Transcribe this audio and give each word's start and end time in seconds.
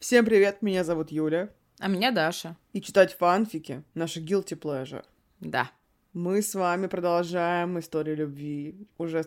Всем 0.00 0.24
привет, 0.24 0.62
меня 0.62 0.82
зовут 0.82 1.12
Юля. 1.12 1.50
А 1.78 1.86
меня 1.86 2.10
Даша. 2.10 2.56
И 2.72 2.80
читать 2.80 3.12
фанфики— 3.12 3.84
наша 3.94 4.20
guilty 4.20 4.58
pleasure. 4.58 5.04
Да. 5.40 5.70
Мы 6.14 6.40
с 6.40 6.54
вами 6.54 6.86
продолжаем 6.86 7.78
историю 7.78 8.16
любви, 8.16 8.88
уже 8.96 9.26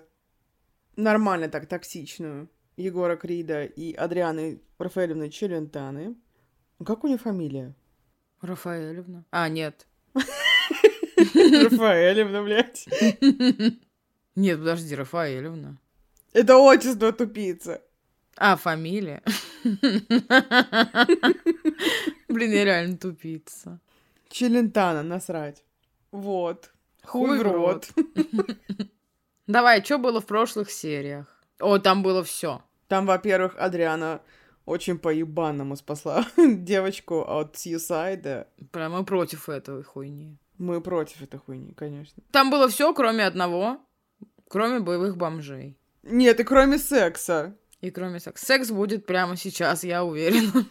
нормально 0.96 1.48
так, 1.48 1.68
токсичную, 1.68 2.50
Егора 2.76 3.18
Крида 3.18 3.66
и 3.66 3.94
Адрианы 3.94 4.64
Рафаэлевны 4.80 5.30
Челентаны. 5.30 6.16
Как 6.84 7.04
у 7.04 7.08
нее 7.08 7.20
фамилия? 7.20 7.76
Рафаэлевна. 8.42 9.26
А, 9.30 9.50
нет. 9.50 9.86
Рафаэлевна, 10.16 12.42
блядь. 12.42 12.88
Нет, 14.36 14.58
подожди, 14.58 14.96
Рафаэлевна. 14.96 15.78
Это 16.34 16.58
отчество 16.58 17.14
тупица. 17.14 17.84
А, 18.38 18.56
фамилия? 18.56 19.22
Блин, 22.28 22.52
я 22.52 22.66
реально 22.66 22.98
тупица. 22.98 23.80
Челентана, 24.30 25.04
насрать. 25.04 25.64
Вот. 26.12 26.72
Хуй, 27.06 27.40
в 27.40 27.42
рот. 27.44 27.90
Давай, 29.48 29.84
что 29.84 29.98
было 29.98 30.22
в 30.22 30.26
прошлых 30.26 30.72
сериях? 30.72 31.28
О, 31.60 31.78
там 31.78 32.02
было 32.02 32.24
все. 32.24 32.62
Там, 32.88 33.06
во-первых, 33.06 33.56
Адриана 33.58 34.22
очень 34.66 34.98
по-ебаному 34.98 35.76
спасла 35.76 36.26
девочку 36.38 37.22
от 37.22 37.58
Сьюсайда. 37.58 38.48
Прям 38.72 38.94
мы 38.94 39.04
против 39.06 39.50
этой 39.50 39.84
хуйни. 39.84 40.38
Мы 40.58 40.82
против 40.82 41.22
этой 41.22 41.40
хуйни, 41.40 41.74
конечно. 41.74 42.24
Там 42.32 42.50
было 42.50 42.68
все, 42.70 42.94
кроме 42.94 43.26
одного, 43.26 43.80
кроме 44.48 44.80
боевых 44.80 45.18
бомжей. 45.18 45.78
Нет, 46.04 46.40
и 46.40 46.44
кроме 46.44 46.78
секса. 46.78 47.56
И 47.84 47.92
кроме 47.92 48.22
секса. 48.22 48.46
Секс 48.46 48.72
будет 48.72 49.06
прямо 49.06 49.36
сейчас, 49.36 49.84
я 49.84 50.06
уверена. 50.06 50.66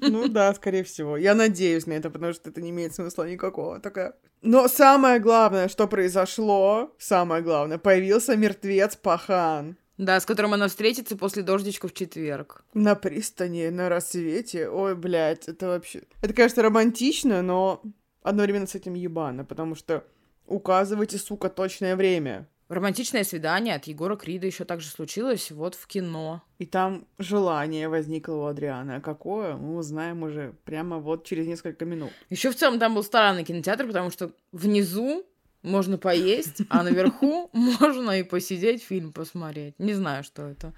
Ну 0.00 0.28
да, 0.28 0.54
скорее 0.54 0.84
всего. 0.84 1.16
Я 1.16 1.34
надеюсь 1.34 1.86
на 1.86 1.94
это, 1.94 2.08
потому 2.08 2.32
что 2.32 2.50
это 2.50 2.62
не 2.62 2.70
имеет 2.70 2.94
смысла 2.94 3.28
никакого. 3.28 3.80
Такая... 3.80 4.14
Но 4.42 4.68
самое 4.68 5.18
главное, 5.18 5.66
что 5.66 5.88
произошло, 5.88 6.94
самое 7.00 7.42
главное, 7.42 7.78
появился 7.78 8.36
мертвец 8.36 8.94
Пахан. 8.94 9.76
Да, 9.98 10.20
с 10.20 10.24
которым 10.24 10.54
она 10.54 10.68
встретится 10.68 11.16
после 11.16 11.42
дождичка 11.42 11.88
в 11.88 11.94
четверг. 11.94 12.64
На 12.74 12.94
пристани, 12.94 13.68
на 13.68 13.88
рассвете. 13.88 14.68
Ой, 14.68 14.94
блядь, 14.94 15.48
это 15.48 15.66
вообще... 15.66 16.02
Это, 16.20 16.32
конечно, 16.32 16.62
романтично, 16.62 17.42
но 17.42 17.82
одновременно 18.22 18.68
с 18.68 18.76
этим 18.76 18.94
ебано, 18.94 19.44
потому 19.44 19.74
что 19.74 20.04
указывайте, 20.46 21.18
сука, 21.18 21.48
точное 21.48 21.96
время. 21.96 22.48
Романтичное 22.72 23.22
свидание 23.22 23.74
от 23.74 23.84
Егора 23.84 24.16
Крида 24.16 24.46
еще 24.46 24.64
также 24.64 24.88
случилось 24.88 25.50
вот 25.50 25.74
в 25.74 25.86
кино. 25.86 26.42
И 26.58 26.64
там 26.64 27.06
желание 27.18 27.86
возникло 27.90 28.32
у 28.34 28.44
Адриана. 28.46 28.96
А 28.96 29.00
какое, 29.02 29.56
мы 29.56 29.76
узнаем 29.76 30.22
уже 30.22 30.54
прямо 30.64 30.98
вот 30.98 31.26
через 31.26 31.46
несколько 31.46 31.84
минут. 31.84 32.10
Еще 32.30 32.50
в 32.50 32.56
целом 32.56 32.78
там 32.78 32.94
был 32.94 33.02
странный 33.02 33.44
кинотеатр, 33.44 33.86
потому 33.86 34.10
что 34.10 34.32
внизу 34.52 35.26
можно 35.60 35.98
поесть, 35.98 36.62
а 36.70 36.82
наверху 36.82 37.50
можно 37.52 38.12
и 38.12 38.22
посидеть, 38.22 38.82
фильм 38.82 39.12
посмотреть. 39.12 39.78
Не 39.78 39.92
знаю, 39.92 40.24
что 40.24 40.48
это. 40.48 40.72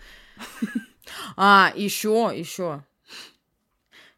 А, 1.37 1.73
еще, 1.77 2.33
еще. 2.35 2.83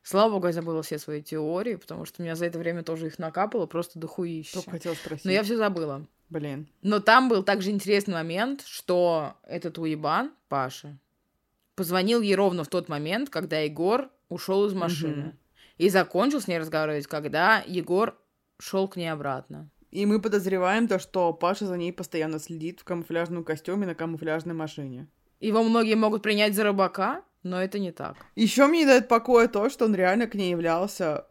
Слава 0.02 0.32
богу, 0.32 0.46
я 0.46 0.54
забыла 0.54 0.82
все 0.82 0.98
свои 0.98 1.20
теории, 1.20 1.74
потому 1.74 2.06
что 2.06 2.22
у 2.22 2.24
меня 2.24 2.36
за 2.36 2.46
это 2.46 2.58
время 2.58 2.84
тоже 2.84 3.08
их 3.08 3.18
накапало 3.18 3.66
просто 3.66 3.98
дохуище. 3.98 4.54
Только 4.54 4.70
хотела 4.70 4.94
спросить. 4.94 5.26
Но 5.26 5.30
я 5.30 5.42
все 5.42 5.58
забыла. 5.58 6.06
Блин. 6.28 6.68
Но 6.82 7.00
там 7.00 7.28
был 7.28 7.42
также 7.42 7.70
интересный 7.70 8.14
момент, 8.14 8.62
что 8.66 9.34
этот 9.44 9.78
уебан, 9.78 10.32
Паша, 10.48 10.98
позвонил 11.76 12.20
ей 12.20 12.34
ровно 12.34 12.64
в 12.64 12.68
тот 12.68 12.88
момент, 12.88 13.30
когда 13.30 13.60
Егор 13.60 14.10
ушел 14.28 14.66
из 14.66 14.72
машины. 14.72 15.28
Угу. 15.28 15.36
И 15.78 15.88
закончил 15.90 16.40
с 16.40 16.48
ней 16.48 16.58
разговаривать, 16.58 17.06
когда 17.06 17.62
Егор 17.66 18.18
шел 18.58 18.88
к 18.88 18.96
ней 18.96 19.08
обратно. 19.08 19.70
И 19.90 20.04
мы 20.04 20.20
подозреваем 20.20 20.88
то, 20.88 20.98
что 20.98 21.32
Паша 21.32 21.66
за 21.66 21.76
ней 21.76 21.92
постоянно 21.92 22.38
следит 22.38 22.80
в 22.80 22.84
камуфляжном 22.84 23.44
костюме 23.44 23.86
на 23.86 23.94
камуфляжной 23.94 24.54
машине. 24.54 25.08
Его 25.38 25.62
многие 25.62 25.94
могут 25.94 26.22
принять 26.22 26.54
за 26.54 26.64
рыбака, 26.64 27.22
но 27.42 27.62
это 27.62 27.78
не 27.78 27.92
так. 27.92 28.16
Еще 28.34 28.66
мне 28.66 28.80
не 28.80 28.86
дает 28.86 29.08
покоя 29.08 29.48
то, 29.48 29.70
что 29.70 29.84
он 29.84 29.94
реально 29.94 30.26
к 30.26 30.34
ней 30.34 30.50
являлся 30.50 31.26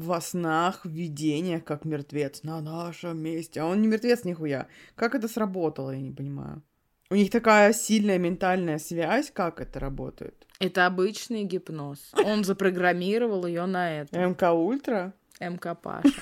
во 0.00 0.20
снах, 0.20 0.84
в 0.84 0.90
видениях, 0.90 1.64
как 1.64 1.84
мертвец 1.84 2.42
на 2.42 2.60
нашем 2.60 3.22
месте. 3.22 3.60
А 3.60 3.66
он 3.66 3.80
не 3.80 3.88
мертвец 3.88 4.24
нихуя. 4.24 4.66
Как 4.94 5.14
это 5.14 5.28
сработало, 5.28 5.90
я 5.90 6.00
не 6.00 6.12
понимаю. 6.12 6.62
У 7.10 7.16
них 7.16 7.30
такая 7.30 7.72
сильная 7.72 8.18
ментальная 8.18 8.78
связь, 8.78 9.32
как 9.32 9.60
это 9.60 9.80
работает? 9.80 10.46
Это 10.60 10.86
обычный 10.86 11.44
гипноз. 11.44 12.12
Он 12.24 12.44
запрограммировал 12.44 13.46
ее 13.46 13.66
на 13.66 14.02
это. 14.02 14.18
МК 14.18 14.52
Ультра? 14.52 15.14
МК 15.40 15.74
Паша. 15.74 16.08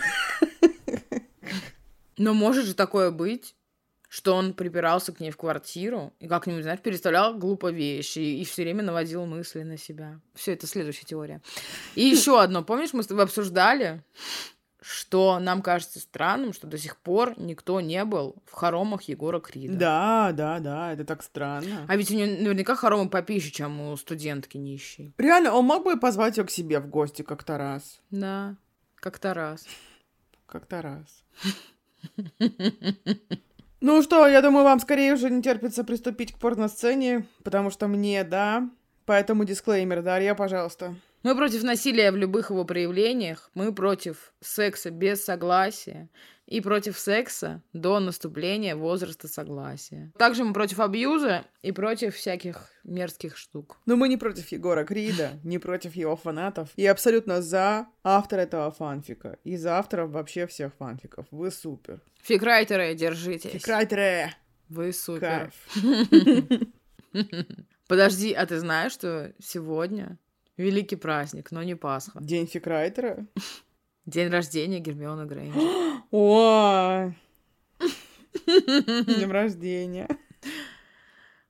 Но 2.16 2.34
может 2.34 2.66
же 2.66 2.74
такое 2.74 3.10
быть, 3.10 3.54
что 4.08 4.34
он 4.34 4.54
припирался 4.54 5.12
к 5.12 5.20
ней 5.20 5.30
в 5.30 5.36
квартиру 5.36 6.12
и 6.18 6.28
как-нибудь, 6.28 6.62
знаешь, 6.62 6.80
переставлял 6.80 7.36
глупо 7.36 7.70
вещи 7.70 8.18
и, 8.18 8.40
и 8.40 8.44
все 8.44 8.62
время 8.62 8.82
наводил 8.82 9.26
мысли 9.26 9.62
на 9.62 9.76
себя. 9.76 10.20
Все, 10.34 10.54
это 10.54 10.66
следующая 10.66 11.04
теория. 11.04 11.42
И 11.94 12.02
еще 12.02 12.40
одно. 12.40 12.64
Помнишь, 12.64 12.94
мы 12.94 13.02
с 13.02 13.06
тобой 13.06 13.24
обсуждали, 13.24 14.02
что 14.80 15.38
нам 15.38 15.60
кажется 15.60 16.00
странным, 16.00 16.54
что 16.54 16.66
до 16.66 16.78
сих 16.78 16.96
пор 16.96 17.34
никто 17.36 17.82
не 17.82 18.02
был 18.06 18.36
в 18.46 18.52
хоромах 18.52 19.02
Егора 19.02 19.40
Крида. 19.40 19.76
Да, 19.76 20.32
да, 20.32 20.58
да, 20.60 20.92
это 20.94 21.04
так 21.04 21.22
странно. 21.22 21.84
А 21.86 21.96
ведь 21.96 22.10
у 22.10 22.14
него 22.14 22.26
наверняка 22.26 22.76
хоромы 22.76 23.10
попище, 23.10 23.50
чем 23.50 23.78
у 23.80 23.96
студентки 23.98 24.56
нищей. 24.56 25.12
Реально, 25.18 25.52
он 25.52 25.66
мог 25.66 25.84
бы 25.84 25.98
позвать 25.98 26.38
ее 26.38 26.44
к 26.44 26.50
себе 26.50 26.80
в 26.80 26.88
гости 26.88 27.20
как-то 27.20 27.58
раз. 27.58 28.00
Да, 28.10 28.56
как-то 28.94 29.34
раз. 29.34 29.66
Как-то 30.46 30.80
раз. 30.80 31.24
Ну 33.80 34.02
что, 34.02 34.26
я 34.26 34.42
думаю, 34.42 34.64
вам 34.64 34.80
скорее 34.80 35.14
уже 35.14 35.30
не 35.30 35.40
терпится 35.40 35.84
приступить 35.84 36.32
к 36.32 36.38
порносцене, 36.38 37.26
потому 37.44 37.70
что 37.70 37.86
мне, 37.86 38.24
да. 38.24 38.68
Поэтому 39.06 39.44
дисклеймер, 39.44 40.02
Дарья, 40.02 40.34
пожалуйста. 40.34 40.96
Мы 41.22 41.34
против 41.34 41.64
насилия 41.64 42.12
в 42.12 42.16
любых 42.16 42.50
его 42.50 42.64
проявлениях, 42.64 43.50
мы 43.54 43.74
против 43.74 44.32
секса 44.40 44.90
без 44.90 45.24
согласия 45.24 46.08
и 46.46 46.60
против 46.60 46.98
секса 46.98 47.62
до 47.72 47.98
наступления 47.98 48.76
возраста 48.76 49.26
согласия. 49.26 50.12
Также 50.16 50.44
мы 50.44 50.52
против 50.52 50.80
абьюза 50.80 51.44
и 51.60 51.72
против 51.72 52.14
всяких 52.14 52.70
мерзких 52.84 53.36
штук. 53.36 53.78
Но 53.84 53.96
мы 53.96 54.08
не 54.08 54.16
против 54.16 54.48
Егора 54.52 54.84
Крида, 54.84 55.32
не 55.42 55.58
против 55.58 55.96
его 55.96 56.16
фанатов. 56.16 56.70
И 56.76 56.86
абсолютно 56.86 57.42
за 57.42 57.88
автора 58.04 58.42
этого 58.42 58.70
фанфика. 58.70 59.38
И 59.44 59.56
за 59.56 59.78
авторов 59.78 60.10
вообще 60.10 60.46
всех 60.46 60.72
фанфиков. 60.74 61.26
Вы 61.30 61.50
супер. 61.50 62.00
Фикрайтеры, 62.22 62.94
держитесь. 62.94 63.50
Фикрайтеры! 63.50 64.32
Вы 64.68 64.92
супер. 64.92 65.52
Подожди, 67.88 68.32
а 68.32 68.46
ты 68.46 68.58
знаешь, 68.58 68.92
что 68.92 69.32
сегодня 69.38 70.18
великий 70.58 70.96
праздник, 70.96 71.50
но 71.50 71.62
не 71.62 71.74
Пасха? 71.74 72.18
День 72.20 72.46
фикрайтера? 72.46 73.26
День 74.04 74.28
рождения 74.28 74.80
Гермиона 74.80 75.24
Грейнджер. 75.24 75.62
О! 76.10 77.12
Днем 78.46 79.30
рождения. 79.30 80.08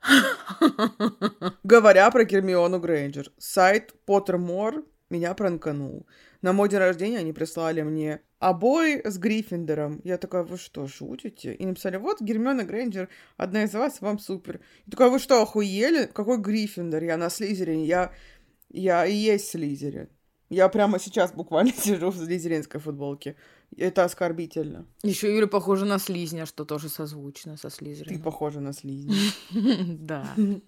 Говоря 1.65 2.11
про 2.11 2.25
Гермиону 2.25 2.79
Грейнджер, 2.81 3.31
сайт 3.39 3.95
Pottermore 4.07 4.85
меня 5.11 5.35
пранканул. 5.35 6.07
На 6.43 6.53
мой 6.53 6.69
день 6.69 6.79
рождения 6.79 7.19
они 7.19 7.33
прислали 7.33 7.83
мне 7.83 8.21
обои 8.39 9.01
с 9.05 9.19
Гриффиндором. 9.19 10.01
Я 10.05 10.19
такая, 10.19 10.45
вы 10.45 10.57
что, 10.57 10.87
шутите? 10.87 11.55
И 11.55 11.67
написали, 11.67 11.97
вот 11.97 12.21
Гермиона 12.21 12.65
Грейнджер, 12.65 13.09
одна 13.37 13.65
из 13.65 13.75
вас, 13.75 14.01
вам 14.01 14.19
супер. 14.19 14.61
И 14.87 14.91
такая, 14.91 15.09
вы 15.09 15.19
что, 15.19 15.43
охуели? 15.43 16.07
Какой 16.07 16.39
Гриффиндор? 16.39 17.03
Я 17.03 17.17
на 17.17 17.31
Слизерине, 17.31 17.87
я, 17.87 18.13
я 18.71 19.07
и 19.07 19.15
есть 19.15 19.51
Слизерин. 19.51 20.09
Я 20.51 20.69
прямо 20.69 20.99
сейчас 20.99 21.33
буквально 21.33 21.73
сижу 21.77 22.11
в 22.11 22.17
слизеринской 22.17 22.81
футболке. 22.81 23.37
Это 23.77 24.05
оскорбительно. 24.05 24.87
Еще 25.03 25.35
Юля 25.35 25.47
похожа 25.47 25.85
на 25.85 25.99
слизня, 25.99 26.47
что 26.47 26.65
тоже 26.65 26.89
созвучно 26.89 27.57
со 27.57 27.69
слизером. 27.69 28.15
Ты 28.15 28.23
похожа 28.23 28.61
на 28.61 28.73
слизня. 28.73 29.15
Да. 29.51 30.35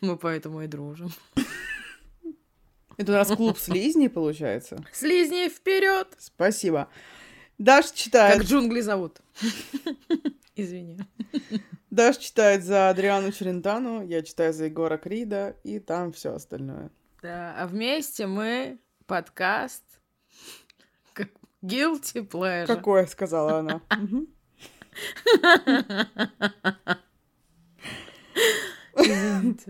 Мы 0.00 0.16
поэтому 0.16 0.62
и 0.62 0.66
дружим. 0.66 1.10
Это 2.96 3.12
у 3.12 3.14
нас 3.14 3.28
клуб 3.28 3.58
слизней, 3.58 4.08
получается? 4.08 4.84
Слизни 4.92 5.48
вперед! 5.48 6.08
Спасибо. 6.18 6.88
Даш 7.58 7.92
читает... 7.92 8.38
Как 8.38 8.46
джунгли 8.46 8.80
зовут. 8.80 9.20
Извини. 10.58 10.98
Даш 11.90 12.18
читает 12.18 12.64
за 12.64 12.90
Адриану 12.90 13.30
Челентану, 13.32 14.04
я 14.04 14.22
читаю 14.22 14.52
за 14.52 14.64
Егора 14.64 14.98
Крида, 14.98 15.54
и 15.62 15.78
там 15.78 16.10
все 16.12 16.34
остальное. 16.34 16.90
Да, 17.22 17.54
а 17.56 17.66
вместе 17.68 18.26
мы 18.26 18.78
подкаст 19.06 19.84
как 21.12 21.28
Guilty 21.62 22.28
Pleasure. 22.28 22.66
Какое, 22.66 23.06
сказала 23.06 23.58
она. 23.60 23.80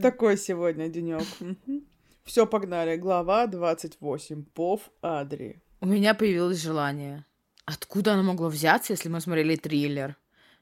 Такой 0.02 0.38
сегодня 0.38 0.88
денек. 0.88 1.26
Все, 2.24 2.46
погнали. 2.46 2.96
Глава 2.96 3.46
28. 3.46 4.44
Пов 4.54 4.90
Адри. 5.02 5.60
У 5.82 5.86
меня 5.86 6.14
появилось 6.14 6.62
желание. 6.62 7.26
Откуда 7.66 8.14
оно 8.14 8.22
могло 8.22 8.48
взяться, 8.48 8.94
если 8.94 9.10
мы 9.10 9.20
смотрели 9.20 9.56
триллер? 9.56 10.16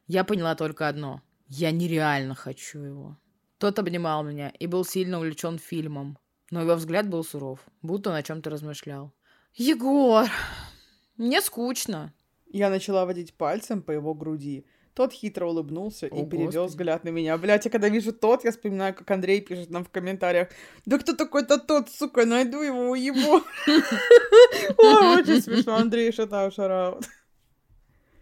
Я 0.07 0.25
поняла 0.25 0.55
только 0.55 0.89
одно. 0.89 1.23
Я 1.49 1.71
нереально 1.71 2.35
хочу 2.35 2.81
его. 2.81 3.19
Тот 3.59 3.79
обнимал 3.79 4.23
меня 4.23 4.51
и 4.51 4.67
был 4.67 4.85
сильно 4.85 5.19
увлечен 5.19 5.59
фильмом, 5.59 6.19
но 6.51 6.63
его 6.63 6.75
взгляд 6.75 7.09
был 7.09 7.25
суров, 7.25 7.61
будто 7.83 8.11
он 8.11 8.17
о 8.17 8.23
чем-то 8.23 8.51
размышлял. 8.51 9.13
«Егор, 9.55 10.27
мне 11.17 11.41
скучно». 11.41 12.13
Я 12.47 12.71
начала 12.71 13.07
водить 13.07 13.35
пальцем 13.35 13.83
по 13.83 13.93
его 13.93 14.15
груди. 14.15 14.67
Тот 14.95 15.13
хитро 15.13 15.47
улыбнулся 15.47 16.07
О, 16.07 16.23
и 16.23 16.27
перевел 16.27 16.63
Господи. 16.63 16.69
взгляд 16.69 17.05
на 17.05 17.09
меня. 17.11 17.37
Блять, 17.37 17.65
я 17.65 17.71
когда 17.71 17.89
вижу 17.89 18.13
тот, 18.13 18.45
я 18.45 18.51
вспоминаю, 18.51 18.95
как 18.95 19.11
Андрей 19.11 19.41
пишет 19.41 19.71
нам 19.71 19.85
в 19.85 19.91
комментариях. 19.91 20.49
Да 20.87 20.99
кто 20.99 21.15
такой-то 21.15 21.59
тот, 21.59 21.91
сука, 21.91 22.25
найду 22.25 22.63
его, 22.63 22.95
его. 22.95 23.43
Ой, 24.79 25.21
очень 25.21 25.43
смешно. 25.43 25.77
Андрей, 25.77 26.13
шатау, 26.13 26.51
шараут. 26.51 27.05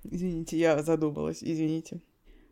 Извините, 0.04 0.56
я 0.58 0.82
задумалась, 0.82 1.42
извините. 1.42 2.00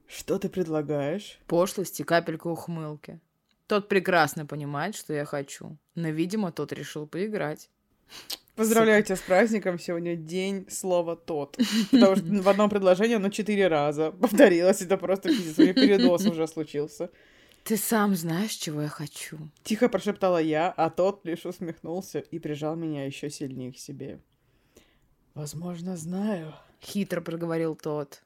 Что 0.06 0.38
ты 0.38 0.48
предлагаешь? 0.48 1.38
Пошлости, 1.46 2.02
капелька 2.02 2.48
ухмылки. 2.48 3.20
Тот 3.66 3.88
прекрасно 3.88 4.44
понимает, 4.44 4.94
что 4.94 5.14
я 5.14 5.24
хочу, 5.24 5.76
но, 5.94 6.08
видимо, 6.08 6.52
тот 6.52 6.72
решил 6.72 7.06
поиграть. 7.06 7.70
Поздравляю 8.54 9.02
тебя 9.02 9.16
с 9.16 9.20
праздником. 9.20 9.78
Сегодня 9.78 10.14
день 10.14 10.66
слова 10.68 11.16
«тот». 11.16 11.56
Потому 11.90 12.16
что 12.16 12.24
в 12.24 12.48
одном 12.48 12.68
предложении 12.68 13.16
оно 13.16 13.30
четыре 13.30 13.68
раза 13.68 14.10
повторилось. 14.12 14.82
Это 14.82 14.98
просто 14.98 15.30
пиздец. 15.30 15.58
У 15.58 15.62
меня 15.62 15.72
передоз 15.72 16.26
уже 16.26 16.46
случился. 16.46 17.08
Ты 17.64 17.78
сам 17.78 18.14
знаешь, 18.14 18.50
чего 18.50 18.82
я 18.82 18.88
хочу. 18.88 19.38
Тихо 19.62 19.88
прошептала 19.88 20.42
я, 20.42 20.70
а 20.70 20.90
тот 20.90 21.24
лишь 21.24 21.46
усмехнулся 21.46 22.18
и 22.18 22.38
прижал 22.38 22.76
меня 22.76 23.06
еще 23.06 23.30
сильнее 23.30 23.72
к 23.72 23.78
себе. 23.78 24.20
Возможно, 25.34 25.96
знаю. 25.96 26.54
Хитро 26.82 27.20
проговорил 27.20 27.76
тот. 27.76 28.22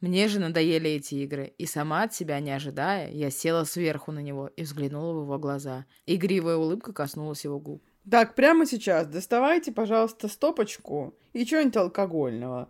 Мне 0.00 0.28
же 0.28 0.38
надоели 0.38 0.90
эти 0.90 1.14
игры, 1.14 1.54
и 1.56 1.64
сама 1.64 2.02
от 2.02 2.14
себя 2.14 2.40
не 2.40 2.50
ожидая, 2.50 3.10
я 3.10 3.30
села 3.30 3.64
сверху 3.64 4.12
на 4.12 4.18
него 4.18 4.48
и 4.48 4.62
взглянула 4.62 5.14
в 5.14 5.22
его 5.22 5.38
глаза. 5.38 5.86
Игривая 6.04 6.56
улыбка 6.56 6.92
коснулась 6.92 7.44
его 7.44 7.58
губ. 7.58 7.82
Так, 8.10 8.34
прямо 8.34 8.66
сейчас 8.66 9.06
доставайте, 9.06 9.72
пожалуйста, 9.72 10.28
стопочку 10.28 11.14
и 11.32 11.46
что-нибудь 11.46 11.76
алкогольного. 11.76 12.68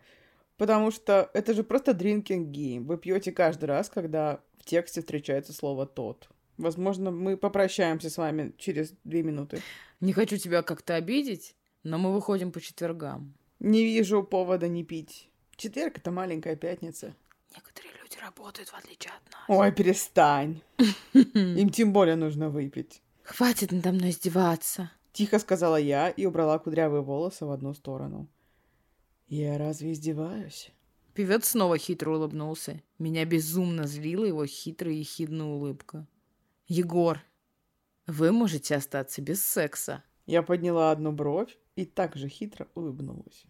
Потому 0.56 0.92
что 0.92 1.28
это 1.34 1.54
же 1.54 1.64
просто 1.64 1.90
drinking 1.90 2.52
game. 2.52 2.84
Вы 2.84 2.98
пьете 2.98 3.32
каждый 3.32 3.64
раз, 3.64 3.88
когда 3.88 4.40
в 4.60 4.64
тексте 4.64 5.00
встречается 5.00 5.52
слово 5.52 5.86
«тот». 5.86 6.28
Возможно, 6.56 7.10
мы 7.10 7.36
попрощаемся 7.36 8.10
с 8.10 8.16
вами 8.16 8.54
через 8.58 8.94
две 9.02 9.24
минуты. 9.24 9.60
Не 10.00 10.12
хочу 10.12 10.36
тебя 10.36 10.62
как-то 10.62 10.94
обидеть, 10.94 11.56
но 11.82 11.98
мы 11.98 12.12
выходим 12.12 12.52
по 12.52 12.60
четвергам. 12.60 13.34
Не 13.64 13.82
вижу 13.82 14.22
повода 14.22 14.68
не 14.68 14.84
пить. 14.84 15.30
Четверг— 15.56 15.96
это 15.96 16.10
маленькая 16.10 16.54
пятница. 16.54 17.16
Некоторые 17.56 17.94
люди 18.02 18.18
работают, 18.20 18.68
в 18.68 18.74
отличие 18.74 19.14
от 19.14 19.32
нас. 19.32 19.42
Ой, 19.48 19.72
перестань. 19.72 20.60
Им 21.14 21.70
тем 21.70 21.94
более 21.94 22.16
нужно 22.16 22.50
выпить. 22.50 23.00
Хватит 23.22 23.72
надо 23.72 23.92
мной 23.92 24.10
издеваться. 24.10 24.90
Тихо 25.14 25.38
сказала 25.38 25.76
я 25.76 26.10
и 26.10 26.26
убрала 26.26 26.58
кудрявые 26.58 27.00
волосы 27.00 27.46
в 27.46 27.50
одну 27.50 27.72
сторону. 27.72 28.28
Я 29.28 29.56
разве 29.56 29.92
издеваюсь? 29.92 30.70
Певец 31.14 31.48
снова 31.48 31.78
хитро 31.78 32.10
улыбнулся. 32.10 32.82
Меня 32.98 33.24
безумно 33.24 33.86
злила 33.86 34.26
его 34.26 34.44
хитрая 34.44 34.92
и 34.92 34.98
ехидная 34.98 35.46
улыбка. 35.46 36.06
«Егор, 36.68 37.18
вы 38.06 38.30
можете 38.30 38.76
остаться 38.76 39.22
без 39.22 39.42
секса». 39.42 40.04
Я 40.26 40.42
подняла 40.42 40.90
одну 40.90 41.12
бровь 41.12 41.56
и 41.76 41.86
так 41.86 42.14
же 42.14 42.28
хитро 42.28 42.68
улыбнулась. 42.74 43.46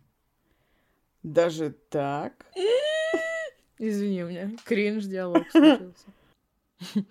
Даже 1.24 1.70
так? 1.88 2.46
Извини, 3.78 4.22
меня 4.22 4.50
кринж 4.64 5.06
диалог 5.06 5.50
случился. 5.50 6.06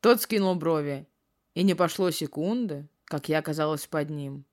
Тот 0.00 0.20
скинул 0.20 0.54
брови, 0.54 1.06
и 1.54 1.62
не 1.62 1.74
пошло 1.74 2.10
секунды, 2.10 2.86
как 3.06 3.30
я 3.30 3.38
оказалась 3.38 3.86
под 3.86 4.10
ним. 4.10 4.44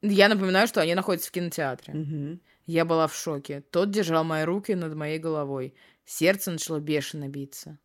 Я 0.00 0.28
напоминаю, 0.28 0.66
что 0.66 0.80
они 0.80 0.94
находятся 0.94 1.28
в 1.28 1.32
кинотеатре. 1.32 1.92
Мгм. 1.92 2.40
Я 2.64 2.86
была 2.86 3.06
в 3.06 3.14
шоке. 3.14 3.60
Тот 3.70 3.90
держал 3.90 4.24
мои 4.24 4.44
руки 4.44 4.74
над 4.74 4.94
моей 4.94 5.18
головой. 5.18 5.74
Сердце 6.06 6.50
начало 6.50 6.80
бешено 6.80 7.28
биться. 7.28 7.78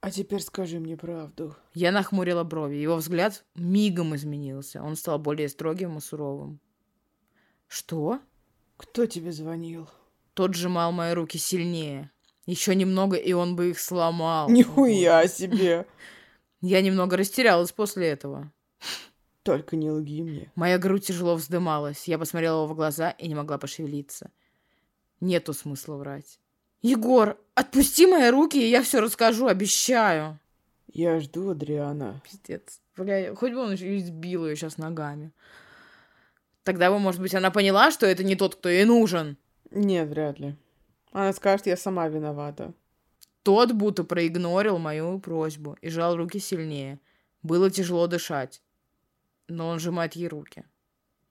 А 0.00 0.10
теперь 0.10 0.42
скажи 0.42 0.78
мне 0.80 0.98
правду. 0.98 1.56
Я 1.72 1.90
нахмурила 1.90 2.44
брови. 2.44 2.76
Его 2.76 2.96
взгляд 2.96 3.42
мигом 3.54 4.14
изменился. 4.14 4.82
Он 4.82 4.96
стал 4.96 5.18
более 5.18 5.48
строгим 5.48 5.96
и 5.96 6.00
суровым. 6.02 6.60
«Что?» 7.66 8.20
Кто 8.76 9.06
тебе 9.06 9.32
звонил? 9.32 9.88
Тот 10.34 10.54
сжимал 10.54 10.92
мои 10.92 11.12
руки 11.12 11.38
сильнее. 11.38 12.10
Еще 12.46 12.74
немного, 12.74 13.16
и 13.16 13.32
он 13.32 13.56
бы 13.56 13.70
их 13.70 13.80
сломал. 13.80 14.50
Нихуя 14.50 15.26
себе! 15.28 15.86
Я 16.60 16.80
немного 16.82 17.16
растерялась 17.16 17.72
после 17.72 18.08
этого. 18.08 18.50
Только 19.42 19.76
не 19.76 19.90
лги 19.90 20.22
мне. 20.22 20.50
Моя 20.54 20.78
грудь 20.78 21.06
тяжело 21.06 21.34
вздымалась. 21.34 22.08
Я 22.08 22.18
посмотрела 22.18 22.62
его 22.62 22.66
в 22.66 22.74
глаза 22.74 23.10
и 23.10 23.28
не 23.28 23.34
могла 23.34 23.58
пошевелиться. 23.58 24.30
Нету 25.20 25.52
смысла 25.52 25.96
врать. 25.96 26.40
«Егор, 26.80 27.38
отпусти 27.54 28.06
мои 28.06 28.30
руки, 28.30 28.56
и 28.62 28.70
я 28.70 28.82
все 28.82 29.00
расскажу, 29.00 29.46
обещаю!» 29.46 30.38
Я 30.92 31.18
жду 31.20 31.50
Адриана. 31.50 32.20
Пиздец. 32.24 32.80
Бля, 32.96 33.34
хоть 33.34 33.52
бы 33.52 33.58
он 33.58 33.72
еще 33.72 33.98
избил 33.98 34.46
ее 34.46 34.54
сейчас 34.54 34.78
ногами. 34.78 35.32
Тогда 36.64 36.90
бы, 36.90 36.98
может 36.98 37.20
быть, 37.20 37.34
она 37.34 37.50
поняла, 37.50 37.90
что 37.90 38.06
это 38.06 38.24
не 38.24 38.36
тот, 38.36 38.56
кто 38.56 38.68
ей 38.68 38.84
нужен. 38.84 39.36
Нет, 39.70 40.08
вряд 40.08 40.40
ли. 40.40 40.56
Она 41.12 41.32
скажет, 41.32 41.66
я 41.66 41.76
сама 41.76 42.08
виновата. 42.08 42.72
Тот 43.42 43.72
будто 43.72 44.02
проигнорил 44.04 44.78
мою 44.78 45.20
просьбу 45.20 45.76
и 45.82 45.90
жал 45.90 46.16
руки 46.16 46.38
сильнее. 46.40 46.98
Было 47.42 47.70
тяжело 47.70 48.06
дышать. 48.06 48.62
Но 49.46 49.68
он 49.68 49.78
сжимает 49.78 50.14
ей 50.14 50.28
руки. 50.28 50.64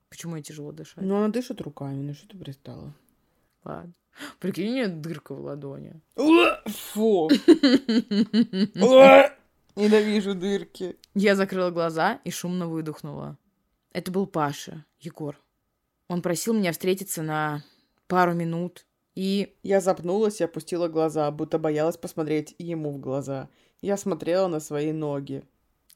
Почему 0.10 0.36
ей 0.36 0.44
тяжело 0.44 0.72
дышать? 0.72 1.04
Но 1.04 1.18
она 1.18 1.30
дышит 1.30 1.60
руками, 1.62 2.04
ну 2.04 2.14
что 2.14 2.28
ты 2.28 2.38
пристала? 2.38 2.94
Ладно. 3.64 3.94
Прикинь, 4.40 4.70
у 4.70 4.74
нее 4.74 4.88
дырка 4.88 5.34
в 5.34 5.42
ладони. 5.42 6.00
Фу! 6.16 7.32
Ненавижу 9.76 10.36
дырки. 10.36 10.96
Я 11.16 11.36
закрыла 11.36 11.72
глаза 11.72 12.20
и 12.24 12.30
шумно 12.30 12.68
выдохнула. 12.68 13.38
Это 13.94 14.12
был 14.12 14.26
Паша, 14.26 14.86
Егор. 15.00 15.40
Он 16.08 16.22
просил 16.22 16.54
меня 16.54 16.72
встретиться 16.72 17.22
на 17.22 17.64
пару 18.08 18.34
минут. 18.34 18.86
И 19.16 19.56
Я 19.62 19.80
запнулась 19.80 20.42
и 20.42 20.44
опустила 20.44 20.88
глаза, 20.88 21.30
будто 21.30 21.60
боялась 21.60 21.98
посмотреть 21.98 22.56
ему 22.58 22.92
в 22.92 23.00
глаза. 23.00 23.50
Я 23.82 23.96
смотрела 23.98 24.48
на 24.48 24.60
свои 24.60 24.92
ноги. 24.92 25.44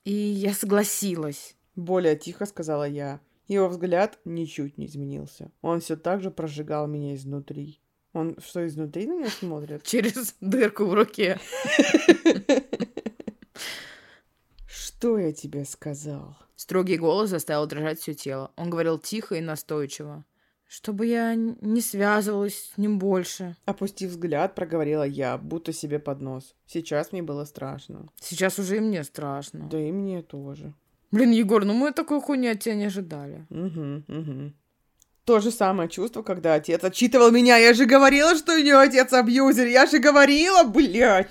И 0.05 0.13
я 0.13 0.53
согласилась. 0.53 1.55
Более 1.75 2.15
тихо 2.15 2.45
сказала 2.45 2.87
я. 2.87 3.19
Его 3.47 3.67
взгляд 3.67 4.19
ничуть 4.25 4.77
не 4.77 4.85
изменился. 4.85 5.51
Он 5.61 5.79
все 5.79 5.95
так 5.95 6.21
же 6.21 6.31
прожигал 6.31 6.85
меня 6.85 7.15
изнутри. 7.15 7.79
Он 8.13 8.37
что, 8.43 8.65
изнутри 8.65 9.07
на 9.07 9.19
меня 9.19 9.29
смотрит? 9.29 9.83
Через 9.85 10.35
дырку 10.41 10.85
в 10.85 10.93
руке. 10.93 11.39
Что 14.97 15.19
я 15.19 15.31
тебе 15.31 15.63
сказал? 15.63 16.35
Строгий 16.55 16.97
голос 16.97 17.29
заставил 17.29 17.67
дрожать 17.67 17.99
все 17.99 18.15
тело. 18.15 18.51
Он 18.55 18.71
говорил 18.71 18.97
тихо 18.97 19.35
и 19.35 19.41
настойчиво. 19.41 20.25
Чтобы 20.67 21.05
я 21.05 21.35
не 21.35 21.81
связывалась 21.81 22.71
с 22.73 22.77
ним 22.79 22.97
больше. 22.97 23.55
Опустив 23.65 24.09
взгляд, 24.09 24.55
проговорила 24.55 25.03
я, 25.03 25.37
будто 25.37 25.71
себе 25.71 25.99
под 25.99 26.21
нос. 26.21 26.55
Сейчас 26.65 27.11
мне 27.11 27.21
было 27.21 27.45
страшно. 27.45 28.07
Сейчас 28.19 28.57
уже 28.57 28.77
и 28.77 28.79
мне 28.79 29.03
страшно. 29.03 29.69
Да 29.69 29.79
и 29.79 29.91
мне 29.91 30.23
тоже. 30.23 30.73
Блин, 31.11 31.29
Егор, 31.29 31.63
ну 31.63 31.73
мы 31.73 31.91
такой 31.93 32.19
хуйни 32.19 32.47
от 32.47 32.61
тебя 32.61 32.73
не 32.73 32.85
ожидали. 32.85 33.45
Угу, 33.51 34.03
угу. 34.07 34.53
То 35.25 35.39
же 35.39 35.51
самое 35.51 35.89
чувство, 35.89 36.23
когда 36.23 36.55
отец 36.55 36.83
отчитывал 36.83 37.29
меня. 37.29 37.57
Я 37.57 37.75
же 37.75 37.85
говорила, 37.85 38.35
что 38.35 38.55
у 38.55 38.57
нее 38.57 38.77
отец 38.77 39.13
абьюзер. 39.13 39.67
Я 39.67 39.85
же 39.85 39.99
говорила, 39.99 40.63
блядь. 40.63 41.29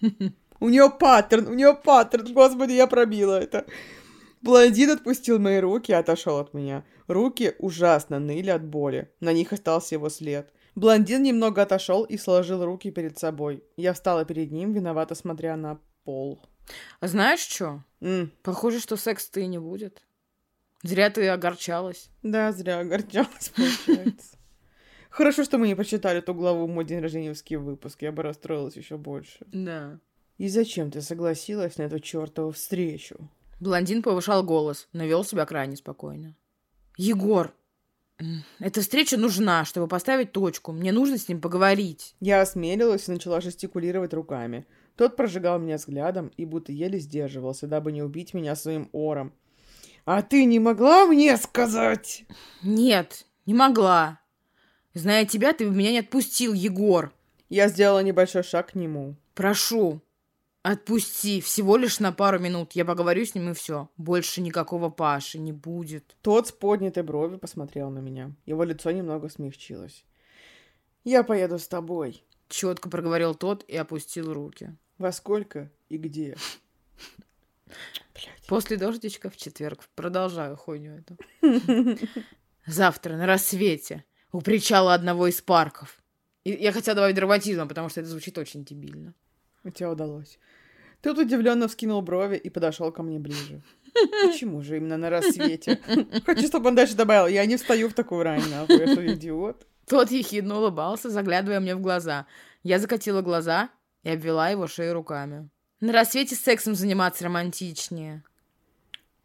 У 0.60 0.68
нее 0.68 0.90
паттерн, 0.90 1.48
у 1.48 1.54
нее 1.54 1.74
паттерн. 1.74 2.32
Господи, 2.32 2.72
я 2.72 2.86
пробила 2.86 3.40
это. 3.40 3.66
Блондин 4.42 4.90
отпустил 4.90 5.38
мои 5.38 5.58
руки 5.58 5.92
и 5.92 5.94
отошел 5.94 6.38
от 6.38 6.54
меня. 6.54 6.84
Руки 7.08 7.54
ужасно 7.58 8.18
ныли 8.18 8.50
от 8.50 8.64
боли. 8.64 9.10
На 9.20 9.32
них 9.32 9.52
остался 9.52 9.94
его 9.94 10.08
след. 10.08 10.52
Блондин 10.74 11.22
немного 11.22 11.62
отошел 11.62 12.04
и 12.04 12.16
сложил 12.16 12.64
руки 12.64 12.90
перед 12.90 13.18
собой. 13.18 13.64
Я 13.76 13.92
встала 13.92 14.24
перед 14.24 14.50
ним, 14.52 14.72
виновато 14.72 15.14
смотря 15.14 15.56
на 15.56 15.80
пол. 16.04 16.42
А 17.00 17.08
знаешь 17.08 17.40
что? 17.40 17.82
Похоже, 18.42 18.80
что 18.80 18.96
секса-то 18.96 19.40
и 19.40 19.46
не 19.46 19.58
будет. 19.58 20.02
Зря 20.82 21.10
ты 21.10 21.28
огорчалась. 21.28 22.10
Да, 22.22 22.52
зря 22.52 22.80
огорчалась, 22.80 23.50
получается. 23.54 24.36
Хорошо, 25.10 25.44
что 25.44 25.58
мы 25.58 25.66
не 25.66 25.74
прочитали 25.74 26.20
ту 26.20 26.32
главу 26.34 26.68
«Мой 26.68 26.84
день 26.84 27.00
рожденьевский 27.00 27.56
выпуск». 27.56 28.00
Я 28.00 28.12
бы 28.12 28.22
расстроилась 28.22 28.76
еще 28.76 28.96
больше. 28.96 29.44
Да. 29.52 29.98
И 30.40 30.48
зачем 30.48 30.90
ты 30.90 31.02
согласилась 31.02 31.76
на 31.76 31.82
эту 31.82 32.00
чертову 32.00 32.52
встречу? 32.52 33.28
Блондин 33.60 34.02
повышал 34.02 34.42
голос, 34.42 34.88
но 34.94 35.04
вел 35.04 35.22
себя 35.22 35.44
крайне 35.44 35.76
спокойно. 35.76 36.34
«Егор, 36.96 37.54
эта 38.58 38.80
встреча 38.80 39.18
нужна, 39.18 39.66
чтобы 39.66 39.86
поставить 39.86 40.32
точку. 40.32 40.72
Мне 40.72 40.92
нужно 40.92 41.18
с 41.18 41.28
ним 41.28 41.42
поговорить». 41.42 42.16
Я 42.20 42.40
осмелилась 42.40 43.06
и 43.06 43.12
начала 43.12 43.42
жестикулировать 43.42 44.14
руками. 44.14 44.64
Тот 44.96 45.14
прожигал 45.14 45.58
меня 45.58 45.76
взглядом 45.76 46.32
и 46.38 46.46
будто 46.46 46.72
еле 46.72 46.98
сдерживался, 46.98 47.66
дабы 47.66 47.92
не 47.92 48.02
убить 48.02 48.32
меня 48.32 48.56
своим 48.56 48.88
ором. 48.92 49.34
«А 50.06 50.22
ты 50.22 50.46
не 50.46 50.58
могла 50.58 51.04
мне 51.04 51.36
сказать?» 51.36 52.24
«Нет, 52.62 53.26
не 53.44 53.52
могла. 53.52 54.22
Зная 54.94 55.26
тебя, 55.26 55.52
ты 55.52 55.68
бы 55.68 55.76
меня 55.76 55.90
не 55.90 55.98
отпустил, 55.98 56.54
Егор». 56.54 57.12
Я 57.50 57.68
сделала 57.68 58.02
небольшой 58.02 58.42
шаг 58.42 58.70
к 58.70 58.74
нему. 58.74 59.16
«Прошу, 59.34 60.00
Отпусти, 60.62 61.40
всего 61.40 61.78
лишь 61.78 62.00
на 62.00 62.12
пару 62.12 62.38
минут. 62.38 62.72
Я 62.72 62.84
поговорю 62.84 63.24
с 63.24 63.34
ним 63.34 63.50
и 63.50 63.54
все. 63.54 63.88
Больше 63.96 64.42
никакого 64.42 64.90
Паши 64.90 65.38
не 65.38 65.52
будет. 65.52 66.16
Тот 66.20 66.48
с 66.48 66.52
поднятой 66.52 67.02
бровью 67.02 67.38
посмотрел 67.38 67.88
на 67.88 68.00
меня. 68.00 68.32
Его 68.44 68.64
лицо 68.64 68.90
немного 68.90 69.30
смягчилось. 69.30 70.04
Я 71.02 71.22
поеду 71.22 71.58
с 71.58 71.66
тобой. 71.66 72.22
Четко 72.48 72.90
проговорил 72.90 73.34
тот 73.34 73.64
и 73.68 73.76
опустил 73.76 74.34
руки. 74.34 74.76
Во 74.98 75.12
сколько 75.12 75.70
и 75.88 75.96
где? 75.96 76.36
После 78.46 78.76
дождичка 78.76 79.30
в 79.30 79.36
четверг. 79.38 79.88
Продолжаю 79.94 80.56
хуйню 80.56 80.98
эту. 80.98 81.16
Завтра 82.66 83.16
на 83.16 83.26
рассвете 83.26 84.04
у 84.30 84.42
причала 84.42 84.92
одного 84.92 85.26
из 85.28 85.40
парков. 85.40 86.02
И 86.44 86.50
я 86.50 86.72
хотела 86.72 86.96
добавить 86.96 87.16
драматизма, 87.16 87.66
потому 87.66 87.88
что 87.88 88.00
это 88.00 88.10
звучит 88.10 88.36
очень 88.36 88.64
дебильно. 88.64 89.14
У 89.64 89.70
тебя 89.70 89.90
удалось. 89.90 90.38
Тут 91.02 91.18
удивленно 91.18 91.66
вскинул 91.66 92.02
брови 92.02 92.36
и 92.36 92.50
подошел 92.50 92.92
ко 92.92 93.02
мне 93.02 93.18
ближе. 93.18 93.62
Почему 94.26 94.62
же 94.62 94.76
именно 94.76 94.96
на 94.96 95.10
рассвете? 95.10 95.80
Хочу, 96.26 96.46
чтобы 96.46 96.68
он 96.68 96.74
дальше 96.74 96.94
добавил. 96.94 97.26
Я 97.26 97.46
не 97.46 97.56
встаю 97.56 97.88
в 97.88 97.94
такую 97.94 98.22
рань, 98.22 98.48
нахуй, 98.50 98.78
я 98.78 98.86
что, 98.86 99.06
идиот? 99.06 99.66
Тот 99.86 100.10
ехидно 100.10 100.58
улыбался, 100.58 101.10
заглядывая 101.10 101.60
мне 101.60 101.74
в 101.74 101.80
глаза. 101.80 102.26
Я 102.62 102.78
закатила 102.78 103.22
глаза 103.22 103.70
и 104.02 104.10
обвела 104.10 104.50
его 104.50 104.66
шею 104.66 104.94
руками. 104.94 105.48
На 105.80 105.92
рассвете 105.92 106.36
сексом 106.36 106.74
заниматься 106.74 107.24
романтичнее. 107.24 108.22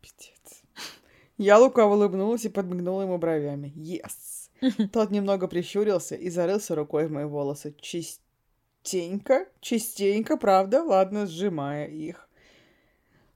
Пиздец. 0.02 0.64
Я 1.38 1.60
лукаво 1.60 1.96
улыбнулась 1.96 2.46
и 2.46 2.50
подмигнула 2.50 3.02
ему 3.02 3.18
бровями. 3.18 3.74
Yes. 3.76 4.46
Тот 4.94 5.12
немного 5.12 5.48
прищурился 5.48 6.16
и 6.16 6.30
зарылся 6.30 6.76
рукой 6.76 7.08
в 7.08 7.12
мои 7.12 7.26
волосы. 7.26 7.76
Чист 7.82 8.22
частенько, 8.86 9.48
частенько, 9.62 10.38
правда, 10.38 10.84
ладно, 10.84 11.26
сжимая 11.26 11.88
их. 11.88 12.30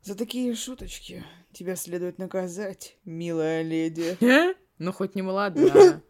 За 0.04 0.16
такие 0.16 0.54
шуточки 0.56 1.24
тебя 1.52 1.76
следует 1.76 2.20
наказать, 2.20 2.98
милая 3.06 3.64
леди. 3.64 4.18
Ну, 4.82 4.94
хоть 4.94 5.14
не 5.14 5.22
молодая. 5.22 6.02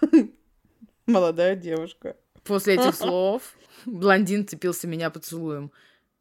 Молодая 1.06 1.56
девушка. 1.56 2.16
После 2.44 2.74
этих 2.74 2.94
слов 2.94 3.56
блондин 3.84 4.46
цепился 4.46 4.86
меня 4.86 5.10
поцелуем. 5.10 5.72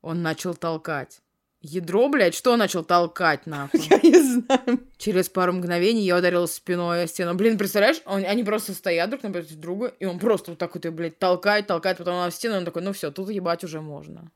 Он 0.01 0.24
начал 0.24 0.56
толкать. 0.56 1.22
Ядро, 1.65 2.10
блядь, 2.10 2.36
что 2.36 2.58
начал 2.58 2.84
толкать, 2.84 3.46
нахуй? 3.46 3.79
Я 3.89 3.98
не 4.03 4.20
знаю. 4.20 4.82
Через 4.98 5.29
пару 5.29 5.53
мгновений 5.53 6.03
я 6.03 6.17
ударила 6.17 6.46
спиной 6.46 7.03
о 7.03 7.08
стену. 7.08 7.36
Блин, 7.36 7.58
представляешь, 7.58 8.01
он, 8.05 8.25
они 8.25 8.43
просто 8.43 8.74
стоят 8.74 9.10
друг 9.10 9.24
напротив 9.24 9.55
друга, 9.55 9.93
и 9.98 10.03
он 10.03 10.20
просто 10.20 10.51
вот 10.51 10.58
так 10.60 10.75
вот, 10.75 10.86
блядь, 10.88 11.17
толкает, 11.20 11.67
толкает, 11.67 12.00
потом 12.00 12.15
на 12.15 12.29
стену, 12.32 12.55
и 12.55 12.58
он 12.58 12.65
такой, 12.65 12.82
ну 12.82 12.91
все, 12.91 13.12
тут 13.12 13.29
ебать 13.29 13.63
уже 13.63 13.79
можно. 13.79 14.29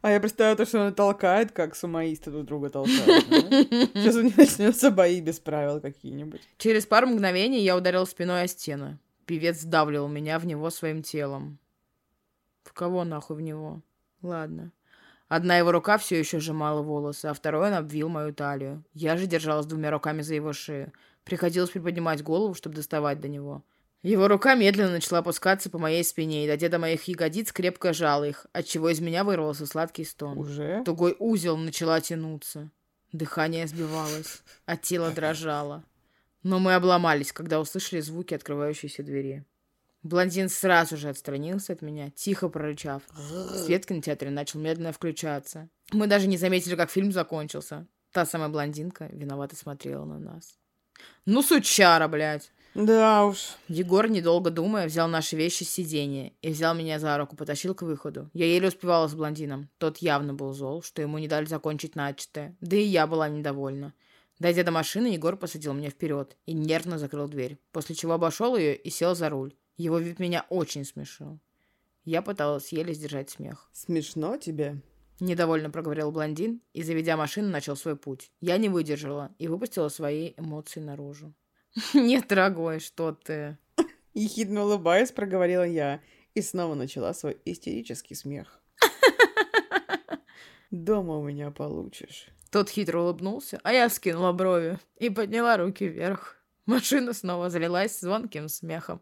А 0.00 0.10
я 0.10 0.20
представляю 0.20 0.56
то, 0.56 0.64
что 0.64 0.86
он 0.86 0.94
толкает, 0.94 1.52
как 1.52 1.76
сумаисты 1.76 2.30
друг 2.30 2.46
друга 2.46 2.70
толкают. 2.70 3.26
Сейчас 3.26 4.16
у 4.16 4.22
них 4.22 4.38
начнется 4.38 4.90
бои 4.90 5.20
без 5.20 5.38
правил 5.38 5.82
какие-нибудь. 5.82 6.40
Через 6.56 6.86
пару 6.86 7.08
мгновений 7.08 7.62
я 7.62 7.76
ударил 7.76 8.06
спиной 8.06 8.44
о 8.44 8.48
стену. 8.48 8.98
Певец 9.26 9.60
сдавливал 9.60 10.08
меня 10.08 10.38
в 10.38 10.46
него 10.46 10.70
своим 10.70 11.02
телом. 11.02 11.58
В 12.64 12.72
кого 12.72 13.04
нахуй 13.04 13.36
в 13.36 13.42
него? 13.42 13.82
Ладно. 14.22 14.72
Одна 15.30 15.56
его 15.58 15.70
рука 15.70 15.96
все 15.96 16.18
еще 16.18 16.40
сжимала 16.40 16.82
волосы, 16.82 17.26
а 17.26 17.34
второй 17.34 17.68
он 17.68 17.74
обвил 17.74 18.08
мою 18.08 18.34
талию. 18.34 18.82
Я 18.94 19.16
же 19.16 19.28
держалась 19.28 19.64
двумя 19.64 19.92
руками 19.92 20.22
за 20.22 20.34
его 20.34 20.52
шею. 20.52 20.92
Приходилось 21.22 21.70
приподнимать 21.70 22.24
голову, 22.24 22.52
чтобы 22.54 22.74
доставать 22.74 23.20
до 23.20 23.28
него. 23.28 23.62
Его 24.02 24.26
рука 24.26 24.56
медленно 24.56 24.90
начала 24.90 25.20
опускаться 25.20 25.70
по 25.70 25.78
моей 25.78 26.02
спине, 26.02 26.52
и 26.52 26.68
до 26.68 26.78
моих 26.80 27.04
ягодиц, 27.04 27.52
крепко 27.52 27.92
жала 27.92 28.24
их, 28.24 28.46
отчего 28.52 28.88
из 28.88 28.98
меня 28.98 29.22
вырвался 29.22 29.66
сладкий 29.66 30.04
стон. 30.04 30.36
Уже? 30.36 30.82
Тугой 30.84 31.14
узел 31.20 31.56
начала 31.56 32.00
тянуться. 32.00 32.68
Дыхание 33.12 33.68
сбивалось, 33.68 34.42
а 34.66 34.76
тело 34.76 35.12
дрожало. 35.12 35.84
Но 36.42 36.58
мы 36.58 36.74
обломались, 36.74 37.32
когда 37.32 37.60
услышали 37.60 38.00
звуки 38.00 38.34
открывающейся 38.34 39.04
двери. 39.04 39.44
Блондин 40.02 40.48
сразу 40.48 40.96
же 40.96 41.10
отстранился 41.10 41.74
от 41.74 41.82
меня, 41.82 42.10
тихо 42.10 42.48
прорычав. 42.48 43.02
Свет 43.64 43.84
в 43.84 43.88
кинотеатре 43.88 44.30
начал 44.30 44.58
медленно 44.58 44.92
включаться. 44.92 45.68
Мы 45.92 46.06
даже 46.06 46.26
не 46.26 46.38
заметили, 46.38 46.74
как 46.74 46.90
фильм 46.90 47.12
закончился. 47.12 47.86
Та 48.12 48.24
самая 48.24 48.48
блондинка 48.48 49.08
виновато 49.12 49.56
смотрела 49.56 50.04
на 50.04 50.18
нас. 50.18 50.58
Ну, 51.26 51.42
сучара, 51.42 52.08
блядь. 52.08 52.50
Да 52.74 53.26
уж. 53.26 53.56
Егор, 53.68 54.08
недолго 54.08 54.50
думая, 54.50 54.86
взял 54.86 55.08
наши 55.08 55.36
вещи 55.36 55.64
с 55.64 55.70
сиденья 55.70 56.32
и 56.40 56.50
взял 56.50 56.74
меня 56.74 56.98
за 56.98 57.16
руку, 57.18 57.36
потащил 57.36 57.74
к 57.74 57.82
выходу. 57.82 58.30
Я 58.32 58.46
еле 58.46 58.68
успевала 58.68 59.08
с 59.08 59.14
блондином. 59.14 59.68
Тот 59.78 59.98
явно 59.98 60.34
был 60.34 60.52
зол, 60.52 60.82
что 60.82 61.02
ему 61.02 61.18
не 61.18 61.28
дали 61.28 61.46
закончить 61.46 61.96
начатое. 61.96 62.56
Да 62.60 62.76
и 62.76 62.82
я 62.82 63.06
была 63.06 63.28
недовольна. 63.28 63.92
Дойдя 64.38 64.62
до 64.62 64.70
машины, 64.70 65.08
Егор 65.08 65.36
посадил 65.36 65.74
меня 65.74 65.90
вперед 65.90 66.36
и 66.46 66.54
нервно 66.54 66.98
закрыл 66.98 67.28
дверь, 67.28 67.58
после 67.72 67.94
чего 67.94 68.14
обошел 68.14 68.56
ее 68.56 68.74
и 68.74 68.88
сел 68.88 69.14
за 69.14 69.28
руль. 69.28 69.54
Его 69.80 69.98
вид 69.98 70.18
меня 70.18 70.44
очень 70.50 70.84
смешил. 70.84 71.40
Я 72.04 72.20
пыталась 72.20 72.70
еле 72.70 72.92
сдержать 72.92 73.30
смех. 73.30 73.70
Смешно 73.72 74.36
тебе? 74.36 74.82
Недовольно 75.20 75.70
проговорил 75.70 76.10
блондин 76.10 76.60
и, 76.74 76.82
заведя 76.82 77.16
машину, 77.16 77.48
начал 77.48 77.76
свой 77.76 77.96
путь. 77.96 78.30
Я 78.42 78.58
не 78.58 78.68
выдержала 78.68 79.34
и 79.38 79.48
выпустила 79.48 79.88
свои 79.88 80.34
эмоции 80.36 80.80
наружу. 80.80 81.32
«Нет, 81.94 82.28
дорогой, 82.28 82.80
что 82.80 83.12
ты?» 83.12 83.56
Ехидно 84.12 84.64
улыбаясь, 84.64 85.12
проговорила 85.12 85.66
я 85.66 86.02
и 86.34 86.42
снова 86.42 86.74
начала 86.74 87.14
свой 87.14 87.40
истерический 87.46 88.14
смех. 88.14 88.60
«Дома 90.70 91.16
у 91.16 91.24
меня 91.24 91.50
получишь». 91.52 92.28
Тот 92.50 92.68
хитро 92.68 93.00
улыбнулся, 93.00 93.58
а 93.62 93.72
я 93.72 93.88
скинула 93.88 94.32
брови 94.32 94.78
и 94.98 95.08
подняла 95.08 95.56
руки 95.56 95.88
вверх. 95.88 96.36
Машина 96.66 97.14
снова 97.14 97.48
залилась 97.48 97.98
звонким 97.98 98.50
смехом. 98.50 99.00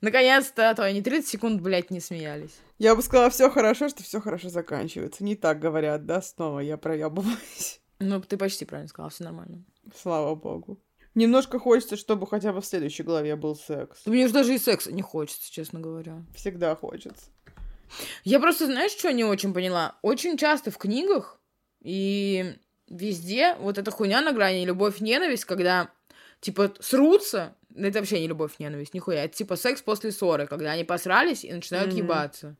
Наконец-то, 0.00 0.70
а 0.70 0.74
то 0.74 0.84
они 0.84 1.02
30 1.02 1.28
секунд, 1.28 1.60
блядь, 1.60 1.90
не 1.90 2.00
смеялись. 2.00 2.56
Я 2.78 2.94
бы 2.94 3.02
сказала, 3.02 3.30
все 3.30 3.50
хорошо, 3.50 3.88
что 3.88 4.02
все 4.02 4.20
хорошо 4.20 4.48
заканчивается. 4.48 5.24
Не 5.24 5.36
так 5.36 5.58
говорят, 5.58 6.06
да, 6.06 6.20
снова 6.22 6.60
я 6.60 6.76
проебываюсь. 6.76 7.80
Ну, 8.00 8.20
ты 8.20 8.36
почти 8.36 8.64
правильно 8.64 8.88
сказала, 8.88 9.10
все 9.10 9.24
нормально. 9.24 9.64
Слава 9.96 10.34
богу. 10.34 10.78
Немножко 11.14 11.58
хочется, 11.58 11.96
чтобы 11.96 12.26
хотя 12.26 12.52
бы 12.52 12.60
в 12.60 12.66
следующей 12.66 13.04
главе 13.04 13.36
был 13.36 13.54
секс. 13.54 14.04
Мне 14.04 14.24
уже 14.24 14.34
даже 14.34 14.54
и 14.54 14.58
секса 14.58 14.92
не 14.92 15.02
хочется, 15.02 15.50
честно 15.50 15.80
говоря. 15.80 16.22
Всегда 16.34 16.74
хочется. 16.74 17.26
Я 18.24 18.40
просто, 18.40 18.66
знаешь, 18.66 18.90
что 18.90 19.12
не 19.12 19.24
очень 19.24 19.54
поняла? 19.54 19.96
Очень 20.02 20.36
часто 20.36 20.70
в 20.72 20.78
книгах 20.78 21.38
и 21.80 22.56
везде 22.88 23.54
вот 23.60 23.78
эта 23.78 23.90
хуйня 23.90 24.20
на 24.22 24.32
грани 24.32 24.64
любовь-ненависть, 24.64 25.44
когда 25.44 25.90
типа 26.40 26.74
срутся, 26.80 27.56
это 27.74 27.98
вообще 27.98 28.20
не 28.20 28.28
любовь, 28.28 28.58
ненависть, 28.58 28.94
нихуя. 28.94 29.24
Это 29.24 29.36
типа 29.36 29.56
секс 29.56 29.82
после 29.82 30.12
ссоры, 30.12 30.46
когда 30.46 30.72
они 30.72 30.84
посрались 30.84 31.44
и 31.44 31.52
начинают 31.52 31.92
mm-hmm. 31.92 31.98
ебаться. 31.98 32.56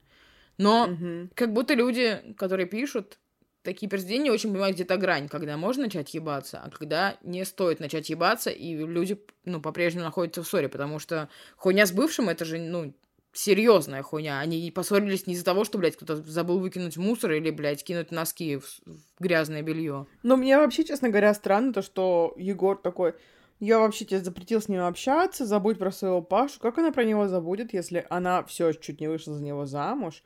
Но 0.59 0.89
mm-hmm. 0.89 1.31
как 1.35 1.53
будто 1.53 1.75
люди, 1.75 2.35
которые 2.37 2.67
пишут 2.67 3.19
такие 3.63 3.89
произведения, 3.89 4.31
очень 4.31 4.51
понимают 4.51 4.77
где-то 4.77 4.97
грань, 4.97 5.29
когда 5.29 5.57
можно 5.57 5.85
начать 5.85 6.13
ебаться, 6.15 6.61
а 6.65 6.71
когда 6.71 7.17
не 7.23 7.45
стоит 7.45 7.81
начать 7.81 8.11
ебаться, 8.11 8.51
и 8.51 8.77
люди, 8.77 9.19
ну, 9.45 9.61
по-прежнему 9.61 10.05
находятся 10.05 10.43
в 10.43 10.47
ссоре, 10.47 10.69
потому 10.69 10.99
что 10.99 11.29
хуйня 11.57 11.87
с 11.87 11.93
бывшим, 11.93 12.29
это 12.29 12.45
же, 12.45 12.59
ну, 12.59 12.95
серьезная 13.33 14.03
хуйня. 14.03 14.39
Они 14.39 14.71
поссорились 14.71 15.27
не 15.27 15.35
из-за 15.35 15.45
того, 15.45 15.65
что, 15.65 15.79
блядь, 15.79 15.97
кто-то 15.97 16.17
забыл 16.17 16.61
выкинуть 16.61 16.97
мусор 16.97 17.33
или, 17.33 17.51
блядь, 17.51 17.83
кинуть 17.83 18.13
носки 18.13 18.57
в, 18.57 18.65
в 18.87 19.01
грязное 19.19 19.63
белье. 19.63 20.07
Но 20.23 20.37
мне 20.37 20.57
вообще, 20.57 20.85
честно 20.85 21.09
говоря, 21.09 21.35
странно 21.35 21.73
то, 21.73 21.83
что 21.83 22.35
Егор 22.37 22.77
такой, 22.77 23.15
я 23.61 23.79
вообще 23.79 24.05
тебе 24.05 24.21
запретил 24.21 24.61
с 24.61 24.69
ним 24.69 24.83
общаться, 24.83 25.47
забудь 25.47 25.79
про 25.79 25.91
своего 25.91 26.23
Пашу. 26.23 26.61
Как 26.61 26.79
она 26.79 26.93
про 26.93 27.05
него 27.05 27.29
забудет, 27.29 27.73
если 27.73 28.07
она 28.11 28.43
все 28.45 28.73
чуть 28.73 29.01
не 29.01 29.09
вышла 29.09 29.35
за 29.35 29.43
него 29.43 29.67
замуж? 29.67 30.23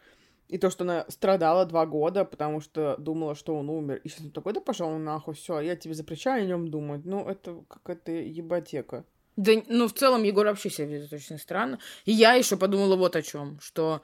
И 0.49 0.57
то, 0.57 0.71
что 0.71 0.85
она 0.85 1.05
страдала 1.09 1.67
два 1.67 1.85
года, 1.85 2.25
потому 2.25 2.61
что 2.61 2.97
думала, 2.99 3.35
что 3.35 3.55
он 3.55 3.69
умер. 3.69 4.01
И 4.03 4.09
сейчас 4.09 4.25
он 4.25 4.31
такой, 4.31 4.55
да 4.55 4.61
пошел 4.61 4.91
нахуй, 4.91 5.35
все, 5.35 5.61
я 5.61 5.77
тебе 5.77 5.93
запрещаю 5.93 6.43
о 6.43 6.47
нем 6.47 6.69
думать. 6.69 7.05
Ну, 7.05 7.29
это 7.29 7.63
какая-то 7.69 8.13
ебатека. 8.13 9.05
Да, 9.37 9.53
ну, 9.69 9.87
в 9.87 9.93
целом, 9.93 10.23
Егор 10.23 10.47
вообще 10.47 10.71
себя 10.71 10.87
ведет 10.87 11.13
очень 11.13 11.39
странно. 11.39 11.79
И 12.07 12.13
я 12.13 12.33
еще 12.33 12.57
подумала 12.57 12.97
вот 12.97 13.15
о 13.15 13.23
чем, 13.23 13.61
что 13.61 14.03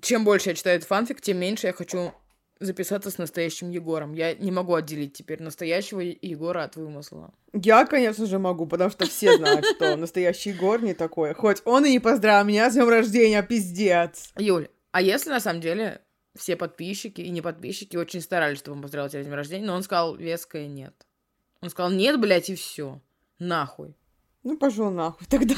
чем 0.00 0.24
больше 0.24 0.50
я 0.50 0.54
читаю 0.54 0.76
этот 0.76 0.88
фанфик, 0.88 1.20
тем 1.20 1.38
меньше 1.38 1.68
я 1.68 1.72
хочу 1.72 2.12
записаться 2.60 3.10
с 3.10 3.18
настоящим 3.18 3.70
Егором. 3.70 4.14
Я 4.14 4.34
не 4.34 4.50
могу 4.50 4.74
отделить 4.74 5.12
теперь 5.14 5.42
настоящего 5.42 6.00
Егора 6.00 6.64
от 6.64 6.76
вымысла. 6.76 7.32
Я, 7.52 7.84
конечно 7.86 8.26
же, 8.26 8.38
могу, 8.38 8.66
потому 8.66 8.90
что 8.90 9.06
все 9.06 9.36
знают, 9.36 9.66
что 9.66 9.96
настоящий 9.96 10.50
Егор 10.50 10.82
не 10.82 10.94
такой. 10.94 11.34
Хоть 11.34 11.62
он 11.64 11.84
и 11.84 11.90
не 11.90 12.00
поздравил 12.00 12.46
меня 12.46 12.70
с 12.70 12.74
днем 12.74 12.88
рождения, 12.88 13.42
пиздец. 13.42 14.32
Юль, 14.36 14.68
а 14.92 15.02
если 15.02 15.30
на 15.30 15.40
самом 15.40 15.60
деле 15.60 16.00
все 16.34 16.56
подписчики 16.56 17.20
и 17.20 17.30
не 17.30 17.42
подписчики 17.42 17.96
очень 17.96 18.20
старались, 18.20 18.58
чтобы 18.58 18.76
он 18.76 18.82
поздравил 18.82 19.10
тебя 19.10 19.22
с 19.22 19.26
днем 19.26 19.34
рождения, 19.34 19.66
но 19.66 19.74
он 19.74 19.82
сказал 19.82 20.16
веское 20.16 20.66
нет. 20.68 20.94
Он 21.60 21.70
сказал 21.70 21.90
нет, 21.90 22.20
блядь, 22.20 22.50
и 22.50 22.54
все. 22.54 23.00
Нахуй. 23.38 23.94
Ну, 24.42 24.56
пошел 24.56 24.90
нахуй 24.90 25.26
тогда. 25.28 25.54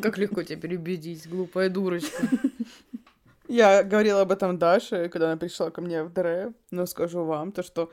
Как 0.00 0.18
легко 0.18 0.42
тебя 0.42 0.60
переубедить, 0.60 1.28
глупая 1.28 1.68
дурочка. 1.68 2.28
Я 3.52 3.82
говорила 3.82 4.22
об 4.22 4.32
этом 4.32 4.56
Даше, 4.56 5.10
когда 5.10 5.26
она 5.26 5.36
пришла 5.36 5.70
ко 5.70 5.82
мне 5.82 6.04
в 6.04 6.10
ДР, 6.10 6.54
но 6.70 6.86
скажу 6.86 7.24
вам, 7.24 7.52
то, 7.52 7.62
что 7.62 7.92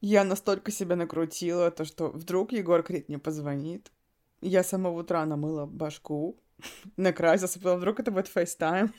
я 0.00 0.24
настолько 0.24 0.72
себя 0.72 0.96
накрутила, 0.96 1.70
то, 1.70 1.84
что 1.84 2.08
вдруг 2.08 2.50
Егор 2.50 2.82
Крит 2.82 3.08
мне 3.08 3.20
позвонит. 3.20 3.92
Я 4.40 4.64
с 4.64 4.70
самого 4.70 4.98
утра 4.98 5.24
намыла 5.24 5.66
башку, 5.66 6.36
накрасилась, 6.96 7.56
а 7.62 7.76
вдруг 7.76 8.00
это 8.00 8.10
будет 8.10 8.26
FaceTime. 8.26 8.92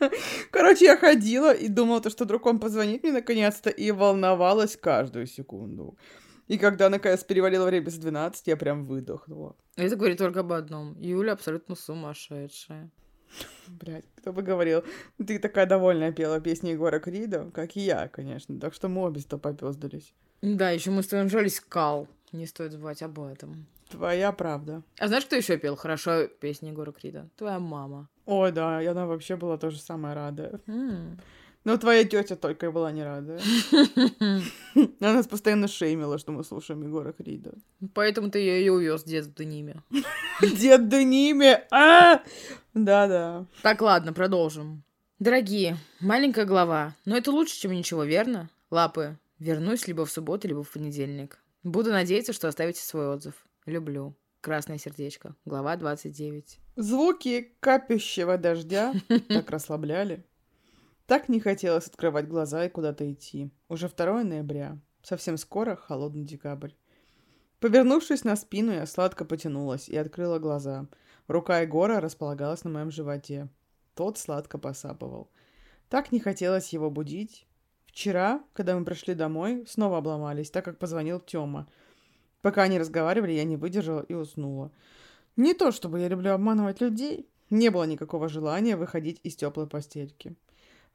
Короче, 0.50 0.86
я 0.86 0.96
ходила 0.96 1.54
и 1.54 1.68
думала, 1.68 2.00
то, 2.00 2.10
что 2.10 2.24
вдруг 2.24 2.46
он 2.46 2.58
позвонит 2.58 3.04
мне 3.04 3.12
наконец-то, 3.12 3.70
и 3.70 3.92
волновалась 3.92 4.76
каждую 4.76 5.28
секунду. 5.28 5.96
И 6.48 6.58
когда 6.58 6.90
наконец 6.90 7.22
перевалило 7.22 7.66
время 7.66 7.90
с 7.90 7.94
12, 7.94 8.48
я 8.48 8.56
прям 8.56 8.82
выдохнула. 8.82 9.54
Это 9.76 9.94
говорит 9.94 10.18
только 10.18 10.40
об 10.40 10.52
одном. 10.52 11.00
Юля 11.00 11.34
абсолютно 11.34 11.76
сумасшедшая. 11.76 12.90
Блядь, 13.68 14.04
кто 14.16 14.32
бы 14.32 14.42
говорил. 14.42 14.84
Ты 15.24 15.38
такая 15.38 15.66
довольная 15.66 16.12
пела 16.12 16.40
песни 16.40 16.70
Егора 16.70 17.00
Крида, 17.00 17.50
как 17.52 17.76
и 17.76 17.80
я, 17.80 18.08
конечно. 18.08 18.58
Так 18.60 18.74
что 18.74 18.88
мы 18.88 19.02
обе 19.02 19.20
сто 19.20 19.38
попёздались. 19.38 20.12
Да, 20.42 20.70
еще 20.70 20.90
мы 20.90 21.02
с 21.02 21.06
тобой 21.06 21.28
жались 21.28 21.60
Кал. 21.60 22.06
Не 22.32 22.46
стоит 22.46 22.72
забывать 22.72 23.02
об 23.02 23.20
этом. 23.20 23.66
Твоя 23.88 24.32
правда. 24.32 24.82
А 24.98 25.08
знаешь, 25.08 25.24
кто 25.24 25.36
еще 25.36 25.56
пел 25.56 25.76
хорошо 25.76 26.26
песни 26.26 26.68
Егора 26.68 26.92
Крида? 26.92 27.28
Твоя 27.36 27.58
мама. 27.58 28.08
Ой, 28.26 28.52
да, 28.52 28.82
и 28.82 28.86
она 28.86 29.06
вообще 29.06 29.36
была 29.36 29.56
тоже 29.56 29.78
самая 29.78 30.14
рада. 30.14 30.60
Mm. 30.66 31.20
Но 31.64 31.78
твоя 31.78 32.04
тетя 32.04 32.36
только 32.36 32.66
и 32.66 32.70
была 32.70 32.92
не 32.92 33.02
рада. 33.02 33.40
Она 34.74 35.14
нас 35.14 35.26
постоянно 35.26 35.66
шеймила, 35.66 36.18
что 36.18 36.30
мы 36.32 36.44
слушаем 36.44 36.82
Егора 36.82 37.12
Крида. 37.12 37.54
Поэтому 37.94 38.30
ты 38.30 38.38
ее 38.38 38.66
и 38.66 38.68
увез, 38.68 39.04
дед 39.04 39.24
в 39.24 39.34
Дениме. 39.34 39.82
Дед 40.42 40.88
Дениме! 40.88 41.66
А! 41.70 42.22
Да-да. 42.74 43.46
Так, 43.62 43.80
ладно, 43.80 44.12
продолжим. 44.12 44.84
Дорогие, 45.18 45.78
маленькая 46.00 46.44
глава, 46.44 46.96
но 47.06 47.16
это 47.16 47.30
лучше, 47.30 47.56
чем 47.56 47.72
ничего, 47.72 48.04
верно? 48.04 48.50
Лапы, 48.70 49.16
вернусь 49.38 49.86
либо 49.86 50.04
в 50.04 50.10
субботу, 50.10 50.46
либо 50.46 50.62
в 50.62 50.70
понедельник. 50.70 51.38
Буду 51.62 51.92
надеяться, 51.92 52.34
что 52.34 52.48
оставите 52.48 52.82
свой 52.82 53.08
отзыв. 53.08 53.34
Люблю. 53.64 54.14
Красное 54.42 54.76
сердечко. 54.76 55.34
Глава 55.46 55.76
29. 55.76 56.58
Звуки 56.76 57.54
капящего 57.60 58.36
дождя 58.36 58.92
так 59.28 59.50
расслабляли. 59.50 60.26
Так 61.06 61.28
не 61.28 61.38
хотелось 61.38 61.86
открывать 61.86 62.28
глаза 62.28 62.64
и 62.64 62.70
куда-то 62.70 63.10
идти. 63.12 63.50
Уже 63.68 63.88
2 63.88 64.24
ноября. 64.24 64.78
Совсем 65.02 65.36
скоро 65.36 65.76
холодный 65.76 66.24
декабрь. 66.24 66.70
Повернувшись 67.60 68.24
на 68.24 68.36
спину, 68.36 68.72
я 68.72 68.86
сладко 68.86 69.26
потянулась 69.26 69.88
и 69.88 69.96
открыла 69.96 70.38
глаза. 70.38 70.86
Рука 71.28 71.60
Егора 71.60 72.00
располагалась 72.00 72.64
на 72.64 72.70
моем 72.70 72.90
животе. 72.90 73.48
Тот 73.94 74.16
сладко 74.16 74.56
посапывал. 74.56 75.30
Так 75.90 76.10
не 76.10 76.20
хотелось 76.20 76.72
его 76.72 76.90
будить. 76.90 77.46
Вчера, 77.86 78.42
когда 78.54 78.76
мы 78.78 78.84
пришли 78.84 79.14
домой, 79.14 79.64
снова 79.68 79.98
обломались, 79.98 80.50
так 80.50 80.64
как 80.64 80.78
позвонил 80.78 81.20
Тёма. 81.20 81.68
Пока 82.40 82.62
они 82.62 82.78
разговаривали, 82.78 83.32
я 83.32 83.44
не 83.44 83.56
выдержала 83.56 84.00
и 84.00 84.14
уснула. 84.14 84.72
Не 85.36 85.52
то, 85.52 85.70
чтобы 85.70 86.00
я 86.00 86.08
люблю 86.08 86.32
обманывать 86.32 86.80
людей. 86.80 87.28
Не 87.50 87.70
было 87.70 87.84
никакого 87.84 88.28
желания 88.28 88.76
выходить 88.76 89.20
из 89.22 89.36
теплой 89.36 89.66
постельки. 89.66 90.34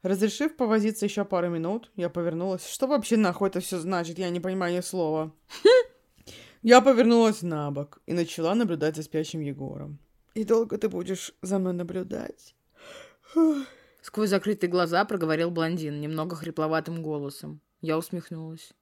Разрешив 0.02 0.56
повозиться 0.56 1.04
еще 1.04 1.24
пару 1.24 1.50
минут, 1.50 1.90
я 1.94 2.08
повернулась. 2.08 2.66
Что 2.66 2.86
вообще 2.86 3.16
нахуй 3.16 3.48
это 3.48 3.60
все 3.60 3.78
значит? 3.78 4.18
Я 4.18 4.30
не 4.30 4.40
понимаю 4.40 4.76
ни 4.76 4.80
слова. 4.80 5.32
Я 6.62 6.82
повернулась 6.82 7.40
на 7.42 7.70
бок 7.70 8.00
и 8.06 8.12
начала 8.12 8.54
наблюдать 8.54 8.96
за 8.96 9.02
спящим 9.02 9.40
Егором. 9.40 9.98
И 10.34 10.44
долго 10.44 10.76
ты 10.76 10.88
будешь 10.88 11.34
за 11.42 11.58
мной 11.58 11.72
наблюдать? 11.72 12.54
Сквозь 14.02 14.30
закрытые 14.30 14.70
глаза 14.70 15.04
проговорил 15.04 15.50
блондин 15.50 16.00
немного 16.00 16.36
хрипловатым 16.36 17.02
голосом. 17.02 17.60
Я 17.80 17.96
усмехнулась. 17.98 18.72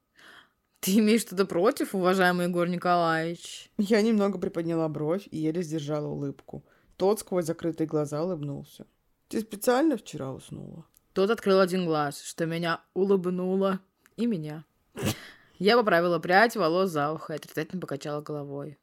Ты 0.80 0.98
имеешь 0.98 1.22
что-то 1.22 1.44
против, 1.44 1.94
уважаемый 1.94 2.46
Егор 2.46 2.68
Николаевич? 2.68 3.70
Я 3.78 4.02
немного 4.02 4.38
приподняла 4.38 4.88
бровь 4.88 5.26
и 5.30 5.38
еле 5.38 5.62
сдержала 5.62 6.06
улыбку. 6.06 6.64
Тот 6.96 7.20
сквозь 7.20 7.46
закрытые 7.46 7.88
глаза 7.88 8.22
улыбнулся. 8.22 8.86
Ты 9.28 9.40
специально 9.40 9.96
вчера 9.96 10.32
уснула? 10.32 10.84
Тот 11.18 11.30
открыл 11.30 11.58
один 11.58 11.84
глаз, 11.84 12.22
что 12.22 12.46
меня 12.46 12.80
улыбнуло. 12.94 13.80
И 14.14 14.24
меня. 14.24 14.64
Я 15.58 15.76
поправила 15.76 16.20
прядь 16.20 16.54
волос 16.54 16.90
за 16.90 17.12
ухо 17.12 17.32
и 17.32 17.36
отрицательно 17.38 17.80
покачала 17.80 18.20
головой. 18.20 18.78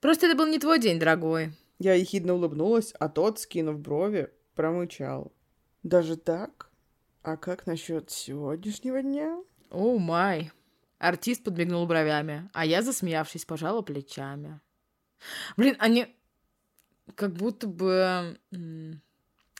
«Просто 0.00 0.26
это 0.26 0.36
был 0.36 0.48
не 0.48 0.58
твой 0.58 0.80
день, 0.80 0.98
дорогой». 0.98 1.52
Я 1.78 1.94
ехидно 1.94 2.34
улыбнулась, 2.34 2.92
а 2.98 3.08
тот, 3.08 3.38
скинув 3.38 3.78
брови, 3.78 4.32
промычал. 4.56 5.32
«Даже 5.84 6.16
так? 6.16 6.68
А 7.22 7.36
как 7.36 7.64
насчет 7.64 8.10
сегодняшнего 8.10 9.00
дня?» 9.00 9.40
«О, 9.70 10.00
май!» 10.00 10.50
Артист 10.98 11.44
подмигнул 11.44 11.86
бровями, 11.86 12.50
а 12.52 12.66
я, 12.66 12.82
засмеявшись, 12.82 13.44
пожала 13.44 13.82
плечами. 13.82 14.60
Блин, 15.56 15.76
они 15.78 16.12
как 17.14 17.34
будто 17.34 17.68
бы 17.68 18.36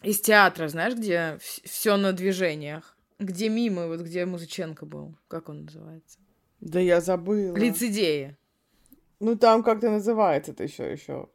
из 0.03 0.21
театра, 0.21 0.69
знаешь, 0.69 0.95
где 0.95 1.39
все 1.41 1.97
на 1.97 2.13
движениях. 2.13 2.97
Где 3.19 3.49
мимо, 3.49 3.87
вот 3.87 4.01
где 4.01 4.25
Музыченко 4.25 4.87
был. 4.87 5.15
Как 5.29 5.49
он 5.49 5.65
называется? 5.65 6.19
Да 6.61 6.81
я 6.81 7.01
забыла. 7.01 7.55
Лицедеи. 7.57 8.37
Ну 9.19 9.37
там 9.37 9.63
как-то 9.63 9.91
называется 9.91 10.53
это 10.53 10.65
еще 10.65 10.91
еще. 10.91 11.29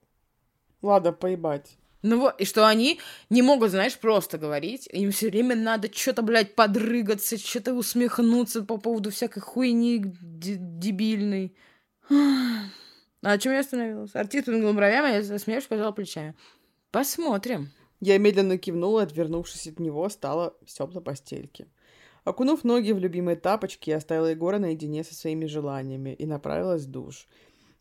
Ладно, 0.81 1.13
поебать. 1.13 1.77
Ну 2.01 2.19
вот, 2.19 2.39
и 2.39 2.45
что 2.45 2.67
они 2.67 2.99
не 3.31 3.41
могут, 3.41 3.71
знаешь, 3.71 3.97
просто 3.97 4.37
говорить. 4.37 4.87
Им 4.91 5.11
все 5.11 5.29
время 5.29 5.55
надо 5.55 5.91
что-то, 5.91 6.21
блядь, 6.21 6.53
подрыгаться, 6.53 7.37
что-то 7.37 7.73
усмехнуться 7.73 8.63
по 8.63 8.77
поводу 8.77 9.09
всякой 9.09 9.39
хуйни 9.39 10.03
дебильной. 10.03 11.55
А 12.09 13.31
о 13.31 13.37
чем 13.39 13.53
я 13.53 13.59
остановилась? 13.59 14.13
Артист 14.13 14.45
подмигнул 14.45 14.73
бровями, 14.73 15.15
я 15.15 15.23
засмеявшись, 15.23 15.67
пожала 15.67 15.91
плечами. 15.91 16.35
Посмотрим. 16.91 17.71
Я 18.05 18.19
медленно 18.19 18.59
кивнула, 18.59 19.01
отвернувшись 19.01 19.65
от 19.65 19.79
него, 19.79 20.09
стала 20.09 20.53
в 20.63 20.67
теплой 20.67 21.01
постельке. 21.01 21.65
Окунув 22.23 22.63
ноги 22.63 22.91
в 22.91 22.99
любимые 22.99 23.35
тапочки, 23.35 23.89
я 23.89 23.97
оставила 23.97 24.27
Егора 24.27 24.59
наедине 24.59 25.03
со 25.03 25.15
своими 25.15 25.47
желаниями 25.47 26.13
и 26.13 26.27
направилась 26.27 26.83
в 26.83 26.91
душ. 26.91 27.27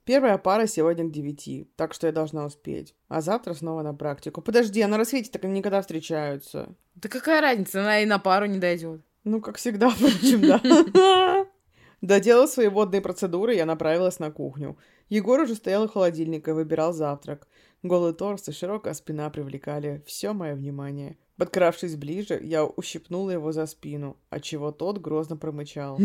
Первая 0.07 0.39
пара 0.39 0.67
сегодня 0.67 1.05
к 1.05 1.13
девяти, 1.13 1.69
так 1.77 1.93
что 1.93 2.07
я 2.07 2.13
должна 2.15 2.47
успеть. 2.47 2.95
А 3.09 3.21
завтра 3.21 3.53
снова 3.53 3.83
на 3.83 3.93
практику. 3.93 4.41
Подожди, 4.41 4.81
а 4.81 4.89
на 4.89 4.97
рассвете 4.97 5.31
так 5.31 5.45
они 5.45 5.59
никогда 5.59 5.83
встречаются. 5.83 6.75
Да 6.95 7.11
какая 7.11 7.43
разница, 7.43 7.83
она 7.83 8.01
и 8.01 8.07
на 8.07 8.19
пару 8.19 8.47
не 8.47 8.59
дойдет. 8.59 9.03
Ну, 9.25 9.43
как 9.43 9.59
всегда, 9.59 9.91
впрочем, 9.91 10.41
да. 10.41 11.47
Доделав 12.01 12.49
свои 12.49 12.69
водные 12.69 13.03
процедуры, 13.03 13.55
я 13.55 13.67
направилась 13.67 14.19
на 14.19 14.31
кухню. 14.31 14.79
Егор 15.11 15.41
уже 15.41 15.55
стоял 15.55 15.85
у 15.85 15.89
холодильника 15.89 16.53
и 16.53 16.55
выбирал 16.55 16.95
завтрак. 16.95 17.47
Голый 17.85 18.15
торс 18.15 18.49
и 18.49 18.53
широкая 18.53 18.95
спина 18.95 19.29
привлекали 19.29 20.03
все 20.07 20.33
мое 20.33 20.55
внимание. 20.55 21.19
Подкравшись 21.37 21.97
ближе, 21.97 22.41
я 22.43 22.65
ущипнула 22.65 23.33
его 23.33 23.53
за 23.53 23.67
спину, 23.67 24.17
отчего 24.31 24.73
тот 24.73 24.97
грозно 24.99 25.37
промычал. 25.37 25.99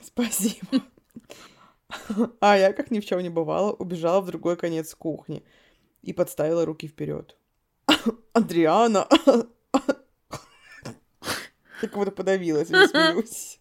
«Спасибо». 0.00 0.84
А 2.40 2.56
я, 2.56 2.72
как 2.72 2.92
ни 2.92 3.00
в 3.00 3.04
чем 3.04 3.20
не 3.20 3.28
бывало, 3.28 3.72
убежала 3.72 4.20
в 4.20 4.26
другой 4.26 4.56
конец 4.56 4.94
кухни 4.94 5.42
и 6.02 6.12
подставила 6.12 6.64
руки 6.64 6.86
вперед. 6.86 7.36
«Адриана!» 8.32 9.08
Я 11.82 11.88
как 11.88 11.94
будто 11.94 12.12
подавилась 12.12 12.70
и 12.70 12.86
смеюсь. 12.86 13.60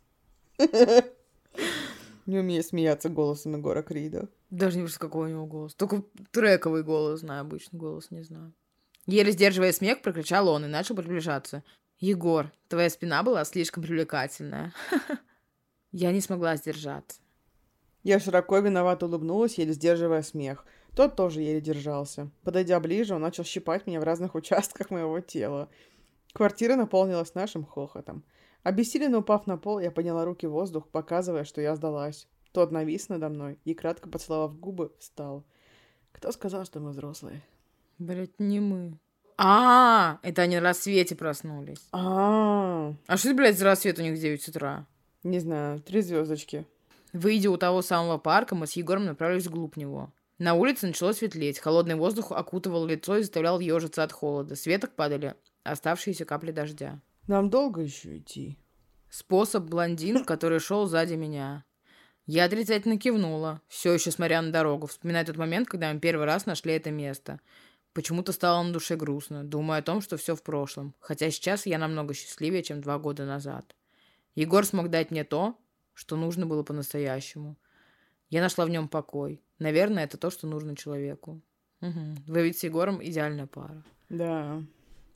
Не 2.26 2.40
умею 2.40 2.64
смеяться 2.64 3.10
голосом 3.10 3.56
Егора 3.56 3.84
Крида. 3.84 4.30
Даже 4.50 4.78
не 4.78 4.84
вижу, 4.84 4.98
какой 5.00 5.28
у 5.28 5.34
него 5.34 5.46
голос. 5.46 5.76
Только 5.76 6.04
трековый 6.32 6.84
голос 6.84 7.20
знаю, 7.20 7.42
обычный 7.42 7.78
голос 7.78 8.12
не 8.12 8.24
знаю. 8.24 8.54
Еле 9.06 9.32
сдерживая 9.32 9.74
смех, 9.74 10.02
прокричал 10.02 10.48
он 10.48 10.66
и 10.66 10.68
начал 10.68 10.96
приближаться. 10.96 11.64
«Егор, 12.00 12.52
твоя 12.70 12.90
спина 12.90 13.24
была 13.24 13.44
слишком 13.46 13.84
привлекательная». 13.84 14.74
Я 15.92 16.12
не 16.12 16.22
смогла 16.22 16.56
сдержаться. 16.56 17.20
Я 18.04 18.20
широко 18.20 18.60
виновато 18.60 19.06
улыбнулась, 19.06 19.58
еле 19.58 19.74
сдерживая 19.74 20.24
смех. 20.24 20.66
Тот 20.96 21.16
тоже 21.16 21.42
еле 21.42 21.62
держался. 21.62 22.30
Подойдя 22.44 22.80
ближе, 22.80 23.16
он 23.16 23.22
начал 23.22 23.44
щипать 23.44 23.86
меня 23.86 24.00
в 24.00 24.04
разных 24.04 24.36
участках 24.36 24.90
моего 24.90 25.20
тела. 25.20 25.70
Квартира 26.34 26.76
наполнилась 26.76 27.36
нашим 27.36 27.64
хохотом. 27.64 28.24
Обессиленно 28.64 29.20
упав 29.20 29.46
на 29.48 29.58
пол, 29.58 29.80
я 29.80 29.92
подняла 29.92 30.26
руки 30.26 30.48
в 30.48 30.52
воздух, 30.52 30.88
показывая, 30.88 31.44
что 31.44 31.62
я 31.62 31.76
сдалась. 31.76 32.28
Тот 32.52 32.72
навис 32.72 33.10
надо 33.10 33.30
мной 33.30 33.60
и, 33.66 33.74
кратко 33.74 34.10
поцеловав 34.10 34.58
губы, 34.60 34.94
встал. 35.00 35.44
Кто 36.12 36.32
сказал, 36.32 36.66
что 36.66 36.80
мы 36.80 36.92
взрослые? 36.92 37.42
Блять, 37.98 38.40
не 38.40 38.60
мы. 38.60 38.98
А, 39.38 40.20
это 40.22 40.44
они 40.44 40.56
на 40.56 40.62
рассвете 40.62 41.16
проснулись. 41.16 41.88
А, 41.92 42.94
А 43.08 43.18
что, 43.18 43.34
блядь, 43.34 43.58
за 43.58 43.66
рассвет 43.66 44.00
у 44.00 44.02
них 44.04 44.18
в 44.18 44.22
9 44.22 44.48
утра? 44.50 44.86
не 45.24 45.40
знаю, 45.40 45.80
три 45.82 46.02
звездочки. 46.02 46.66
Выйдя 47.14 47.50
у 47.50 47.58
того 47.58 47.82
самого 47.82 48.18
парка, 48.18 48.56
мы 48.56 48.68
с 48.68 48.74
Егором 48.74 49.06
направились 49.06 49.48
вглубь 49.48 49.78
него. 49.78 50.12
На 50.38 50.54
улице 50.54 50.88
начало 50.88 51.14
светлеть, 51.14 51.60
холодный 51.60 51.96
воздух 51.96 52.32
окутывал 52.32 52.86
лицо 52.86 53.18
и 53.18 53.22
заставлял 53.22 53.60
ежиться 53.60 54.04
от 54.04 54.12
холода. 54.12 54.56
С 54.56 54.66
веток 54.66 54.92
падали 54.96 55.36
оставшиеся 55.64 56.26
капли 56.26 56.52
дождя. 56.52 57.00
Нам 57.28 57.50
долго 57.50 57.82
еще 57.82 58.18
идти? 58.18 58.58
Способ 59.10 59.66
блондин, 59.66 60.26
который 60.26 60.60
шел 60.60 60.88
сзади 60.88 61.14
меня. 61.14 61.64
Я 62.26 62.46
отрицательно 62.46 62.98
кивнула, 62.98 63.62
все 63.68 63.94
еще 63.94 64.12
смотря 64.12 64.42
на 64.42 64.52
дорогу, 64.52 64.88
вспоминая 64.88 65.26
тот 65.26 65.38
момент, 65.38 65.68
когда 65.68 65.94
мы 65.94 66.00
первый 66.00 66.26
раз 66.26 66.46
нашли 66.46 66.74
это 66.74 66.90
место. 66.90 67.40
Почему-то 67.94 68.32
стало 68.32 68.64
на 68.64 68.74
душе 68.74 68.96
грустно, 68.96 69.44
думая 69.44 69.80
о 69.80 69.84
том, 69.84 70.02
что 70.02 70.18
все 70.18 70.36
в 70.36 70.42
прошлом, 70.42 70.96
хотя 71.00 71.30
сейчас 71.30 71.66
я 71.66 71.78
намного 71.78 72.14
счастливее, 72.14 72.64
чем 72.64 72.82
два 72.82 72.98
года 72.98 73.26
назад. 73.26 73.76
Егор 74.36 74.66
смог 74.66 74.90
дать 74.90 75.12
мне 75.12 75.24
то, 75.24 75.58
что 75.94 76.16
нужно 76.16 76.46
было 76.46 76.64
по-настоящему. 76.64 77.58
Я 78.30 78.42
нашла 78.42 78.66
в 78.66 78.70
нем 78.70 78.88
покой. 78.88 79.44
Наверное, 79.60 80.06
это 80.06 80.18
то, 80.18 80.32
что 80.32 80.48
нужно 80.48 80.76
человеку. 80.76 81.42
Угу. 81.82 82.24
Вы 82.28 82.44
ведь 82.44 82.58
с 82.58 82.64
Егором 82.64 83.04
идеальная 83.04 83.46
пара. 83.46 83.84
Да. 84.10 84.64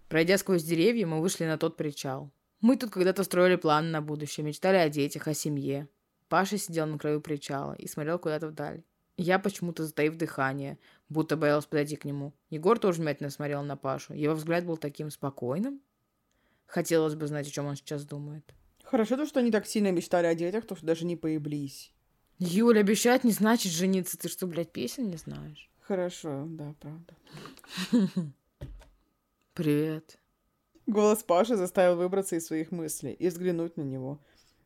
Пройдя 0.09 0.37
сквозь 0.37 0.63
деревья, 0.63 1.05
мы 1.05 1.21
вышли 1.21 1.45
на 1.45 1.57
тот 1.57 1.75
причал. 1.75 2.31
Мы 2.61 2.77
тут 2.77 2.91
когда-то 2.91 3.23
строили 3.23 3.55
планы 3.55 3.89
на 3.89 4.01
будущее, 4.01 4.45
мечтали 4.45 4.77
о 4.77 4.89
детях, 4.89 5.27
о 5.27 5.33
семье. 5.33 5.87
Паша 6.29 6.57
сидел 6.57 6.85
на 6.87 6.97
краю 6.97 7.21
причала 7.21 7.73
и 7.73 7.87
смотрел 7.87 8.17
куда-то 8.19 8.47
вдаль. 8.47 8.83
Я 9.17 9.39
почему-то 9.39 9.85
затаив 9.85 10.15
дыхание, 10.15 10.77
будто 11.09 11.37
боялась 11.37 11.65
подойти 11.65 11.95
к 11.95 12.05
нему. 12.05 12.33
Егор 12.49 12.77
тоже 12.77 12.97
внимательно 12.97 13.29
смотрел 13.29 13.63
на 13.63 13.75
Пашу. 13.75 14.13
Его 14.13 14.35
взгляд 14.35 14.65
был 14.65 14.77
таким 14.77 15.09
спокойным. 15.09 15.81
Хотелось 16.67 17.15
бы 17.15 17.27
знать, 17.27 17.47
о 17.47 17.51
чем 17.51 17.65
он 17.65 17.75
сейчас 17.75 18.05
думает. 18.05 18.53
Хорошо 18.83 19.17
то, 19.17 19.25
что 19.25 19.39
они 19.39 19.51
так 19.51 19.65
сильно 19.65 19.91
мечтали 19.91 20.27
о 20.27 20.35
детях, 20.35 20.65
то 20.65 20.75
что 20.75 20.85
даже 20.85 21.05
не 21.05 21.15
поеблись. 21.15 21.91
Юля, 22.39 22.81
обещать 22.81 23.23
не 23.23 23.31
значит 23.31 23.71
жениться. 23.71 24.17
Ты 24.17 24.29
что, 24.29 24.45
блядь, 24.47 24.71
песен 24.71 25.09
не 25.09 25.17
знаешь? 25.17 25.69
Хорошо, 25.81 26.45
да, 26.47 26.75
правда. 26.79 27.15
Привет. 29.57 30.19
Голос 30.85 31.23
Паши 31.23 31.55
заставил 31.55 31.95
выбраться 31.95 32.35
из 32.35 32.45
своих 32.45 32.71
мыслей 32.71 33.13
и 33.13 33.27
взглянуть 33.27 33.75
на 33.75 33.81
него. 33.81 34.19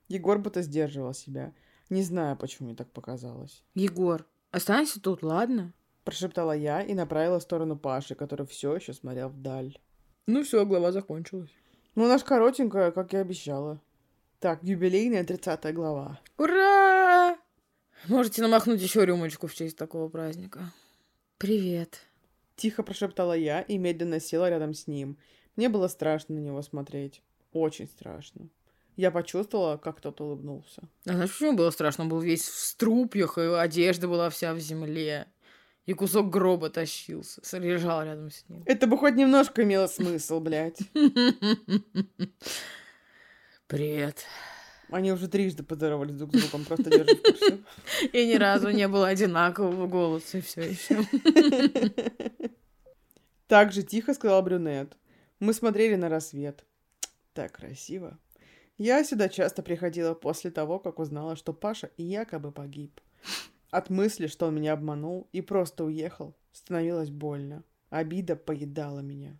Егор 0.10 0.38
будто 0.38 0.63
сдерживал 0.63 1.13
себя. 1.13 1.54
Не 1.89 2.04
знаю, 2.04 2.36
почему 2.36 2.67
мне 2.67 2.75
так 2.75 2.91
показалось. 2.91 3.63
Егор, 3.73 4.25
останься 4.51 4.99
тут, 4.99 5.23
ладно? 5.23 5.71
Прошептала 6.04 6.51
я 6.51 6.82
и 6.82 6.93
направила 6.93 7.39
в 7.39 7.43
сторону 7.43 7.77
Паши, 7.77 8.15
который 8.15 8.45
все 8.45 8.75
еще 8.75 8.91
смотрел 8.91 9.30
вдаль. 9.30 9.80
Ну 10.27 10.43
все, 10.43 10.65
глава 10.65 10.91
закончилась. 10.91 11.51
Ну, 11.95 12.10
наш 12.10 12.25
коротенькая, 12.25 12.91
как 12.91 13.13
и 13.13 13.17
обещала. 13.17 13.80
Так, 14.41 14.62
юбилейная 14.62 15.23
30 15.23 15.73
глава. 15.73 16.19
Ура! 16.38 17.38
Можете 18.10 18.41
намахнуть 18.41 18.82
еще 18.82 19.06
рюмочку 19.06 19.47
в 19.47 19.56
честь 19.56 19.77
такого 19.77 20.10
праздника. 20.10 20.73
Привет. 21.38 22.11
Тихо 22.62 22.84
прошептала 22.84 23.34
я 23.34 23.62
и 23.62 23.80
медленно 23.80 24.19
села 24.19 24.47
рядом 24.47 24.76
с 24.76 24.86
ним. 24.86 25.17
Мне 25.56 25.67
было 25.67 25.88
страшно 25.88 26.36
на 26.36 26.39
него 26.39 26.62
смотреть. 26.62 27.24
Очень 27.54 27.88
страшно. 27.88 28.50
Я 28.95 29.10
почувствовала, 29.10 29.78
как 29.78 30.00
тот 30.00 30.21
улыбнулся. 30.21 30.84
А 31.08 31.13
знаешь, 31.13 31.32
почему 31.32 31.54
было 31.58 31.71
страшно? 31.71 32.04
Он 32.04 32.10
был 32.12 32.19
весь 32.21 32.47
в 32.47 32.56
струпьях, 32.56 33.39
и 33.39 33.41
одежда 33.41 34.08
была 34.08 34.30
вся 34.30 34.54
в 34.54 34.60
земле. 34.60 35.26
И 35.88 35.93
кусок 35.93 36.30
гроба 36.30 36.69
тащился. 36.69 37.41
Лежал 37.58 38.04
рядом 38.04 38.30
с 38.30 38.47
ним. 38.47 38.62
Это 38.67 38.86
бы 38.86 38.95
хоть 38.95 39.15
немножко 39.15 39.63
имело 39.63 39.88
смысл, 39.88 40.39
блядь. 40.39 40.82
Привет. 43.65 44.24
Они 44.91 45.12
уже 45.12 45.30
трижды 45.30 45.63
поздоровались 45.63 46.15
друг 46.15 46.36
с 46.36 46.41
другом, 46.41 46.65
просто 46.65 46.89
держу 46.89 47.15
в 47.15 47.21
курсе. 47.21 47.60
И 48.13 48.27
ни 48.27 48.36
разу 48.36 48.69
не 48.71 48.88
было 48.89 49.08
одинакового 49.08 49.88
голоса, 49.88 50.38
и 50.38 50.41
все 50.41 50.62
еще. 50.62 50.99
Так 53.47 53.73
же 53.73 53.84
тихо 53.84 54.13
сказал 54.13 54.41
брюнет. 54.43 54.97
Мы 55.39 55.54
смотрели 55.54 55.95
на 55.95 56.08
рассвет. 56.08 56.63
Так 57.34 57.51
красиво. 57.51 58.17
Я 58.77 59.04
сюда 59.04 59.27
часто 59.27 59.62
приходила 59.62 60.13
после 60.13 60.51
того, 60.51 60.80
как 60.80 60.99
узнала, 60.99 61.36
что 61.36 61.51
Паша 61.51 61.89
якобы 61.97 62.54
погиб. 62.54 63.01
От 63.69 63.89
мысли, 63.89 64.27
что 64.27 64.47
он 64.47 64.56
меня 64.56 64.71
обманул 64.71 65.27
и 65.34 65.41
просто 65.41 65.84
уехал, 65.84 66.34
становилось 66.54 67.10
больно. 67.10 67.63
Обида 67.89 68.38
поедала 68.38 69.01
меня. 69.01 69.38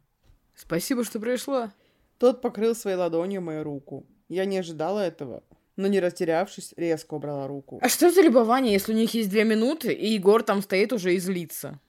Спасибо, 0.55 1.05
что 1.05 1.21
пришла. 1.21 1.73
Тот 2.17 2.41
покрыл 2.41 2.75
своей 2.75 2.97
ладонью 2.97 3.41
мою 3.41 3.63
руку. 3.63 4.05
Я 4.32 4.46
не 4.46 4.60
ожидала 4.60 5.02
этого, 5.02 5.44
но 5.76 5.88
не 5.88 6.00
растерявшись, 6.00 6.74
резко 6.78 7.15
убрала 7.15 7.48
руку. 7.48 7.80
А 7.82 7.89
что 7.89 8.10
за 8.10 8.22
любование, 8.22 8.72
если 8.72 8.94
у 8.94 8.96
них 8.96 9.13
есть 9.13 9.30
две 9.30 9.44
минуты, 9.44 9.91
и 9.91 10.13
Егор 10.13 10.41
там 10.41 10.62
стоит 10.62 10.94
уже 10.94 11.13
и 11.15 11.20
злится? 11.20 11.82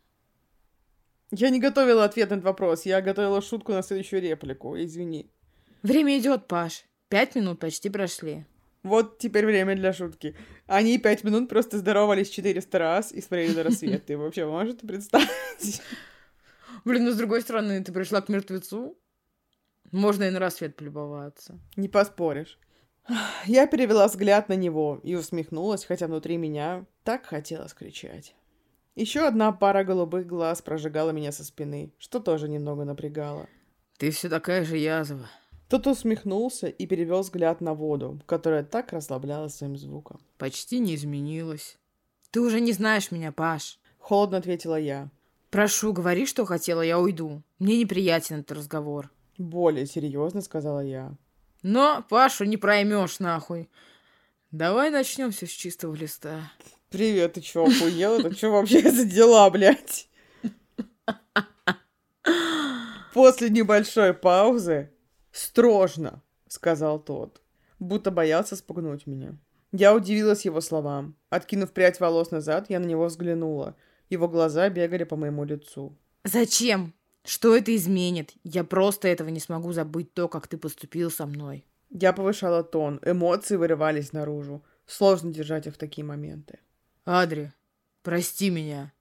Я 1.31 1.51
не 1.51 1.61
готовила 1.61 2.03
ответ 2.05 2.31
на 2.31 2.35
этот 2.35 2.45
вопрос, 2.45 2.85
я 2.85 3.01
готовила 3.01 3.41
шутку 3.41 3.71
на 3.71 3.83
следующую 3.83 4.23
реплику, 4.23 4.77
извини. 4.77 5.31
Время 5.85 6.19
идет, 6.19 6.49
Паш. 6.49 6.85
Пять 7.09 7.37
минут 7.37 7.61
почти 7.61 7.91
прошли. 7.91 8.45
Вот 8.83 9.19
теперь 9.19 9.47
время 9.47 9.77
для 9.77 9.93
шутки. 9.93 10.35
Они 10.67 10.99
пять 10.99 11.23
минут 11.23 11.49
просто 11.49 11.79
здоровались 11.79 12.29
400 12.29 12.79
раз 12.81 13.13
и 13.13 13.21
смотрели 13.21 13.55
на 13.55 13.63
рассвет. 13.63 14.05
Ты 14.05 14.19
вообще 14.19 14.47
можете 14.47 14.85
представить? 14.85 15.81
Блин, 16.85 17.05
ну 17.05 17.13
с 17.13 17.17
другой 17.17 17.43
стороны, 17.43 17.85
ты 17.85 17.93
пришла 17.93 18.21
к 18.21 18.29
мертвецу. 18.29 18.99
Можно 19.93 20.25
и 20.25 20.31
на 20.31 20.39
рассвет 20.39 20.75
полюбоваться. 20.75 21.61
Не 21.77 21.89
поспоришь. 21.89 22.59
Я 23.47 23.67
перевела 23.67 24.09
взгляд 24.09 24.49
на 24.49 24.55
него 24.55 25.01
и 25.03 25.15
усмехнулась, 25.15 25.85
хотя 25.85 26.07
внутри 26.07 26.39
меня 26.39 26.87
так 27.05 27.27
хотелось 27.27 27.75
кричать. 27.75 28.35
Еще 28.95 29.21
одна 29.21 29.53
пара 29.53 29.85
голубых 29.85 30.27
глаз 30.27 30.61
прожигала 30.63 31.11
меня 31.11 31.33
со 31.33 31.45
спины, 31.45 31.93
что 31.99 32.21
тоже 32.21 32.49
немного 32.49 32.85
напрягало. 32.85 33.49
Ты 33.99 34.11
все 34.11 34.29
такая 34.29 34.65
же 34.65 34.77
язва. 34.77 35.31
Тот 35.69 35.87
усмехнулся 35.87 36.69
и 36.69 36.87
перевел 36.87 37.21
взгляд 37.21 37.61
на 37.61 37.73
воду, 37.73 38.21
которая 38.27 38.63
так 38.63 38.93
расслабляла 38.93 39.49
своим 39.49 39.77
звуком. 39.77 40.21
Почти 40.37 40.79
не 40.79 40.95
изменилась. 40.95 41.79
Ты 42.31 42.41
уже 42.41 42.61
не 42.61 42.73
знаешь 42.73 43.11
меня, 43.11 43.33
Паш. 43.33 43.79
Холодно 43.99 44.39
ответила 44.39 44.79
я. 44.79 45.11
Прошу, 45.51 45.93
говори, 45.93 46.27
что 46.27 46.45
хотела, 46.45 46.83
я 46.83 46.99
уйду. 46.99 47.43
Мне 47.59 47.79
неприятен 47.79 48.41
этот 48.41 48.59
разговор. 48.59 49.11
Более 49.43 49.87
серьезно 49.87 50.41
сказала 50.41 50.81
я. 50.81 51.17
Но 51.63 52.05
Пашу 52.09 52.45
не 52.45 52.57
проймешь 52.57 53.19
нахуй. 53.19 53.69
Давай 54.51 54.91
начнем 54.91 55.33
все 55.33 55.47
с 55.47 55.51
чистого 55.51 55.95
листа. 55.95 56.53
Привет, 56.91 57.33
ты 57.33 57.41
чё, 57.41 57.65
охуел? 57.65 58.21
Это 58.21 58.33
что 58.37 58.51
вообще 58.51 58.89
за 58.91 59.05
дела, 59.05 59.51
блядь? 59.51 60.09
После 63.13 63.51
небольшой 63.51 64.15
паузы 64.15 64.91
«Строжно»,— 65.33 66.23
сказал 66.49 66.99
тот, 66.99 67.41
будто 67.79 68.11
боялся 68.11 68.55
спугнуть 68.55 69.07
меня. 69.07 69.37
Я 69.73 69.95
удивилась 69.95 70.45
его 70.45 70.61
словам. 70.61 71.17
Откинув 71.31 71.73
прядь 71.73 71.99
волос 71.99 72.31
назад, 72.31 72.67
я 72.69 72.79
на 72.79 72.85
него 72.85 73.07
взглянула. 73.07 73.75
Его 74.11 74.29
глаза 74.29 74.69
бегали 74.69 75.05
по 75.05 75.17
моему 75.17 75.45
лицу. 75.45 75.97
Зачем? 76.25 76.95
Что 77.25 77.57
это 77.57 77.75
изменит? 77.77 78.33
Я 78.43 78.65
просто 78.65 79.09
этого 79.09 79.29
не 79.29 79.41
смогу 79.41 79.73
забыть 79.73 80.13
то, 80.13 80.29
как 80.29 80.49
ты 80.49 80.59
поступил 80.59 81.11
со 81.11 81.27
мной. 81.27 81.65
Я 81.91 82.13
повышала 82.13 82.65
тон, 82.65 83.01
эмоции 83.05 83.57
вырывались 83.57 84.13
наружу. 84.13 84.65
Сложно 84.87 85.33
держать 85.33 85.67
их 85.67 85.75
в 85.75 85.79
такие 85.79 86.05
моменты. 86.05 86.59
Адри, 87.05 87.53
прости 88.03 88.51
меня. 88.51 88.93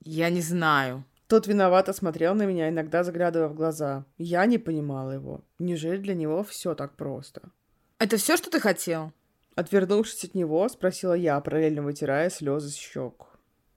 Я 0.00 0.30
не 0.30 0.40
знаю. 0.42 1.04
Тот 1.26 1.46
виновато 1.46 1.92
смотрел 1.92 2.34
на 2.34 2.44
меня, 2.46 2.68
иногда 2.68 3.02
заглядывая 3.02 3.48
в 3.48 3.54
глаза. 3.54 4.04
Я 4.18 4.46
не 4.46 4.58
понимала 4.58 5.12
его. 5.12 5.42
Неужели 5.58 5.98
для 5.98 6.14
него 6.14 6.44
все 6.44 6.74
так 6.74 6.96
просто? 6.96 7.50
Это 7.98 8.16
все, 8.16 8.36
что 8.36 8.50
ты 8.50 8.60
хотел? 8.60 9.12
Отвернувшись 9.56 10.24
от 10.24 10.34
него, 10.34 10.68
спросила 10.68 11.14
я, 11.14 11.40
параллельно 11.40 11.82
вытирая 11.82 12.30
слезы 12.30 12.68
с 12.68 12.74
щек. 12.74 13.26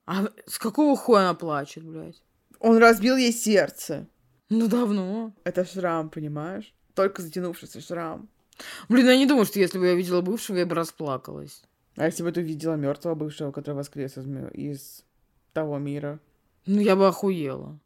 А 0.05 0.27
с 0.45 0.59
какого 0.59 0.97
хуя 0.97 1.21
она 1.21 1.33
плачет, 1.33 1.83
блядь? 1.83 2.21
Он 2.59 2.77
разбил 2.77 3.17
ей 3.17 3.31
сердце. 3.31 4.07
Ну, 4.49 4.67
давно. 4.67 5.33
Это 5.43 5.65
шрам, 5.65 6.09
понимаешь? 6.09 6.73
Только 6.95 7.21
затянувшийся 7.21 7.81
шрам. 7.81 8.29
Блин, 8.89 9.07
я 9.07 9.17
не 9.17 9.25
думаю, 9.25 9.45
что 9.45 9.59
если 9.59 9.79
бы 9.79 9.87
я 9.87 9.95
видела 9.95 10.21
бывшего, 10.21 10.57
я 10.57 10.65
бы 10.65 10.75
расплакалась. 10.75 11.63
А 11.95 12.05
если 12.05 12.23
бы 12.23 12.31
ты 12.31 12.41
увидела 12.41 12.75
мертвого 12.75 13.15
бывшего, 13.15 13.51
который 13.51 13.75
воскрес 13.75 14.17
из, 14.17 14.25
из 14.53 15.05
того 15.53 15.77
мира? 15.77 16.19
Ну, 16.65 16.81
я 16.81 16.95
бы 16.95 17.07
охуела. 17.07 17.79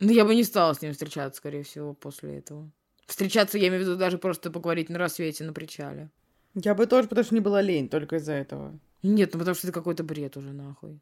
Ну, 0.00 0.10
я 0.10 0.24
бы 0.24 0.34
не 0.34 0.44
стала 0.44 0.74
с 0.74 0.82
ним 0.82 0.92
встречаться, 0.92 1.38
скорее 1.38 1.62
всего, 1.62 1.94
после 1.94 2.38
этого. 2.38 2.70
Встречаться, 3.06 3.58
я 3.58 3.68
имею 3.68 3.82
в 3.82 3.86
виду, 3.86 3.96
даже 3.96 4.18
просто 4.18 4.50
поговорить 4.50 4.88
на 4.88 4.98
рассвете 4.98 5.44
на 5.44 5.52
причале. 5.52 6.10
Я 6.54 6.74
бы 6.74 6.86
тоже, 6.86 7.08
потому 7.08 7.24
что 7.24 7.34
не 7.34 7.40
была 7.40 7.60
лень, 7.60 7.88
только 7.88 8.16
из-за 8.16 8.32
этого. 8.32 8.78
Нет, 9.02 9.32
ну 9.32 9.38
потому 9.38 9.54
что 9.54 9.66
это 9.66 9.74
какой-то 9.74 10.04
бред 10.04 10.36
уже, 10.36 10.52
нахуй. 10.52 11.00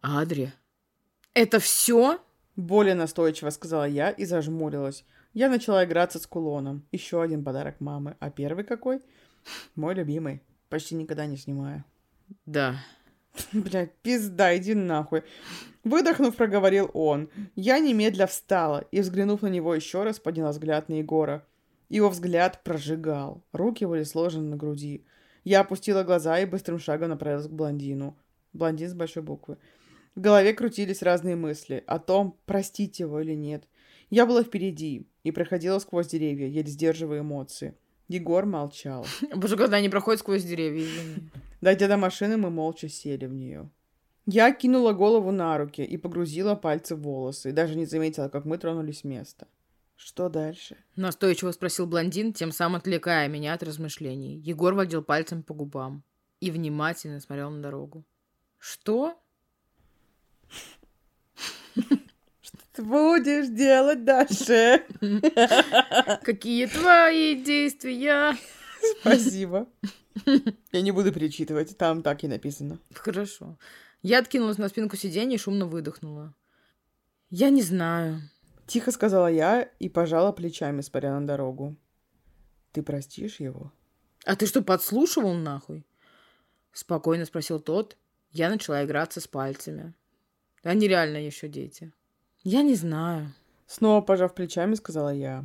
Адри. 0.00 0.52
Это 1.34 1.58
все? 1.60 2.20
Более 2.58 2.96
настойчиво 2.96 3.50
сказала 3.50 3.84
я 3.84 4.10
и 4.10 4.24
зажмурилась. 4.24 5.04
Я 5.32 5.48
начала 5.48 5.84
играться 5.84 6.18
с 6.18 6.26
кулоном. 6.26 6.84
Еще 6.90 7.22
один 7.22 7.44
подарок 7.44 7.80
мамы. 7.80 8.16
А 8.18 8.30
первый 8.30 8.64
какой? 8.64 9.00
Мой 9.76 9.94
любимый. 9.94 10.42
Почти 10.68 10.96
никогда 10.96 11.26
не 11.26 11.36
снимаю. 11.36 11.84
Да. 12.46 12.84
Блядь, 13.52 13.94
пизда, 14.02 14.56
иди 14.56 14.74
нахуй. 14.74 15.22
Выдохнув, 15.84 16.34
проговорил 16.34 16.90
он. 16.94 17.30
Я 17.54 17.78
немедля 17.78 18.26
встала 18.26 18.84
и, 18.90 19.02
взглянув 19.02 19.42
на 19.42 19.46
него 19.46 19.72
еще 19.72 20.02
раз, 20.02 20.18
подняла 20.18 20.50
взгляд 20.50 20.88
на 20.88 20.94
Егора. 20.94 21.46
Его 21.88 22.08
взгляд 22.08 22.64
прожигал. 22.64 23.40
Руки 23.52 23.84
были 23.84 24.02
сложены 24.02 24.48
на 24.48 24.56
груди. 24.56 25.04
Я 25.44 25.60
опустила 25.60 26.02
глаза 26.02 26.40
и 26.40 26.44
быстрым 26.44 26.80
шагом 26.80 27.10
направилась 27.10 27.46
к 27.46 27.52
блондину. 27.52 28.18
Блондин 28.52 28.88
с 28.88 28.94
большой 28.94 29.22
буквы. 29.22 29.58
В 30.18 30.20
голове 30.20 30.52
крутились 30.52 31.02
разные 31.02 31.36
мысли 31.36 31.84
о 31.86 32.00
том, 32.00 32.36
простить 32.44 32.98
его 32.98 33.20
или 33.20 33.34
нет. 33.34 33.68
Я 34.10 34.26
была 34.26 34.42
впереди 34.42 35.06
и 35.22 35.30
проходила 35.30 35.78
сквозь 35.78 36.08
деревья, 36.08 36.48
еле 36.48 36.68
сдерживая 36.68 37.20
эмоции. 37.20 37.76
Егор 38.08 38.44
молчал. 38.44 39.06
Боже, 39.36 39.56
когда 39.56 39.76
они 39.76 39.88
проходят 39.88 40.18
сквозь 40.18 40.42
деревья, 40.42 40.82
извини. 40.82 41.30
Дойдя 41.60 41.86
до 41.86 41.96
машины, 41.96 42.36
мы 42.36 42.50
молча 42.50 42.88
сели 42.88 43.26
в 43.26 43.32
нее. 43.32 43.70
Я 44.26 44.52
кинула 44.52 44.92
голову 44.92 45.30
на 45.30 45.56
руки 45.56 45.82
и 45.82 45.96
погрузила 45.96 46.56
пальцы 46.56 46.96
в 46.96 47.02
волосы, 47.02 47.50
и 47.50 47.52
даже 47.52 47.76
не 47.76 47.86
заметила, 47.86 48.28
как 48.28 48.44
мы 48.44 48.58
тронулись 48.58 49.02
с 49.02 49.04
места. 49.04 49.46
Что 49.94 50.28
дальше? 50.28 50.78
Настойчиво 50.96 51.52
спросил 51.52 51.86
блондин, 51.86 52.32
тем 52.32 52.50
самым 52.50 52.80
отвлекая 52.80 53.28
меня 53.28 53.54
от 53.54 53.62
размышлений. 53.62 54.40
Егор 54.40 54.74
водил 54.74 55.04
пальцем 55.04 55.44
по 55.44 55.54
губам 55.54 56.02
и 56.40 56.50
внимательно 56.50 57.20
смотрел 57.20 57.50
на 57.50 57.62
дорогу. 57.62 58.04
Что? 58.58 59.16
Что 62.40 62.58
ты 62.72 62.82
будешь 62.82 63.48
делать 63.48 64.04
дальше? 64.04 64.84
Какие 66.22 66.66
твои 66.66 67.42
действия? 67.42 68.36
Спасибо. 69.00 69.68
Я 70.72 70.80
не 70.82 70.90
буду 70.90 71.12
перечитывать, 71.12 71.76
там 71.76 72.02
так 72.02 72.24
и 72.24 72.28
написано. 72.28 72.78
Хорошо. 72.94 73.58
Я 74.02 74.18
откинулась 74.18 74.58
на 74.58 74.68
спинку 74.68 74.96
сиденья 74.96 75.36
и 75.36 75.40
шумно 75.40 75.66
выдохнула. 75.66 76.34
Я 77.30 77.50
не 77.50 77.62
знаю. 77.62 78.22
Тихо 78.66 78.90
сказала 78.90 79.28
я 79.28 79.62
и 79.78 79.88
пожала 79.88 80.32
плечами, 80.32 80.82
смотря 80.82 81.18
на 81.18 81.26
дорогу. 81.26 81.76
Ты 82.72 82.82
простишь 82.82 83.40
его? 83.40 83.72
А 84.24 84.36
ты 84.36 84.46
что, 84.46 84.62
подслушивал 84.62 85.34
нахуй? 85.34 85.86
Спокойно 86.72 87.24
спросил 87.24 87.60
тот. 87.60 87.96
Я 88.30 88.50
начала 88.50 88.84
играться 88.84 89.20
с 89.20 89.26
пальцами. 89.26 89.94
Они 90.62 90.88
реально 90.88 91.18
еще 91.18 91.48
дети. 91.48 91.92
Я 92.42 92.62
не 92.62 92.74
знаю. 92.74 93.32
Снова 93.66 94.00
пожав 94.00 94.34
плечами, 94.34 94.74
сказала 94.74 95.12
я. 95.12 95.44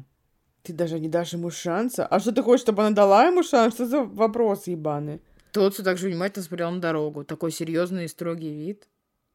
Ты 0.63 0.73
даже 0.73 0.99
не 0.99 1.10
дашь 1.10 1.34
ему 1.34 1.52
шанса? 1.52 2.06
А 2.06 2.19
что 2.19 2.32
ты 2.32 2.41
хочешь, 2.41 2.62
чтобы 2.62 2.84
она 2.84 2.95
дала 2.95 3.26
ему 3.26 3.43
шанс? 3.43 3.73
Что 3.73 3.86
за 3.86 4.04
вопрос 4.04 4.67
ебаный? 4.67 5.21
Тот 5.52 5.73
все 5.73 5.84
так 5.84 5.97
же 5.97 6.08
внимательно 6.08 6.43
смотрел 6.43 6.71
на 6.71 6.80
дорогу. 6.80 7.26
Такой 7.26 7.52
серьезный 7.52 8.06
и 8.06 8.08
строгий 8.08 8.54
вид. 8.54 8.88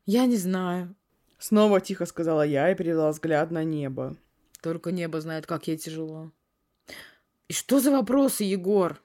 Я 0.06 0.26
не 0.26 0.36
знаю. 0.36 0.94
Снова 1.38 1.80
тихо 1.80 2.06
сказала 2.06 2.42
я 2.42 2.70
и 2.72 2.74
перевела 2.74 3.10
взгляд 3.10 3.50
на 3.50 3.62
небо. 3.62 4.16
Только 4.62 4.90
небо 4.90 5.20
знает, 5.20 5.46
как 5.46 5.68
ей 5.68 5.76
тяжело. 5.76 6.32
И 7.46 7.52
что 7.52 7.78
за 7.78 7.90
вопросы, 7.90 8.44
Егор? 8.44 9.00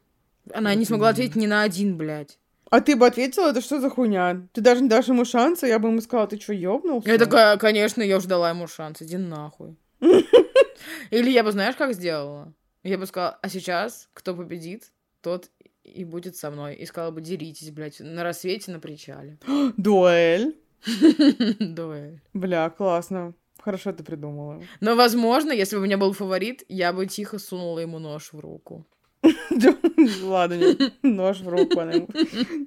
Она 0.53 0.73
не 0.75 0.85
смогла 0.85 1.09
ответить 1.09 1.35
ни 1.35 1.45
на 1.45 1.61
один, 1.61 1.97
блядь. 1.97 2.39
А 2.69 2.81
ты 2.81 2.95
бы 2.95 3.05
ответила, 3.05 3.49
это 3.49 3.61
что 3.61 3.79
за 3.79 3.89
хуйня? 3.89 4.47
Ты 4.53 4.61
даже 4.61 4.81
не 4.81 4.89
дашь 4.89 5.07
ему 5.07 5.25
шанса, 5.25 5.67
я 5.67 5.79
бы 5.79 5.89
ему 5.89 6.01
сказала, 6.01 6.27
ты 6.27 6.39
что, 6.39 6.53
ёбнулся? 6.53 7.09
Я 7.09 7.17
такая, 7.17 7.57
конечно, 7.57 8.01
я 8.01 8.17
уже 8.17 8.27
дала 8.27 8.49
ему 8.49 8.67
шанс, 8.67 9.01
иди 9.01 9.17
нахуй. 9.17 9.75
Или 11.11 11.29
я 11.29 11.43
бы, 11.43 11.51
знаешь, 11.51 11.75
как 11.75 11.93
сделала? 11.93 12.53
Я 12.83 12.97
бы 12.97 13.05
сказала, 13.05 13.37
а 13.41 13.49
сейчас 13.49 14.09
кто 14.13 14.33
победит, 14.35 14.91
тот 15.21 15.49
и 15.83 16.05
будет 16.05 16.35
со 16.35 16.49
мной. 16.49 16.75
И 16.75 16.85
сказала 16.85 17.11
бы, 17.11 17.21
деритесь, 17.21 17.71
блядь, 17.71 17.99
на 17.99 18.23
рассвете 18.23 18.71
на 18.71 18.79
причале. 18.79 19.37
Дуэль. 19.77 20.57
Дуэль. 21.59 22.21
Бля, 22.33 22.69
классно. 22.69 23.33
Хорошо 23.59 23.93
ты 23.93 24.03
придумала. 24.03 24.61
Но, 24.81 24.95
возможно, 24.95 25.51
если 25.51 25.77
бы 25.77 25.83
у 25.83 25.85
меня 25.85 25.97
был 25.97 26.11
фаворит, 26.11 26.63
я 26.67 26.91
бы 26.91 27.05
тихо 27.05 27.39
сунула 27.39 27.79
ему 27.79 27.99
нож 27.99 28.33
в 28.33 28.39
руку. 28.39 28.85
Ладно, 30.23 30.53
нет, 30.55 30.93
нож 31.01 31.39
в 31.39 31.47
руку. 31.47 31.79
Она 31.79 31.93
ему... 31.93 32.07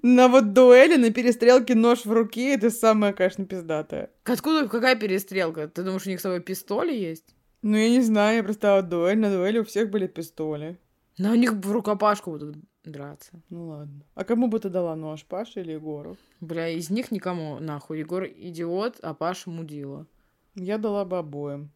На 0.03 0.29
вот 0.29 0.53
дуэли, 0.53 0.97
на 0.97 1.11
перестрелке 1.11 1.75
нож 1.75 2.05
в 2.05 2.12
руке, 2.12 2.55
это 2.55 2.71
самое, 2.71 3.12
конечно, 3.12 3.45
пиздатое. 3.45 4.11
Откуда, 4.25 4.69
какая 4.69 4.97
перестрелка? 4.97 5.69
Ты 5.69 5.83
думаешь, 5.83 6.07
у 6.07 6.11
них 6.11 6.21
с 6.21 6.23
собой 6.23 6.40
пистоли 6.40 6.95
есть? 6.95 7.35
Ну, 7.62 7.77
я 7.77 7.90
не 7.90 8.01
знаю, 8.01 8.37
я 8.37 8.45
представила 8.45 8.83
дуэль. 8.83 9.19
На 9.19 9.31
дуэли 9.31 9.59
у 9.59 9.64
всех 9.64 9.90
были 9.90 10.07
пистоли. 10.07 10.79
Но 11.19 11.33
у 11.33 11.35
них 11.35 11.53
в 11.53 11.73
рукопашку 11.73 12.31
будут 12.31 12.57
драться. 12.85 13.33
Ну 13.51 13.69
ладно. 13.69 14.05
А 14.14 14.25
кому 14.25 14.49
бы 14.49 14.59
ты 14.59 14.69
дала 14.69 14.95
нож, 14.97 15.25
Паше 15.25 15.61
или 15.61 15.73
Егору? 15.73 16.16
Бля, 16.40 16.69
из 16.69 16.90
них 16.90 17.11
никому, 17.11 17.59
нахуй. 17.59 17.99
Егор 17.99 18.25
идиот, 18.25 18.99
а 19.03 19.14
Паша 19.14 19.51
мудила. 19.51 20.07
Я 20.55 20.79
дала 20.79 21.05
бы 21.05 21.19
обоим. 21.19 21.71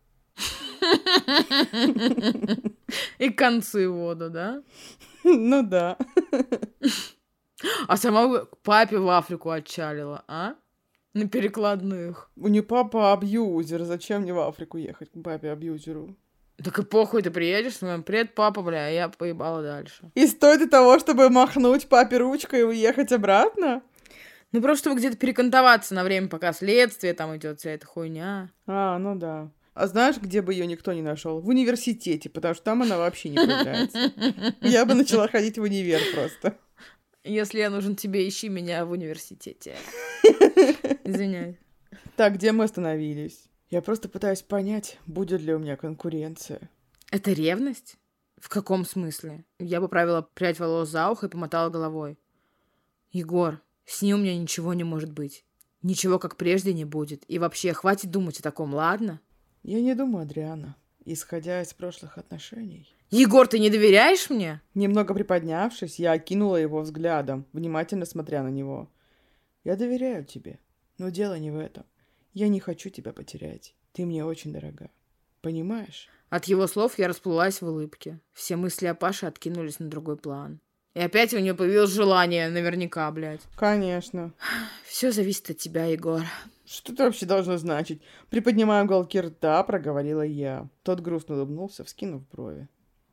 И 3.19 3.31
концы 3.31 3.89
воду, 3.89 4.31
да? 4.31 4.63
Ну 5.25 5.63
да. 5.63 5.97
А 7.89 7.97
сама 7.97 8.45
к 8.45 8.57
папе 8.59 8.99
в 8.99 9.09
Африку 9.09 9.51
отчалила, 9.51 10.25
а? 10.29 10.55
На 11.13 11.29
перекладных. 11.29 12.31
У 12.37 12.49
нее 12.49 12.63
папа 12.63 13.13
абьюзер. 13.13 13.85
Зачем 13.85 14.23
мне 14.23 14.33
в 14.33 14.39
Африку 14.41 14.79
ехать 14.79 15.11
к 15.11 15.23
папе 15.23 15.51
абьюзеру? 15.51 16.17
Так 16.63 16.79
и 16.79 16.83
похуй, 16.83 17.23
ты 17.23 17.31
приедешь 17.31 17.77
с 17.77 17.83
моим 17.83 18.03
привет, 18.03 18.35
папа, 18.35 18.61
бля, 18.61 18.89
я 18.89 19.09
поебала 19.09 19.63
дальше. 19.63 20.11
И 20.15 20.27
стоит 20.27 20.61
и 20.61 20.69
того, 20.69 20.99
чтобы 20.99 21.31
махнуть 21.31 21.89
папе 21.89 22.19
ручкой 22.19 22.61
и 22.61 22.65
уехать 22.65 23.13
обратно? 23.13 23.83
Ну, 24.53 24.61
просто 24.61 24.89
чтобы 24.89 25.01
где-то 25.01 25.17
перекантоваться 25.17 25.95
на 25.95 26.05
время, 26.05 26.29
пока 26.29 26.53
следствие 26.53 27.15
там 27.15 27.35
идет, 27.37 27.61
вся 27.61 27.71
эта 27.71 27.87
хуйня. 27.87 28.51
А, 28.67 28.99
ну 28.99 29.15
да. 29.15 29.51
А 29.81 29.87
знаешь, 29.87 30.19
где 30.19 30.43
бы 30.43 30.53
ее 30.53 30.67
никто 30.67 30.93
не 30.93 31.01
нашел? 31.01 31.41
В 31.41 31.49
университете, 31.49 32.29
потому 32.29 32.53
что 32.55 32.65
там 32.65 32.83
она 32.83 32.99
вообще 32.99 33.31
не 33.31 33.37
появляется. 33.37 34.13
Я 34.61 34.85
бы 34.85 34.93
начала 34.93 35.27
ходить 35.27 35.57
в 35.57 35.63
универ 35.63 36.03
просто. 36.13 36.59
Если 37.25 37.61
я 37.61 37.71
нужен 37.71 37.97
тебе, 37.97 38.29
ищи 38.29 38.51
меня 38.51 38.85
в 38.85 38.91
университете. 38.91 39.79
Извиняюсь. 41.03 41.57
Так, 42.15 42.35
где 42.35 42.53
мы 42.53 42.65
остановились? 42.65 43.45
Я 43.71 43.81
просто 43.81 44.11
пытаюсь 44.11 44.43
понять, 44.43 44.99
будет 45.07 45.41
ли 45.41 45.55
у 45.55 45.59
меня 45.59 45.79
конкуренция. 45.79 46.69
Это 47.11 47.33
ревность? 47.33 47.97
В 48.37 48.51
каком 48.51 48.85
смысле? 48.85 49.47
Я 49.59 49.81
поправила 49.81 50.21
прядь 50.21 50.59
волос 50.59 50.91
за 50.91 51.09
ухо 51.09 51.25
и 51.25 51.31
помотала 51.31 51.71
головой. 51.71 52.19
Егор, 53.13 53.63
с 53.87 54.03
ним 54.03 54.19
у 54.19 54.21
меня 54.21 54.37
ничего 54.37 54.75
не 54.75 54.85
может 54.85 55.11
быть. 55.11 55.47
Ничего 55.81 56.19
как 56.19 56.37
прежде 56.37 56.75
не 56.75 56.85
будет. 56.85 57.25
И 57.29 57.39
вообще, 57.39 57.73
хватит 57.73 58.11
думать 58.11 58.41
о 58.41 58.43
таком, 58.43 58.75
ладно? 58.75 59.23
Я 59.63 59.81
не 59.81 59.95
думаю, 59.95 60.23
Адриана. 60.23 60.77
Исходя 61.05 61.63
из 61.63 61.73
прошлых 61.73 62.19
отношений. 62.19 62.95
Егор, 63.11 63.49
ты 63.49 63.59
не 63.59 63.71
доверяешь 63.71 64.31
мне? 64.31 64.61
Немного 64.75 65.15
приподнявшись, 65.15 65.99
я 65.99 66.13
окинула 66.13 66.57
его 66.57 66.81
взглядом, 66.81 67.47
внимательно 67.53 68.05
смотря 68.05 68.43
на 68.43 68.49
него. 68.49 68.89
Я 69.65 69.77
доверяю 69.77 70.25
тебе, 70.25 70.59
но 70.99 71.09
дело 71.09 71.39
не 71.39 71.51
в 71.51 71.59
этом. 71.59 71.85
Я 72.33 72.49
не 72.49 72.61
хочу 72.61 72.91
тебя 72.91 73.13
потерять. 73.13 73.75
Ты 73.93 74.07
мне 74.07 74.25
очень 74.25 74.53
дорога. 74.53 74.91
Понимаешь? 75.41 76.09
От 76.29 76.45
его 76.45 76.67
слов 76.67 76.99
я 76.99 77.09
расплылась 77.09 77.61
в 77.61 77.67
улыбке. 77.67 78.21
Все 78.33 78.57
мысли 78.57 78.87
о 78.87 78.95
Паше 78.95 79.27
откинулись 79.27 79.81
на 79.81 79.89
другой 79.89 80.17
план. 80.17 80.61
И 80.95 81.01
опять 81.01 81.35
у 81.35 81.39
нее 81.39 81.55
появилось 81.55 81.91
желание, 81.91 82.49
наверняка, 82.49 83.11
блядь. 83.11 83.43
Конечно. 83.57 84.33
Все 84.85 85.11
зависит 85.11 85.51
от 85.51 85.59
тебя, 85.59 85.87
Егор. 85.87 86.23
Что 86.71 86.93
это 86.93 87.05
вообще 87.05 87.27
должно 87.27 87.57
значить? 87.57 88.01
Приподнимая 88.29 88.85
уголки 88.85 89.21
рта, 89.21 89.65
проговорила 89.65 90.23
я. 90.23 90.69
Тот 90.85 91.01
грустно 91.01 91.35
улыбнулся, 91.35 91.83
вскинув 91.83 92.23
брови. 92.29 92.69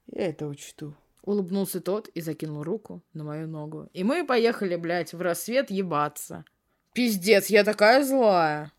Я 0.05 0.27
это 0.27 0.45
учту. 0.45 0.93
Улыбнулся 1.23 1.81
тот 1.81 2.07
и 2.09 2.21
закинул 2.21 2.61
руку 2.61 3.01
на 3.13 3.23
мою 3.23 3.47
ногу. 3.47 3.89
И 3.93 4.03
мы 4.03 4.23
поехали, 4.27 4.75
блядь, 4.75 5.11
в 5.11 5.21
рассвет 5.21 5.71
ебаться. 5.71 6.45
Пиздец, 6.93 7.47
я 7.47 7.63
такая 7.63 8.03
злая. 8.03 8.71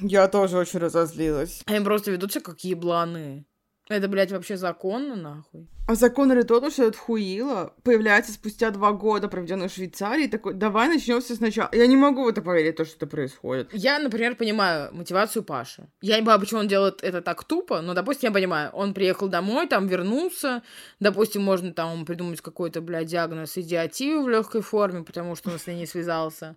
Я 0.00 0.26
тоже 0.28 0.56
очень 0.56 0.78
разозлилась. 0.78 1.62
Они 1.66 1.84
просто 1.84 2.10
ведут 2.10 2.32
себя 2.32 2.44
как 2.44 2.64
ебланы. 2.64 3.44
Это, 3.88 4.08
блядь, 4.08 4.32
вообще 4.32 4.56
законно, 4.56 5.14
нахуй? 5.14 5.68
А 5.86 5.94
закон 5.94 6.32
ли 6.32 6.42
тот, 6.42 6.72
что 6.72 6.84
этот 6.84 6.96
хуила 6.96 7.74
появляется 7.82 8.32
спустя 8.32 8.70
два 8.70 8.92
года, 8.92 9.28
проведенных 9.28 9.70
в 9.70 9.74
Швейцарии, 9.74 10.26
такой, 10.26 10.54
давай 10.54 10.88
начнем 10.88 11.20
все 11.20 11.34
сначала. 11.34 11.68
Я 11.72 11.86
не 11.86 11.96
могу 11.96 12.24
в 12.24 12.28
это 12.28 12.40
поверить, 12.40 12.76
то, 12.76 12.86
что 12.86 12.96
это 12.96 13.06
происходит. 13.06 13.68
Я, 13.74 13.98
например, 13.98 14.36
понимаю 14.36 14.88
мотивацию 14.94 15.42
Паши. 15.42 15.86
Я 16.00 16.16
не 16.16 16.22
понимаю, 16.22 16.40
почему 16.40 16.60
он 16.60 16.68
делает 16.68 17.02
это 17.02 17.20
так 17.20 17.44
тупо, 17.44 17.82
но, 17.82 17.92
допустим, 17.92 18.30
я 18.30 18.34
понимаю, 18.34 18.70
он 18.70 18.94
приехал 18.94 19.28
домой, 19.28 19.68
там 19.68 19.86
вернулся, 19.86 20.62
допустим, 21.00 21.42
можно 21.42 21.74
там 21.74 22.06
придумать 22.06 22.40
какой-то, 22.40 22.80
блядь, 22.80 23.08
диагноз 23.08 23.58
идиотию 23.58 24.22
в 24.22 24.28
легкой 24.30 24.62
форме, 24.62 25.04
потому 25.04 25.36
что 25.36 25.50
он 25.50 25.58
с 25.58 25.66
ней 25.66 25.76
не 25.76 25.86
связался. 25.86 26.56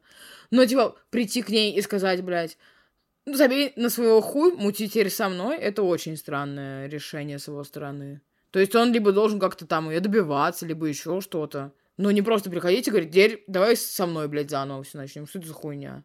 Но, 0.51 0.65
типа, 0.65 0.95
прийти 1.09 1.41
к 1.41 1.49
ней 1.49 1.75
и 1.75 1.81
сказать, 1.81 2.23
блядь, 2.23 2.57
забей 3.35 3.73
на 3.75 3.89
своего 3.89 4.21
хуй, 4.21 4.55
мути 4.55 4.87
теперь 4.87 5.09
со 5.09 5.29
мной, 5.29 5.57
это 5.57 5.83
очень 5.83 6.15
странное 6.17 6.87
решение 6.87 7.39
с 7.39 7.47
его 7.47 7.63
стороны. 7.63 8.21
То 8.51 8.59
есть 8.59 8.75
он 8.75 8.93
либо 8.93 9.11
должен 9.11 9.39
как-то 9.39 9.65
там 9.65 9.89
ее 9.89 9.99
добиваться, 9.99 10.65
либо 10.65 10.85
еще 10.85 11.21
что-то. 11.21 11.73
Но 11.97 12.11
не 12.11 12.21
просто 12.21 12.49
приходить 12.49 12.87
и 12.87 12.91
говорить, 12.91 13.11
теперь 13.11 13.43
давай 13.47 13.75
со 13.75 14.05
мной, 14.05 14.27
блядь, 14.27 14.49
заново 14.49 14.83
все 14.83 14.97
начнем. 14.97 15.27
Что 15.27 15.39
это 15.39 15.47
за 15.47 15.53
хуйня? 15.53 16.03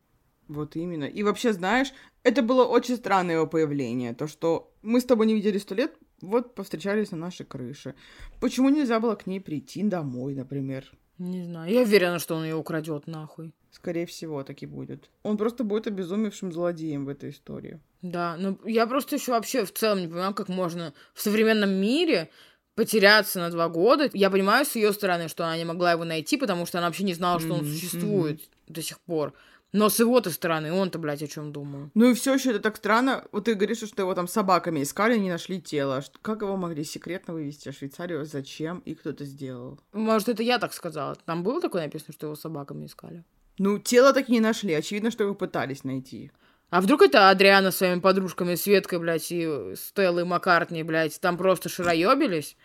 Вот 0.49 0.75
именно. 0.77 1.05
И 1.05 1.23
вообще, 1.23 1.53
знаешь, 1.53 1.93
это 2.25 2.43
было 2.43 2.65
очень 2.65 2.97
странное 2.97 3.37
его 3.37 3.47
появление. 3.47 4.15
То, 4.15 4.27
что 4.27 4.73
мы 4.83 5.01
с 5.01 5.05
тобой 5.05 5.27
не 5.27 5.35
видели 5.35 5.59
сто 5.59 5.75
лет, 5.75 5.93
вот 6.21 6.55
повстречались 6.55 7.11
на 7.11 7.19
нашей 7.19 7.47
крыше. 7.47 7.95
Почему 8.41 8.69
нельзя 8.69 9.01
было 9.01 9.15
к 9.15 9.27
ней 9.27 9.41
прийти 9.41 9.83
домой, 9.83 10.35
например? 10.35 10.91
Не 11.19 11.45
знаю. 11.45 11.73
Я 11.73 11.83
уверена, 11.83 12.19
что 12.19 12.37
он 12.37 12.45
ее 12.45 12.57
украдет 12.57 13.07
нахуй. 13.07 13.55
Скорее 13.73 14.05
всего, 14.05 14.45
так 14.45 14.63
и 14.63 14.67
будет. 14.67 15.09
Он 15.23 15.37
просто 15.39 15.65
будет 15.65 15.87
обезумевшим 15.87 16.53
злодеем 16.53 17.07
в 17.07 17.09
этой 17.09 17.31
истории. 17.31 17.81
Да, 18.03 18.37
ну 18.39 18.59
я 18.65 18.87
просто 18.87 19.17
еще 19.17 19.33
вообще 19.33 19.65
в 19.65 19.73
целом 19.73 20.01
не 20.01 20.09
понимаю, 20.09 20.35
как 20.35 20.49
можно 20.49 20.93
в 21.15 21.23
современном 21.23 21.71
мире 21.71 22.31
потеряться 22.75 23.39
на 23.41 23.51
два 23.51 23.69
года. 23.69 24.11
Я 24.13 24.31
понимаю 24.31 24.67
с 24.67 24.77
ее 24.77 24.93
стороны, 24.93 25.29
что 25.29 25.45
она 25.45 25.57
не 25.57 25.65
могла 25.65 25.93
его 25.93 26.05
найти, 26.05 26.37
потому 26.37 26.67
что 26.67 26.79
она 26.79 26.89
вообще 26.89 27.05
не 27.05 27.15
знала, 27.15 27.41
что 27.41 27.49
mm-hmm, 27.49 27.59
он 27.59 27.65
существует 27.65 28.41
mm-hmm. 28.41 28.73
до 28.73 28.83
сих 28.83 29.01
пор. 29.01 29.33
Но 29.73 29.89
с 29.89 29.99
его-то 29.99 30.31
стороны, 30.31 30.71
он-то, 30.71 30.99
блядь, 30.99 31.23
о 31.23 31.27
чем 31.27 31.51
думал? 31.51 31.91
Ну 31.95 32.11
и 32.11 32.15
все 32.15 32.35
еще 32.35 32.51
это 32.51 32.61
так 32.61 32.77
странно. 32.77 33.25
Вот 33.33 33.47
ты 33.47 33.55
говоришь, 33.55 33.79
что 33.79 34.03
его 34.03 34.15
там 34.15 34.29
собаками 34.29 34.83
искали, 34.83 35.17
не 35.17 35.31
нашли 35.31 35.63
тело. 35.63 36.05
Как 36.21 36.43
его 36.43 36.59
могли 36.59 36.85
секретно 36.85 37.33
вывести 37.33 37.71
в 37.71 37.75
Швейцарию? 37.75 38.27
Зачем? 38.27 38.81
И 38.81 38.95
кто 38.95 39.11
это 39.11 39.25
сделал? 39.25 39.81
Может, 39.93 40.29
это 40.29 40.43
я 40.43 40.59
так 40.59 40.75
сказала. 40.75 41.17
Там 41.25 41.43
было 41.43 41.59
такое 41.63 41.85
написано, 41.85 42.13
что 42.13 42.27
его 42.27 42.37
собаками 42.37 42.85
искали? 42.85 43.25
Ну, 43.59 43.79
тело 43.79 44.13
так 44.13 44.29
и 44.29 44.33
не 44.33 44.41
нашли. 44.41 44.75
Очевидно, 44.75 45.11
что 45.11 45.25
его 45.25 45.35
пытались 45.35 45.85
найти. 45.85 46.33
А 46.71 46.81
вдруг 46.81 47.03
это 47.03 47.29
Адриана 47.29 47.71
с 47.71 47.77
своими 47.77 48.01
подружками 48.01 48.55
Светкой, 48.55 48.99
блядь, 48.99 49.31
и 49.31 49.75
Стеллой 49.77 50.25
Маккартни, 50.25 50.83
блядь, 50.83 51.21
там 51.21 51.37
просто 51.37 51.69
шароебились 51.69 52.57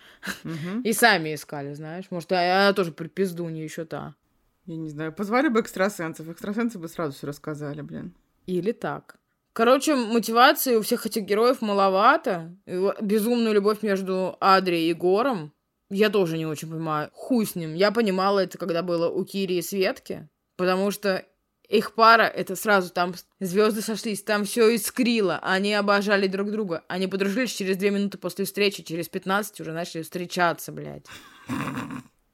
и 0.85 0.93
сами 0.93 1.35
искали, 1.35 1.73
знаешь? 1.73 2.05
Может, 2.09 2.31
она 2.31 2.71
тоже 2.71 2.93
при 2.93 3.09
пиздуне 3.09 3.65
еще 3.65 3.83
та. 3.83 4.15
Я 4.65 4.77
не 4.77 4.89
знаю. 4.89 5.11
Позвали 5.11 5.49
бы 5.49 5.59
экстрасенсов. 5.59 6.29
Экстрасенсы 6.29 6.79
бы 6.79 6.87
сразу 6.87 7.13
все 7.13 7.27
рассказали, 7.27 7.81
блин. 7.81 8.13
Или 8.45 8.71
так. 8.71 9.17
Короче, 9.51 9.95
мотивации 9.95 10.75
у 10.75 10.81
всех 10.83 11.05
этих 11.05 11.23
героев 11.23 11.61
маловато. 11.61 12.55
Безумную 13.01 13.53
любовь 13.53 13.81
между 13.81 14.37
Адри 14.39 14.83
и 14.83 14.93
Гором 14.93 15.51
я 15.89 16.09
тоже 16.09 16.37
не 16.37 16.45
очень 16.45 16.69
понимаю. 16.69 17.09
Хуй 17.13 17.45
с 17.45 17.55
ним. 17.55 17.73
Я 17.73 17.91
понимала 17.91 18.39
это, 18.39 18.57
когда 18.57 18.83
было 18.83 19.09
у 19.09 19.25
Кири 19.25 19.57
и 19.57 19.61
Светки. 19.61 20.29
Потому 20.57 20.91
что 20.91 21.25
их 21.69 21.93
пара, 21.93 22.23
это 22.23 22.55
сразу 22.55 22.91
там 22.91 23.13
звезды 23.39 23.81
сошлись, 23.81 24.23
там 24.23 24.45
все 24.45 24.69
искрило, 24.75 25.39
они 25.41 25.73
обожали 25.73 26.27
друг 26.27 26.51
друга. 26.51 26.83
Они 26.87 27.07
подружились 27.07 27.51
через 27.51 27.77
две 27.77 27.91
минуты 27.91 28.17
после 28.17 28.45
встречи, 28.45 28.83
через 28.83 29.09
15 29.09 29.61
уже 29.61 29.73
начали 29.73 30.01
встречаться, 30.01 30.71
блядь. 30.71 31.05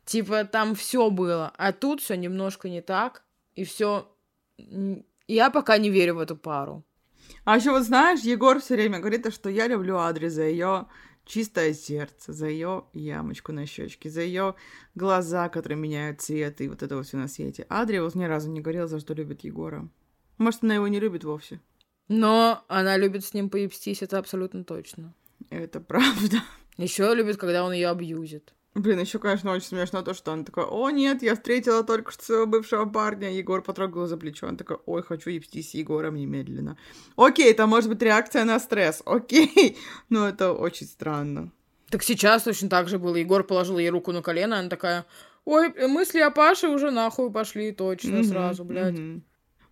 Типа 0.06 0.44
там 0.46 0.76
все 0.76 1.10
было, 1.10 1.52
а 1.58 1.72
тут 1.72 2.02
все 2.02 2.16
немножко 2.16 2.70
не 2.70 2.82
так, 2.82 3.24
и 3.56 3.64
все. 3.64 4.08
Я 5.28 5.50
пока 5.50 5.78
не 5.78 5.90
верю 5.90 6.16
в 6.16 6.20
эту 6.20 6.36
пару. 6.36 6.84
А 7.46 7.58
еще 7.58 7.72
вот 7.72 7.84
знаешь, 7.84 8.20
Егор 8.22 8.60
все 8.60 8.76
время 8.76 9.00
говорит, 9.00 9.34
что 9.34 9.50
я 9.50 9.68
люблю 9.68 9.98
Адри 9.98 10.28
за 10.28 10.44
ее 10.44 10.88
чистое 11.26 11.74
сердце, 11.74 12.34
за 12.34 12.48
ее 12.48 12.86
ямочку 12.94 13.52
на 13.52 13.66
щечке, 13.66 14.10
за 14.10 14.22
ее 14.22 14.56
глаза, 14.96 15.50
которые 15.50 15.78
меняют 15.78 16.22
цвет 16.22 16.62
и 16.62 16.68
вот 16.68 16.84
это 16.84 16.98
вот 16.98 17.06
все 17.06 17.18
на 17.18 17.28
свете. 17.28 17.66
Адри 17.70 18.00
вот 18.00 18.16
ни 18.16 18.26
разу 18.26 18.50
не 18.50 18.62
говорила, 18.62 18.88
за 18.88 19.00
что 19.00 19.14
любит 19.14 19.44
Егора. 19.44 19.90
Может, 20.38 20.64
она 20.64 20.76
его 20.76 20.88
не 20.88 21.00
любит 21.00 21.24
вовсе. 21.24 21.62
Но 22.08 22.64
она 22.68 22.98
любит 22.98 23.24
с 23.24 23.34
ним 23.34 23.50
поебстись, 23.50 24.02
это 24.02 24.18
абсолютно 24.18 24.64
точно. 24.64 25.14
Это 25.50 25.80
правда. 25.80 26.38
Еще 26.78 27.14
любит, 27.14 27.38
когда 27.38 27.64
он 27.64 27.74
ее 27.74 27.90
абьюзит. 27.90 28.54
Блин, 28.76 29.00
еще, 29.00 29.20
конечно, 29.20 29.52
очень 29.52 29.68
смешно 29.68 30.02
то, 30.02 30.16
что 30.16 30.32
он 30.32 30.46
такой, 30.46 30.66
о, 30.66 30.90
нет, 30.90 31.22
я 31.22 31.36
встретила 31.36 31.84
только 31.84 32.12
что 32.12 32.26
своего 32.26 32.48
бывшего 32.48 32.86
парня. 32.86 33.32
Егор 33.32 33.62
потрогал 33.62 34.08
за 34.08 34.18
плечо. 34.18 34.48
Он 34.48 34.58
такой, 34.58 34.78
ой, 34.88 35.04
хочу 35.04 35.30
ебстись 35.30 35.72
с 35.72 35.74
Егором 35.76 36.16
немедленно. 36.16 36.78
Окей, 37.16 37.52
это 37.52 37.68
может 37.68 37.90
быть 37.90 38.02
реакция 38.02 38.46
на 38.46 38.60
стресс, 38.60 39.04
окей. 39.06 39.78
Но 40.10 40.28
это 40.28 40.54
очень 40.54 40.88
странно. 40.88 41.52
Так 41.90 42.02
сейчас 42.02 42.44
точно 42.44 42.70
так 42.70 42.90
же 42.90 42.98
было. 42.98 43.16
Егор 43.16 43.44
положил 43.44 43.78
ей 43.78 43.92
руку 43.92 44.12
на 44.12 44.24
колено, 44.24 44.58
она 44.58 44.70
такая, 44.70 45.06
ой, 45.46 45.72
мысли 45.88 46.20
о 46.20 46.32
Паше 46.32 46.70
уже 46.70 46.90
нахуй 46.90 47.32
пошли 47.32 47.72
точно 47.72 48.18
mm-hmm, 48.18 48.24
сразу, 48.24 48.64
блядь. 48.64 48.96
Mm-hmm. 48.96 49.22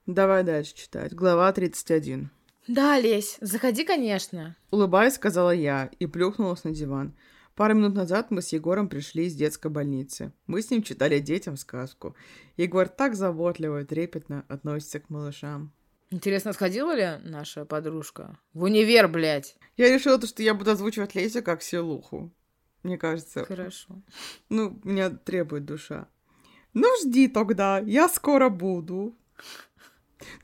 Давай 0.05 0.43
дальше 0.43 0.75
читать. 0.75 1.15
Глава 1.15 1.51
31. 1.51 2.29
Да, 2.67 2.99
Лесь, 2.99 3.37
заходи, 3.41 3.83
конечно. 3.83 4.55
Улыбаясь, 4.69 5.15
сказала 5.15 5.49
я 5.49 5.89
и 5.97 6.05
плюхнулась 6.05 6.63
на 6.63 6.71
диван. 6.71 7.15
Пару 7.55 7.75
минут 7.75 7.95
назад 7.95 8.31
мы 8.31 8.41
с 8.41 8.53
Егором 8.53 8.87
пришли 8.87 9.25
из 9.25 9.35
детской 9.35 9.69
больницы. 9.69 10.31
Мы 10.47 10.61
с 10.61 10.71
ним 10.71 10.83
читали 10.83 11.19
детям 11.19 11.57
сказку. 11.57 12.15
Егор 12.57 12.87
так 12.87 13.15
заботливо 13.15 13.81
и 13.81 13.85
трепетно 13.85 14.45
относится 14.47 14.99
к 14.99 15.09
малышам. 15.09 15.73
Интересно, 16.09 16.53
сходила 16.53 16.95
ли 16.95 17.21
наша 17.23 17.65
подружка? 17.65 18.37
В 18.53 18.63
универ, 18.63 19.07
блядь. 19.07 19.57
Я 19.77 19.93
решила, 19.93 20.17
то, 20.17 20.27
что 20.27 20.43
я 20.43 20.53
буду 20.53 20.71
озвучивать 20.71 21.15
Лесю 21.15 21.41
как 21.41 21.61
селуху. 21.61 22.33
Мне 22.83 22.97
кажется. 22.97 23.45
Хорошо. 23.45 24.01
Ну, 24.49 24.79
меня 24.83 25.09
требует 25.09 25.65
душа. 25.65 26.07
Ну, 26.73 26.87
жди 27.01 27.27
тогда, 27.27 27.79
я 27.79 28.09
скоро 28.09 28.49
буду. 28.49 29.15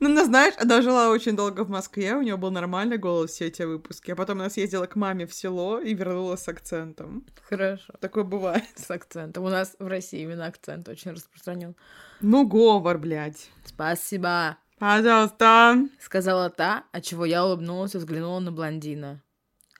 Ну, 0.00 0.08
она, 0.10 0.24
знаешь, 0.24 0.54
она 0.58 0.82
жила 0.82 1.10
очень 1.10 1.36
долго 1.36 1.64
в 1.64 1.70
Москве, 1.70 2.14
у 2.14 2.22
нее 2.22 2.36
был 2.36 2.50
нормальный 2.50 2.98
голос 2.98 3.32
все 3.32 3.46
эти 3.46 3.62
выпуски, 3.62 4.10
а 4.10 4.16
потом 4.16 4.40
она 4.40 4.50
съездила 4.50 4.86
к 4.86 4.96
маме 4.96 5.26
в 5.26 5.34
село 5.34 5.80
и 5.80 5.94
вернулась 5.94 6.42
с 6.42 6.48
акцентом. 6.48 7.26
Хорошо. 7.48 7.94
Такое 8.00 8.24
бывает. 8.24 8.64
С 8.76 8.90
акцентом. 8.90 9.44
У 9.44 9.48
нас 9.48 9.76
в 9.78 9.86
России 9.86 10.20
именно 10.20 10.46
акцент 10.46 10.88
очень 10.88 11.12
распространен. 11.12 11.76
Ну, 12.20 12.46
говор, 12.46 12.98
блядь. 12.98 13.50
Спасибо. 13.64 14.58
Пожалуйста. 14.78 15.88
Сказала 16.00 16.50
та, 16.50 16.84
от 16.92 17.04
чего 17.04 17.24
я 17.24 17.44
улыбнулась 17.44 17.94
и 17.94 17.98
взглянула 17.98 18.40
на 18.40 18.52
блондина. 18.52 19.22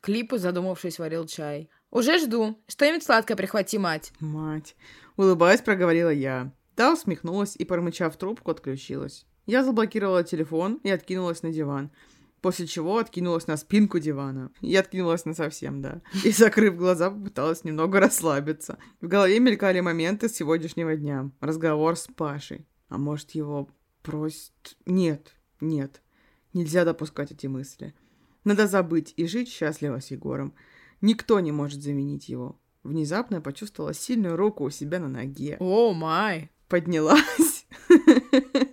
Клипы, 0.01 0.39
задумавшись, 0.39 0.99
варил 0.99 1.27
чай. 1.27 1.69
«Уже 1.91 2.19
жду. 2.19 2.63
Что-нибудь 2.69 3.03
сладкое 3.03 3.37
прихвати, 3.37 3.79
мать». 3.79 4.13
«Мать». 4.21 4.77
Улыбаясь, 5.17 5.63
проговорила 5.63 6.11
я. 6.11 6.53
Та 6.75 6.93
усмехнулась 6.93 7.57
и, 7.57 7.65
промычав 7.65 8.17
трубку, 8.17 8.51
отключилась. 8.51 9.27
Я 9.49 9.65
заблокировала 9.65 10.23
телефон 10.25 10.79
и 10.83 10.91
откинулась 10.91 11.43
на 11.43 11.51
диван. 11.51 11.91
После 12.43 12.67
чего 12.67 12.99
откинулась 12.99 13.47
на 13.47 13.57
спинку 13.57 13.99
дивана. 13.99 14.53
И 14.61 14.77
откинулась 14.77 15.25
на 15.25 15.33
совсем, 15.33 15.81
да. 15.81 16.03
И, 16.23 16.33
закрыв 16.33 16.77
глаза, 16.77 17.11
попыталась 17.11 17.65
немного 17.65 17.99
расслабиться. 17.99 18.79
В 19.01 19.09
голове 19.09 19.41
мелькали 19.41 19.81
моменты 19.81 20.29
сегодняшнего 20.29 20.97
дня. 20.97 21.31
Разговор 21.41 21.97
с 21.97 22.09
Пашей. 22.09 22.67
А 22.91 22.99
может, 22.99 23.31
его 23.31 23.71
просит... 24.03 24.77
Нет, 24.85 25.35
нет. 25.63 26.03
Нельзя 26.53 26.85
допускать 26.85 27.33
эти 27.33 27.47
мысли. 27.47 27.95
Надо 28.45 28.67
забыть 28.67 29.15
и 29.17 29.27
жить 29.27 29.49
счастливо 29.49 30.01
с 30.01 30.11
Егором. 30.11 30.53
Никто 31.01 31.41
не 31.41 31.53
может 31.53 31.83
заменить 31.83 32.29
его. 32.29 32.61
Внезапно 32.83 33.37
я 33.37 33.41
почувствовала 33.41 33.95
сильную 33.95 34.37
руку 34.37 34.65
у 34.65 34.71
себя 34.71 35.01
на 35.01 35.09
ноге. 35.09 35.57
О, 35.59 35.95
май! 35.95 36.51
Поднялась. 36.69 37.67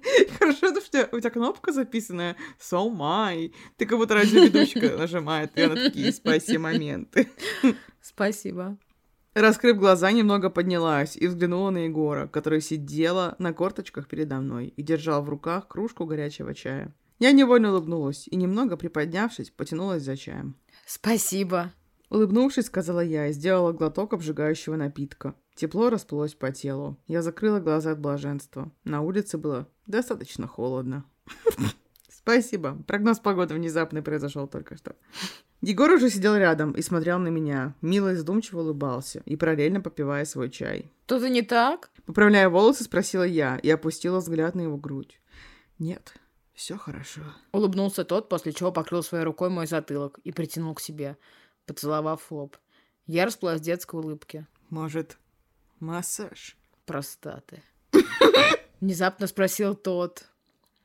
Хорошо, 0.46 0.80
что 0.80 1.10
у 1.12 1.20
тебя 1.20 1.32
кнопка 1.32 1.72
записанная 1.72 2.36
So 2.60 2.88
my. 2.96 3.52
Ты 3.78 3.88
как 3.88 3.98
будто 3.98 4.14
радиоведущка 4.14 4.96
нажимает 4.98 5.58
и 5.58 5.66
на 5.66 5.76
такие 5.76 6.12
спаси 6.12 6.60
моменты. 6.60 7.30
Спасибо. 8.00 8.78
Раскрыв 9.34 9.80
глаза, 9.80 10.12
немного 10.12 10.52
поднялась 10.52 11.18
и 11.18 11.26
взглянула 11.26 11.72
на 11.72 11.86
Егора, 11.86 12.28
который 12.28 12.62
сидела 12.62 13.36
на 13.40 13.54
корточках 13.54 14.08
передо 14.08 14.36
мной 14.36 14.68
и 14.68 14.84
держал 14.84 15.24
в 15.24 15.30
руках 15.30 15.68
кружку 15.68 16.06
горячего 16.06 16.54
чая. 16.54 16.94
Я 17.18 17.32
невольно 17.32 17.72
улыбнулась 17.72 18.28
и, 18.28 18.36
немного 18.36 18.78
приподнявшись, 18.78 19.50
потянулась 19.50 20.04
за 20.04 20.16
чаем. 20.16 20.56
«Спасибо!» 20.86 21.74
Улыбнувшись, 22.12 22.68
сказала 22.68 23.00
я 23.00 23.28
и 23.28 23.34
сделала 23.34 23.72
глоток 23.72 24.14
обжигающего 24.14 24.76
напитка. 24.76 25.34
Тепло 25.56 25.90
расплылось 25.90 26.36
по 26.36 26.52
телу. 26.52 26.98
Я 27.08 27.24
закрыла 27.24 27.60
глаза 27.60 27.94
от 27.94 28.00
блаженства. 28.00 28.72
На 28.84 29.02
улице 29.02 29.38
было 29.38 29.68
достаточно 29.88 30.48
холодно. 30.48 31.06
Спасибо. 32.10 32.78
Прогноз 32.88 33.20
погоды 33.20 33.54
внезапный 33.54 34.02
произошел 34.02 34.48
только 34.48 34.78
что. 34.78 34.96
Егор 35.62 35.92
уже 35.92 36.10
сидел 36.10 36.36
рядом 36.36 36.72
и 36.74 36.82
смотрел 36.82 37.18
на 37.20 37.30
меня, 37.30 37.76
мило 37.82 38.12
и 38.12 38.16
задумчиво 38.16 38.62
улыбался 38.62 39.22
и 39.26 39.36
параллельно 39.36 39.82
попивая 39.82 40.26
свой 40.26 40.50
чай. 40.50 40.92
Что-то 41.06 41.30
не 41.30 41.42
так? 41.42 41.92
Поправляя 42.06 42.50
волосы, 42.50 42.84
спросила 42.84 43.24
я 43.24 43.58
и 43.58 43.70
опустила 43.70 44.20
взгляд 44.20 44.56
на 44.56 44.62
его 44.62 44.78
грудь. 44.78 45.20
Нет, 45.80 46.14
все 46.54 46.78
хорошо. 46.78 47.22
Улыбнулся 47.52 48.06
тот, 48.06 48.30
после 48.30 48.54
чего 48.54 48.72
покрыл 48.72 49.04
своей 49.04 49.24
рукой 49.24 49.50
мой 49.50 49.68
затылок 49.68 50.20
и 50.24 50.32
притянул 50.32 50.74
к 50.74 50.82
себе, 50.82 51.18
поцеловав 51.66 52.32
лоб. 52.32 52.58
Я 53.08 53.26
расплылась 53.26 53.62
в 53.62 53.64
детской 53.64 54.00
улыбке. 54.00 54.48
Может, 54.70 55.18
массаж? 55.80 56.58
Простаты. 56.86 57.64
Внезапно 58.82 59.28
спросил 59.28 59.76
тот, 59.76 60.26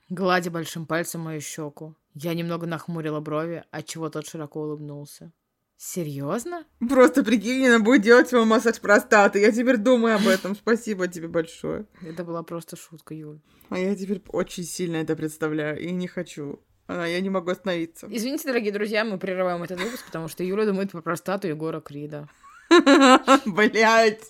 гладя 0.08 0.50
большим 0.50 0.86
пальцем 0.86 1.22
мою 1.22 1.40
щеку. 1.40 1.96
Я 2.14 2.34
немного 2.34 2.66
нахмурила 2.66 3.20
брови, 3.20 3.64
отчего 3.70 4.10
тот 4.10 4.26
широко 4.26 4.62
улыбнулся. 4.62 5.32
Серьезно? 5.76 6.66
Просто 6.90 7.24
прикинь, 7.24 7.66
она 7.66 7.78
будет 7.78 8.02
делать 8.02 8.30
его 8.32 8.44
массаж 8.44 8.78
простаты. 8.80 9.40
Я 9.40 9.50
теперь 9.50 9.78
думаю 9.78 10.16
об 10.16 10.26
этом. 10.26 10.54
Спасибо 10.54 11.08
тебе 11.08 11.26
большое. 11.26 11.86
Это 12.02 12.22
была 12.22 12.42
просто 12.42 12.76
шутка, 12.76 13.14
Юль. 13.14 13.40
А 13.70 13.78
я 13.78 13.96
теперь 13.96 14.22
очень 14.28 14.64
сильно 14.64 14.96
это 14.96 15.16
представляю 15.16 15.80
и 15.80 15.90
не 15.90 16.06
хочу. 16.06 16.60
А 16.86 17.06
я 17.06 17.20
не 17.20 17.30
могу 17.30 17.50
остановиться. 17.50 18.08
Извините, 18.10 18.48
дорогие 18.48 18.72
друзья, 18.72 19.06
мы 19.06 19.16
прерываем 19.16 19.62
этот 19.62 19.80
выпуск, 19.80 20.04
потому 20.04 20.28
что 20.28 20.44
Юля 20.44 20.66
думает 20.66 20.90
про 20.90 21.00
простату 21.00 21.48
Егора 21.48 21.80
Крида. 21.80 22.28
Блять. 23.46 24.20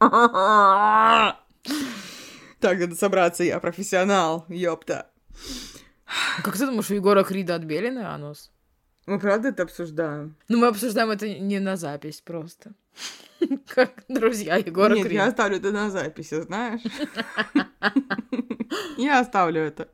Так, 2.60 2.78
надо 2.78 2.94
собраться, 2.94 3.42
я 3.42 3.58
профессионал, 3.58 4.44
ёпта. 4.48 5.10
Как 6.42 6.56
ты 6.56 6.66
думаешь, 6.66 6.90
у 6.90 6.94
Егора 6.94 7.24
Крида 7.24 7.54
отбеленный 7.54 8.04
анус? 8.04 8.50
Мы 9.06 9.18
правда 9.18 9.48
это 9.48 9.62
обсуждаем? 9.62 10.36
Ну, 10.48 10.58
мы 10.58 10.66
обсуждаем 10.66 11.10
это 11.10 11.28
не 11.28 11.58
на 11.58 11.76
запись 11.76 12.20
просто. 12.20 12.72
Как 13.74 14.04
друзья 14.08 14.56
Егора 14.56 14.94
Нет, 14.94 15.06
Крида. 15.06 15.22
я 15.22 15.28
оставлю 15.28 15.56
это 15.56 15.72
на 15.72 15.90
записи, 15.90 16.42
знаешь? 16.42 16.82
Я 18.98 19.20
оставлю 19.20 19.62
это. 19.62 19.88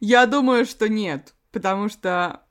Я 0.00 0.26
думаю, 0.26 0.64
что 0.64 0.88
нет, 0.88 1.34
потому 1.52 1.88
что 1.88 2.42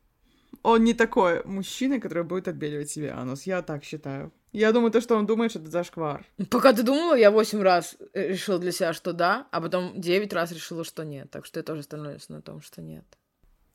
он 0.62 0.84
не 0.84 0.94
такой 0.94 1.44
мужчина, 1.44 2.00
который 2.00 2.24
будет 2.24 2.48
отбеливать 2.48 2.90
себе 2.90 3.12
анус. 3.12 3.44
Я 3.44 3.62
так 3.62 3.84
считаю. 3.84 4.32
Я 4.52 4.72
думаю, 4.72 4.92
то, 4.92 5.00
что 5.00 5.16
он 5.16 5.26
думает, 5.26 5.52
что 5.52 5.60
это 5.60 5.70
зашквар. 5.70 6.26
Пока 6.50 6.74
ты 6.74 6.82
думала, 6.84 7.16
я 7.16 7.30
восемь 7.30 7.62
раз 7.62 7.98
э, 8.14 8.30
решила 8.30 8.58
для 8.58 8.72
себя, 8.72 8.94
что 8.94 9.14
да, 9.14 9.48
а 9.52 9.62
потом 9.62 10.00
девять 10.00 10.34
раз 10.34 10.52
решила, 10.52 10.84
что 10.84 11.04
нет. 11.04 11.30
Так 11.30 11.46
что 11.46 11.60
я 11.60 11.64
тоже 11.64 11.84
становлюсь 11.84 12.30
на 12.30 12.42
том, 12.42 12.62
что 12.62 12.82
нет. 12.82 13.06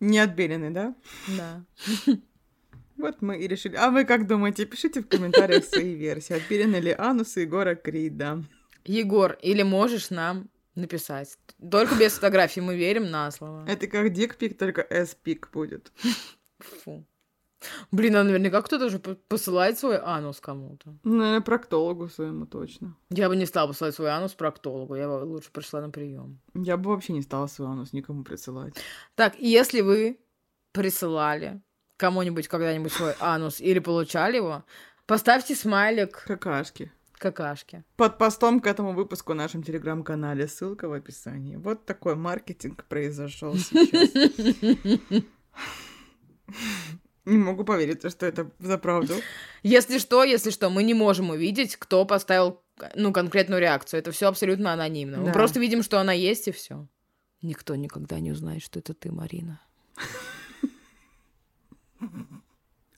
Не 0.00 0.18
отбеленный, 0.18 0.70
да? 0.70 0.94
Да. 1.36 1.64
Вот 2.96 3.22
мы 3.22 3.38
и 3.40 3.48
решили. 3.48 3.74
А 3.74 3.90
вы 3.90 4.04
как 4.04 4.28
думаете? 4.28 4.66
Пишите 4.66 5.00
в 5.00 5.08
комментариях 5.08 5.64
свои 5.64 5.94
версии. 5.94 6.34
Отбелены 6.34 6.76
ли 6.76 6.94
анусы 6.96 7.40
Егора 7.40 7.74
Крида? 7.74 8.44
Егор, 8.84 9.36
или 9.42 9.62
можешь 9.62 10.10
нам 10.10 10.48
написать? 10.76 11.36
Только 11.70 11.96
без 11.96 12.12
фотографий, 12.12 12.60
мы 12.60 12.76
верим 12.76 13.10
на 13.10 13.30
слово. 13.32 13.66
Это 13.68 13.88
как 13.88 14.12
дикпик, 14.12 14.56
только 14.56 14.82
S-пик 14.82 15.50
будет. 15.52 15.92
Фу. 16.60 17.04
Блин, 17.90 18.16
а 18.16 18.24
наверняка 18.24 18.62
кто-то 18.62 18.88
же 18.88 18.98
по- 18.98 19.14
посылает 19.14 19.78
свой 19.78 19.98
анус 19.98 20.40
кому-то. 20.40 20.94
Ну, 21.04 21.14
Наверное, 21.16 21.40
проктологу 21.40 22.08
своему 22.08 22.46
точно. 22.46 22.96
Я 23.10 23.28
бы 23.28 23.36
не 23.36 23.46
стала 23.46 23.68
посылать 23.68 23.94
свой 23.94 24.10
анус 24.10 24.32
проктологу, 24.32 24.94
я 24.94 25.08
бы 25.08 25.24
лучше 25.24 25.50
пришла 25.52 25.80
на 25.80 25.90
прием. 25.90 26.40
Я 26.54 26.76
бы 26.76 26.90
вообще 26.90 27.12
не 27.12 27.22
стала 27.22 27.46
свой 27.46 27.68
анус 27.68 27.92
никому 27.92 28.24
присылать. 28.24 28.74
Так, 29.14 29.34
если 29.38 29.80
вы 29.80 30.18
присылали 30.72 31.60
кому-нибудь 31.96 32.48
когда-нибудь 32.48 32.92
свой 32.92 33.14
анус 33.20 33.60
или 33.60 33.78
получали 33.78 34.36
его, 34.36 34.64
поставьте 35.06 35.54
смайлик 35.54 36.24
Какашки. 36.26 36.90
какашки. 37.18 37.84
Под 37.96 38.18
постом 38.18 38.60
к 38.60 38.66
этому 38.66 38.92
выпуску 38.92 39.32
в 39.32 39.36
нашем 39.36 39.62
телеграм-канале. 39.62 40.48
Ссылка 40.48 40.88
в 40.88 40.92
описании. 40.92 41.56
Вот 41.56 41.86
такой 41.86 42.16
маркетинг 42.16 42.84
произошел 42.86 43.54
сейчас. 43.54 45.24
Не 47.24 47.38
могу 47.38 47.64
поверить, 47.64 48.08
что 48.10 48.26
это 48.26 48.50
за 48.58 48.78
правду. 48.78 49.14
Если 49.62 49.98
что, 49.98 50.24
если 50.24 50.50
что, 50.50 50.68
мы 50.68 50.82
не 50.82 50.92
можем 50.92 51.30
увидеть, 51.30 51.76
кто 51.76 52.04
поставил 52.04 52.60
ну, 52.94 53.12
конкретную 53.12 53.60
реакцию. 53.60 54.00
Это 54.00 54.10
все 54.12 54.28
абсолютно 54.28 54.72
анонимно. 54.74 55.18
Мы 55.18 55.26
Да. 55.26 55.32
просто 55.32 55.58
видим, 55.58 55.82
что 55.82 55.98
она 56.00 56.12
есть, 56.12 56.48
и 56.48 56.52
все. 56.52 56.86
Никто 57.40 57.74
никогда 57.76 58.20
не 58.20 58.32
узнает, 58.32 58.62
что 58.62 58.78
это 58.78 58.92
ты, 58.94 59.10
Марина. 59.10 59.60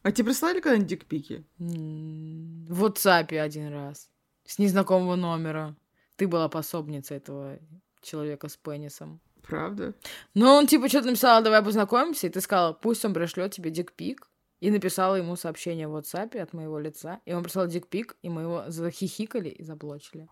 А 0.03 0.13
тебе 0.13 0.27
прислали 0.27 0.61
когда-нибудь 0.61 0.89
дикпики? 0.89 1.45
В 1.59 2.85
WhatsApp 2.85 3.37
один 3.39 3.73
раз. 3.73 4.09
С 4.45 4.59
незнакомого 4.61 5.17
номера. 5.17 5.75
Ты 6.15 6.29
была 6.29 6.49
пособницей 6.49 7.17
этого 7.17 7.59
человека 8.03 8.49
с 8.49 8.57
пенисом. 8.57 9.21
Правда? 9.47 9.95
Ну, 10.35 10.47
он 10.49 10.67
типа 10.67 10.89
что-то 10.89 11.07
написал, 11.07 11.43
давай 11.43 11.63
познакомимся, 11.63 12.27
и 12.27 12.31
ты 12.31 12.41
сказала, 12.41 12.73
пусть 12.73 13.05
он 13.05 13.15
пришлет 13.15 13.53
тебе 13.53 13.71
дикпик. 13.71 14.29
И 14.59 14.71
написала 14.71 15.17
ему 15.17 15.37
сообщение 15.37 15.87
в 15.87 15.95
WhatsApp 15.95 16.37
от 16.39 16.55
моего 16.55 16.79
лица. 16.79 17.21
И 17.27 17.35
он 17.35 17.43
прислал 17.43 17.67
дикпик, 17.67 18.17
и 18.23 18.31
мы 18.31 18.43
его 18.43 18.65
захихикали 18.69 19.51
и 19.51 19.63
заблочили. 19.63 20.29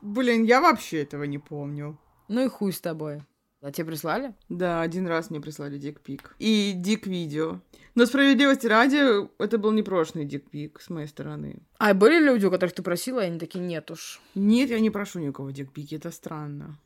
Блин, 0.00 0.44
я 0.44 0.62
вообще 0.62 1.02
этого 1.02 1.24
не 1.24 1.38
помню. 1.38 1.98
Ну 2.28 2.44
и 2.44 2.48
хуй 2.48 2.72
с 2.72 2.80
тобой. 2.80 3.22
А 3.60 3.72
тебе 3.72 3.88
прислали? 3.88 4.34
Да, 4.48 4.80
один 4.80 5.06
раз 5.06 5.30
мне 5.30 5.40
прислали 5.40 5.78
дикпик. 5.78 6.36
И 6.38 6.72
дик-видео. 6.74 7.60
Но 7.94 8.06
справедливости 8.06 8.66
ради, 8.66 9.28
это 9.42 9.58
был 9.58 9.72
непрошенный 9.72 10.24
дикпик 10.24 10.80
с 10.80 10.88
моей 10.88 11.06
стороны. 11.08 11.62
А 11.78 11.92
были 11.92 12.18
люди, 12.18 12.46
у 12.46 12.50
которых 12.50 12.74
ты 12.74 12.82
просила, 12.82 13.20
и 13.20 13.26
они 13.26 13.38
такие, 13.38 13.64
нет 13.64 13.90
уж. 13.90 14.20
Нет, 14.34 14.70
я 14.70 14.80
не 14.80 14.90
прошу 14.90 15.20
никого 15.20 15.50
дикпики, 15.50 15.96
это 15.96 16.10
странно. 16.10 16.78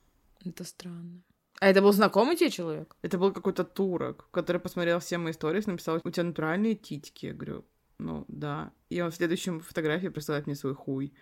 Это 0.45 0.65
странно. 0.65 1.23
А 1.61 1.69
это 1.69 1.83
был 1.83 1.93
знакомый 1.93 2.37
тебе 2.37 2.51
человек? 2.51 2.97
Это 3.03 3.19
был 3.19 3.33
какой-то 3.33 3.65
турок, 3.65 4.29
который 4.31 4.61
посмотрел 4.61 4.99
все 4.99 5.19
мои 5.19 5.33
истории, 5.33 5.63
написал, 5.65 6.01
у 6.03 6.11
тебя 6.11 6.25
натуральные 6.25 6.75
титьки. 6.75 7.27
Я 7.27 7.35
говорю, 7.35 7.67
ну 7.99 8.25
да. 8.29 8.73
И 8.89 9.01
он 9.03 9.11
в 9.11 9.15
следующем 9.15 9.61
фотографии 9.61 10.09
присылает 10.09 10.47
мне 10.47 10.57
свой 10.57 10.75
хуй. 10.75 11.13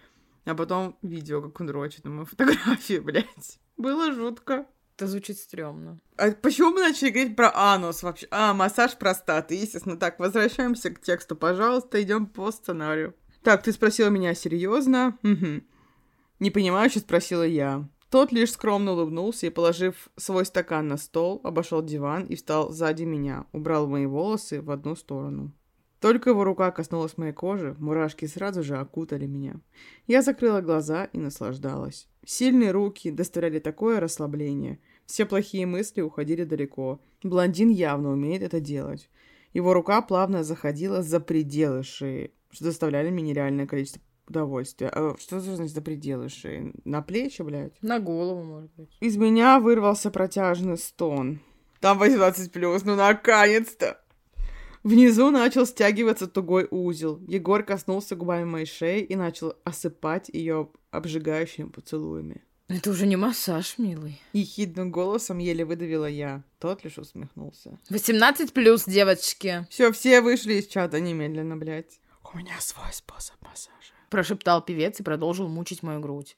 А 0.44 0.54
потом 0.54 0.96
видео, 1.02 1.42
как 1.42 1.60
он 1.60 1.66
дрочит 1.66 2.04
на 2.04 2.10
мою 2.10 2.24
фотографию, 2.26 3.02
блядь. 3.02 3.58
Было 3.76 4.12
жутко. 4.12 4.66
Это 4.96 5.08
звучит 5.08 5.38
стрёмно. 5.38 6.00
А 6.16 6.30
почему 6.30 6.70
мы 6.70 6.80
начали 6.80 7.10
говорить 7.10 7.36
про 7.36 7.52
анус 7.54 8.02
вообще? 8.02 8.28
А, 8.30 8.54
массаж 8.54 8.96
простаты, 8.96 9.56
естественно. 9.56 9.96
Так, 9.96 10.18
возвращаемся 10.20 10.90
к 10.90 11.00
тексту, 11.00 11.36
пожалуйста, 11.36 12.00
идем 12.00 12.26
по 12.26 12.50
сценарию. 12.52 13.14
Так, 13.42 13.62
ты 13.62 13.72
спросила 13.72 14.08
меня 14.08 14.34
серьезно? 14.34 15.18
Угу. 15.22 15.62
Непонимающе 16.40 17.00
спросила 17.00 17.44
я. 17.44 17.88
Тот 18.10 18.32
лишь 18.32 18.52
скромно 18.52 18.92
улыбнулся 18.92 19.46
и, 19.46 19.50
положив 19.50 20.08
свой 20.16 20.46
стакан 20.46 20.88
на 20.88 20.96
стол, 20.96 21.40
обошел 21.44 21.82
диван 21.82 22.24
и 22.24 22.36
встал 22.36 22.70
сзади 22.70 23.04
меня, 23.04 23.44
убрал 23.52 23.86
мои 23.86 24.06
волосы 24.06 24.62
в 24.62 24.70
одну 24.70 24.96
сторону. 24.96 25.52
Только 26.00 26.30
его 26.30 26.44
рука 26.44 26.70
коснулась 26.70 27.18
моей 27.18 27.32
кожи, 27.32 27.76
мурашки 27.78 28.24
сразу 28.26 28.62
же 28.62 28.76
окутали 28.76 29.26
меня. 29.26 29.60
Я 30.06 30.22
закрыла 30.22 30.60
глаза 30.60 31.04
и 31.12 31.18
наслаждалась. 31.18 32.08
Сильные 32.24 32.70
руки 32.70 33.10
доставляли 33.10 33.58
такое 33.58 34.00
расслабление. 34.00 34.78
Все 35.06 35.26
плохие 35.26 35.66
мысли 35.66 36.00
уходили 36.00 36.44
далеко. 36.44 37.00
Блондин 37.22 37.70
явно 37.70 38.10
умеет 38.10 38.42
это 38.42 38.60
делать. 38.60 39.10
Его 39.52 39.74
рука 39.74 40.00
плавно 40.00 40.44
заходила 40.44 41.02
за 41.02 41.20
пределы 41.20 41.82
шеи, 41.82 42.32
что 42.50 42.66
доставляли 42.66 43.10
мне 43.10 43.22
нереальное 43.22 43.66
количество 43.66 44.00
удовольствия. 44.30 44.88
А 44.88 45.16
что 45.18 45.40
за 45.40 45.56
значит 45.56 45.74
за 45.74 45.82
пределы 45.82 46.28
шеи? 46.28 46.72
На 46.84 47.02
плечи, 47.02 47.42
блядь? 47.42 47.80
На 47.82 47.98
голову, 47.98 48.42
может 48.42 48.70
быть. 48.76 48.90
Из 49.00 49.16
меня 49.16 49.60
вырвался 49.60 50.10
протяжный 50.10 50.78
стон. 50.78 51.40
Там 51.80 51.98
18 51.98 52.52
плюс, 52.52 52.84
ну 52.84 52.96
наконец-то! 52.96 54.00
Внизу 54.82 55.30
начал 55.30 55.66
стягиваться 55.66 56.26
тугой 56.26 56.66
узел. 56.70 57.20
Егор 57.26 57.62
коснулся 57.62 58.16
губами 58.16 58.44
моей 58.44 58.66
шеи 58.66 59.02
и 59.02 59.16
начал 59.16 59.54
осыпать 59.64 60.28
ее 60.28 60.70
обжигающими 60.90 61.68
поцелуями. 61.68 62.42
Это 62.68 62.90
уже 62.90 63.06
не 63.06 63.16
массаж, 63.16 63.78
милый. 63.78 64.20
Ехидным 64.34 64.90
голосом 64.90 65.38
еле 65.38 65.64
выдавила 65.64 66.04
я. 66.04 66.42
Тот 66.58 66.84
лишь 66.84 66.98
усмехнулся. 66.98 67.78
18 67.88 68.52
плюс, 68.52 68.84
девочки. 68.84 69.66
Все, 69.70 69.90
все 69.90 70.20
вышли 70.20 70.54
из 70.54 70.66
чата 70.66 71.00
немедленно, 71.00 71.56
блядь. 71.56 71.98
У 72.34 72.36
меня 72.36 72.60
свой 72.60 72.92
способ 72.92 73.36
массажа. 73.42 73.94
Прошептал 74.10 74.62
певец 74.62 75.00
и 75.00 75.02
продолжил 75.02 75.48
мучить 75.48 75.82
мою 75.82 76.00
грудь. 76.00 76.36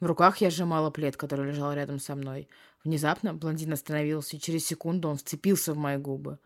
В 0.00 0.06
руках 0.06 0.38
я 0.38 0.50
сжимала 0.50 0.90
плед, 0.90 1.16
который 1.16 1.46
лежал 1.46 1.72
рядом 1.72 2.00
со 2.00 2.14
мной. 2.14 2.48
Внезапно 2.82 3.34
блондин 3.34 3.72
остановился, 3.72 4.36
и 4.36 4.40
через 4.40 4.66
секунду 4.66 5.08
он 5.08 5.16
вцепился 5.16 5.74
в 5.74 5.76
мои 5.76 5.96
губы. 5.96 6.38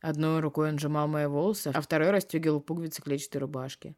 Одной 0.00 0.40
рукой 0.40 0.70
он 0.70 0.78
сжимал 0.78 1.06
мои 1.06 1.26
волосы, 1.26 1.70
а 1.72 1.80
второй 1.80 2.10
расстегивал 2.10 2.60
пуговицы 2.60 3.00
клетчатой 3.00 3.42
рубашки. 3.42 3.94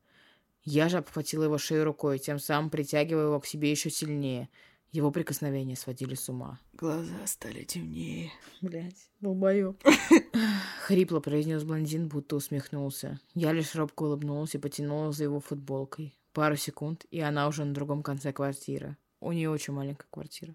Я 0.62 0.88
же 0.88 0.98
обхватила 0.98 1.44
его 1.44 1.56
шею 1.56 1.84
рукой, 1.84 2.18
тем 2.18 2.38
самым 2.38 2.70
притягивая 2.70 3.24
его 3.24 3.40
к 3.40 3.46
себе 3.46 3.70
еще 3.70 3.88
сильнее. 3.88 4.50
Его 4.94 5.10
прикосновения 5.10 5.74
сводили 5.74 6.14
с 6.14 6.28
ума. 6.28 6.60
Глаза 6.74 7.26
стали 7.26 7.64
темнее. 7.64 8.30
Блять, 8.60 9.10
долбоёб. 9.20 9.82
Хрипло 10.86 11.18
произнес 11.18 11.64
блондин, 11.64 12.06
будто 12.06 12.36
усмехнулся. 12.36 13.18
Я 13.34 13.52
лишь 13.52 13.74
робко 13.74 14.04
улыбнулась 14.04 14.54
и 14.54 14.58
потянула 14.58 15.10
за 15.10 15.24
его 15.24 15.40
футболкой. 15.40 16.16
Пару 16.32 16.54
секунд, 16.54 17.06
и 17.10 17.18
она 17.18 17.48
уже 17.48 17.64
на 17.64 17.74
другом 17.74 18.04
конце 18.04 18.32
квартиры. 18.32 18.96
У 19.18 19.32
нее 19.32 19.50
очень 19.50 19.74
маленькая 19.74 20.06
квартира. 20.10 20.54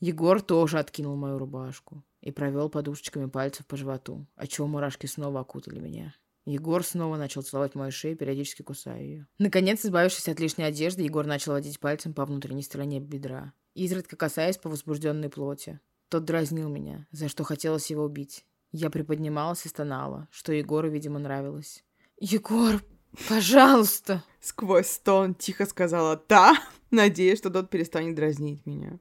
Егор 0.00 0.42
тоже 0.42 0.80
откинул 0.80 1.14
мою 1.14 1.38
рубашку 1.38 2.02
и 2.22 2.32
провел 2.32 2.68
подушечками 2.68 3.26
пальцев 3.26 3.64
по 3.64 3.76
животу, 3.76 4.26
отчего 4.34 4.66
мурашки 4.66 5.06
снова 5.06 5.38
окутали 5.38 5.78
меня. 5.78 6.16
Егор 6.50 6.84
снова 6.84 7.16
начал 7.16 7.42
целовать 7.42 7.74
мою 7.74 7.92
шею, 7.92 8.16
периодически 8.16 8.62
кусая 8.62 9.00
ее. 9.00 9.26
Наконец, 9.38 9.84
избавившись 9.84 10.28
от 10.28 10.40
лишней 10.40 10.66
одежды, 10.66 11.02
Егор 11.02 11.26
начал 11.26 11.52
водить 11.52 11.78
пальцем 11.78 12.12
по 12.12 12.24
внутренней 12.26 12.62
стороне 12.62 13.00
бедра, 13.00 13.52
изредка 13.74 14.16
касаясь 14.16 14.58
по 14.58 14.68
возбужденной 14.68 15.30
плоти. 15.30 15.80
Тот 16.08 16.24
дразнил 16.24 16.68
меня, 16.68 17.06
за 17.12 17.28
что 17.28 17.44
хотелось 17.44 17.90
его 17.90 18.04
убить. 18.04 18.44
Я 18.72 18.90
приподнималась 18.90 19.64
и 19.64 19.68
стонала, 19.68 20.28
что 20.30 20.52
Егору, 20.52 20.90
видимо, 20.90 21.18
нравилось. 21.18 21.84
«Егор, 22.18 22.82
пожалуйста!» 23.28 24.24
Сквозь 24.40 24.88
стон 24.88 25.34
тихо 25.34 25.66
сказала 25.66 26.22
«да», 26.28 26.54
надеясь, 26.90 27.38
что 27.38 27.50
тот 27.50 27.70
перестанет 27.70 28.16
дразнить 28.16 28.66
меня. 28.66 28.98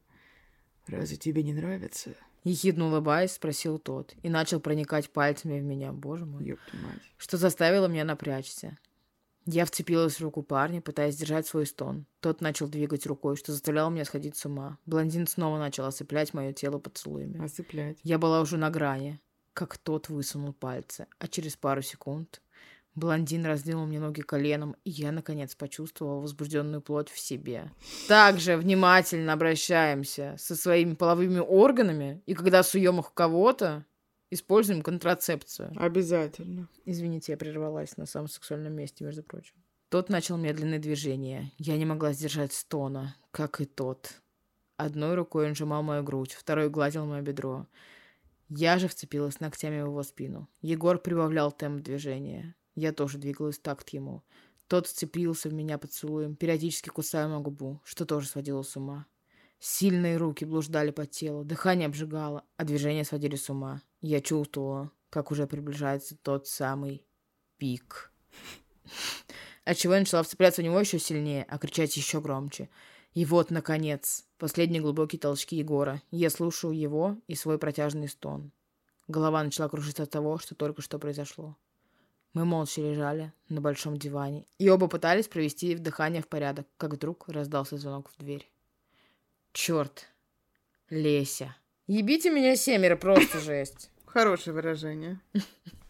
«Разве 0.87 1.17
тебе 1.17 1.43
не 1.43 1.53
нравится?» 1.53 2.15
Ехидно 2.49 2.87
улыбаясь, 2.87 3.33
спросил 3.33 3.77
тот 3.77 4.15
и 4.23 4.29
начал 4.29 4.59
проникать 4.59 5.11
пальцами 5.11 5.59
в 5.59 5.63
меня, 5.63 5.91
боже 5.91 6.25
мой. 6.25 6.43
Ёпта 6.43 6.77
мать. 6.77 7.03
Что 7.17 7.37
заставило 7.37 7.85
меня 7.85 8.05
напрячься. 8.05 8.79
Я 9.45 9.65
вцепилась 9.65 10.15
в 10.15 10.21
руку 10.21 10.41
парня, 10.41 10.81
пытаясь 10.81 11.15
держать 11.15 11.45
свой 11.45 11.67
стон. 11.67 12.07
Тот 12.21 12.41
начал 12.41 12.67
двигать 12.67 13.05
рукой, 13.05 13.35
что 13.35 13.51
заставляло 13.51 13.91
меня 13.91 14.03
сходить 14.03 14.35
с 14.35 14.47
ума. 14.47 14.79
Блондин 14.87 15.27
снова 15.27 15.59
начал 15.59 15.85
осыплять 15.85 16.33
мое 16.33 16.51
тело 16.51 16.79
поцелуями. 16.79 17.39
Осыплять. 17.39 17.99
Я 18.01 18.17
была 18.17 18.41
уже 18.41 18.57
на 18.57 18.71
грани, 18.71 19.21
как 19.53 19.77
тот 19.77 20.09
высунул 20.09 20.53
пальцы, 20.53 21.05
а 21.19 21.27
через 21.27 21.55
пару 21.55 21.83
секунд 21.83 22.41
Блондин 22.99 23.45
раздвинул 23.45 23.85
мне 23.85 23.99
ноги 23.99 24.21
коленом, 24.21 24.75
и 24.83 24.89
я, 24.89 25.11
наконец, 25.11 25.55
почувствовала 25.55 26.19
возбужденную 26.19 26.81
плоть 26.81 27.09
в 27.09 27.17
себе. 27.17 27.71
Также 28.07 28.57
внимательно 28.57 29.33
обращаемся 29.33 30.35
со 30.37 30.55
своими 30.55 30.93
половыми 30.93 31.39
органами, 31.39 32.21
и 32.25 32.33
когда 32.33 32.61
суем 32.61 32.99
их 32.99 33.07
в 33.07 33.13
кого-то, 33.13 33.85
используем 34.29 34.81
контрацепцию. 34.81 35.73
Обязательно. 35.77 36.67
Извините, 36.85 37.31
я 37.31 37.37
прервалась 37.37 37.97
на 37.97 38.05
самом 38.05 38.27
сексуальном 38.27 38.73
месте, 38.73 39.03
между 39.05 39.23
прочим. 39.23 39.55
Тот 39.89 40.09
начал 40.09 40.37
медленные 40.37 40.79
движения. 40.79 41.51
Я 41.57 41.77
не 41.77 41.85
могла 41.85 42.13
сдержать 42.13 42.53
стона, 42.53 43.15
как 43.31 43.59
и 43.61 43.65
тот. 43.65 44.13
Одной 44.77 45.15
рукой 45.15 45.47
он 45.47 45.55
сжимал 45.55 45.83
мою 45.83 46.03
грудь, 46.03 46.33
второй 46.33 46.69
гладил 46.69 47.05
мое 47.05 47.21
бедро. 47.21 47.65
Я 48.49 48.77
же 48.77 48.87
вцепилась 48.87 49.39
ногтями 49.39 49.81
в 49.81 49.87
его 49.87 50.03
спину. 50.03 50.47
Егор 50.61 50.99
прибавлял 50.99 51.51
темп 51.51 51.83
движения. 51.83 52.55
Я 52.79 52.93
тоже 52.93 53.17
двигалась 53.17 53.57
в 53.57 53.61
такт 53.61 53.89
ему. 53.89 54.23
Тот 54.67 54.87
вцепился 54.87 55.49
в 55.49 55.53
меня 55.53 55.77
поцелуем, 55.77 56.37
периодически 56.37 56.87
кусая 56.87 57.27
мою 57.27 57.41
губу, 57.41 57.81
что 57.83 58.05
тоже 58.05 58.27
сводило 58.27 58.61
с 58.61 58.77
ума. 58.77 59.05
Сильные 59.59 60.15
руки 60.15 60.45
блуждали 60.45 60.91
по 60.91 61.05
телу, 61.05 61.43
дыхание 61.43 61.87
обжигало, 61.87 62.45
а 62.55 62.63
движения 62.63 63.03
сводили 63.03 63.35
с 63.35 63.49
ума. 63.49 63.81
Я 63.99 64.21
чувствовала, 64.21 64.91
как 65.09 65.31
уже 65.31 65.45
приближается 65.45 66.15
тот 66.15 66.47
самый 66.47 67.05
пик. 67.57 68.13
Отчего 69.65 69.95
я 69.95 69.99
начала 69.99 70.23
вцепляться 70.23 70.61
в 70.61 70.65
него 70.65 70.79
еще 70.79 70.99
сильнее, 70.99 71.45
а 71.49 71.57
кричать 71.57 71.97
еще 71.97 72.21
громче. 72.21 72.69
И 73.13 73.25
вот, 73.25 73.51
наконец, 73.51 74.25
последние 74.37 74.81
глубокие 74.81 75.19
толчки 75.19 75.57
Егора. 75.57 76.01
Я 76.11 76.29
слушаю 76.29 76.71
его 76.71 77.17
и 77.27 77.35
свой 77.35 77.57
протяжный 77.57 78.07
стон. 78.07 78.53
Голова 79.09 79.43
начала 79.43 79.67
кружиться 79.67 80.03
от 80.03 80.11
того, 80.11 80.37
что 80.37 80.55
только 80.55 80.81
что 80.81 80.97
произошло. 80.97 81.57
Мы 82.33 82.45
молча 82.45 82.81
лежали 82.81 83.33
на 83.49 83.59
большом 83.59 83.97
диване 83.97 84.45
и 84.59 84.69
оба 84.69 84.87
пытались 84.87 85.27
провести 85.27 85.75
дыхание 85.75 86.21
в 86.21 86.27
порядок, 86.27 86.67
как 86.77 86.93
вдруг 86.93 87.27
раздался 87.27 87.77
звонок 87.77 88.11
в 88.11 88.17
дверь. 88.17 88.49
Черт! 89.51 90.07
Леся! 90.89 91.55
Ебите 91.87 92.29
меня 92.29 92.55
семеро, 92.55 92.95
просто 92.95 93.39
жесть. 93.39 93.89
Хорошее 94.05 94.53
выражение. 94.53 95.19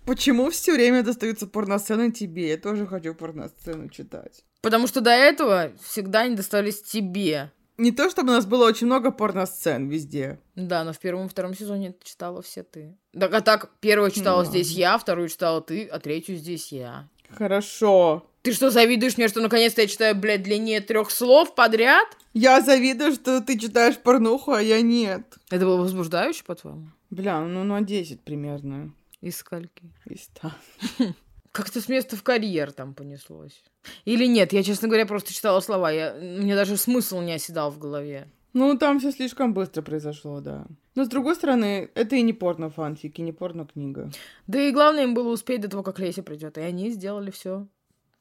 Почему 0.06 0.50
все 0.50 0.74
время 0.74 1.04
достаются 1.04 1.46
порносцены 1.46 2.12
тебе? 2.12 2.50
Я 2.50 2.58
тоже 2.58 2.88
хочу 2.88 3.14
порносцену 3.14 3.90
читать. 3.90 4.46
Потому 4.62 4.88
что 4.88 5.02
до 5.02 5.12
этого 5.12 5.74
всегда 5.82 6.28
не 6.28 6.36
достались 6.36 6.82
тебе. 6.82 7.52
Не 7.80 7.94
то, 7.94 8.10
чтобы 8.10 8.32
у 8.32 8.36
нас 8.36 8.46
было 8.46 8.68
очень 8.68 8.88
много 8.88 9.10
порносцен 9.10 9.88
везде. 9.88 10.38
Да, 10.56 10.84
но 10.84 10.92
в 10.92 11.00
первом 11.00 11.28
и 11.28 11.30
втором 11.30 11.56
сезоне 11.56 11.96
читала 12.04 12.42
все 12.42 12.64
ты. 12.64 12.98
Так, 13.18 13.34
а 13.34 13.40
так, 13.40 13.72
первую 13.80 14.12
читала 14.12 14.44
Ну. 14.44 14.50
здесь 14.50 14.72
я, 14.72 14.98
вторую 14.98 15.30
читала 15.30 15.62
ты, 15.62 15.86
а 15.86 16.00
третью 16.00 16.36
здесь 16.36 16.74
я. 16.74 17.08
Хорошо. 17.30 18.26
Ты 18.42 18.52
что, 18.52 18.70
завидуешь 18.70 19.18
мне, 19.18 19.30
что 19.30 19.40
наконец-то 19.42 19.82
я 19.82 19.88
читаю, 19.88 20.14
блядь, 20.16 20.44
длиннее 20.44 20.82
трех 20.82 21.10
слов 21.10 21.56
подряд? 21.56 22.08
Я 22.34 22.60
завидую, 22.62 23.14
что 23.14 23.40
ты 23.40 23.58
читаешь 23.58 23.98
порнуху, 23.98 24.52
а 24.52 24.62
я 24.62 24.82
нет. 24.82 25.22
Это 25.50 25.66
было 25.66 25.78
возбуждающе, 25.78 26.44
по-твоему? 26.44 26.90
Бля, 27.10 27.40
ну 27.40 27.64
на 27.64 27.82
10 27.82 28.20
примерно. 28.22 28.92
Из 29.22 29.38
скольки? 29.38 29.84
Из 30.06 30.24
100. 30.24 30.52
Как-то 31.52 31.82
с 31.82 31.90
места 31.90 32.16
в 32.16 32.24
карьер 32.24 32.72
там 32.72 32.94
понеслось. 32.94 33.64
Или 34.06 34.26
нет, 34.26 34.54
я, 34.54 34.64
честно 34.64 34.88
говоря, 34.88 35.06
просто 35.06 35.34
читала 35.34 35.60
слова. 35.62 35.92
Я... 35.92 36.14
Мне 36.14 36.56
даже 36.56 36.78
смысл 36.78 37.22
не 37.22 37.34
оседал 37.34 37.72
в 37.72 37.80
голове. 37.80 38.28
Ну, 38.54 38.78
там 38.78 39.00
все 39.00 39.12
слишком 39.12 39.54
быстро 39.54 39.82
произошло, 39.82 40.42
да. 40.42 40.66
Но, 40.96 41.06
с 41.06 41.08
другой 41.08 41.36
стороны, 41.36 41.90
это 41.94 42.16
и 42.16 42.22
не 42.22 42.34
порно-фанфик, 42.34 43.20
и 43.20 43.22
не 43.22 43.32
порно-книга. 43.32 44.12
Да 44.48 44.60
и 44.60 44.72
главное 44.72 45.04
им 45.04 45.14
было 45.14 45.32
успеть 45.32 45.62
до 45.62 45.70
того, 45.70 45.84
как 45.84 46.00
Леся 46.00 46.24
придет. 46.24 46.58
И 46.58 46.62
они 46.62 46.90
сделали 46.90 47.32
все. 47.32 47.68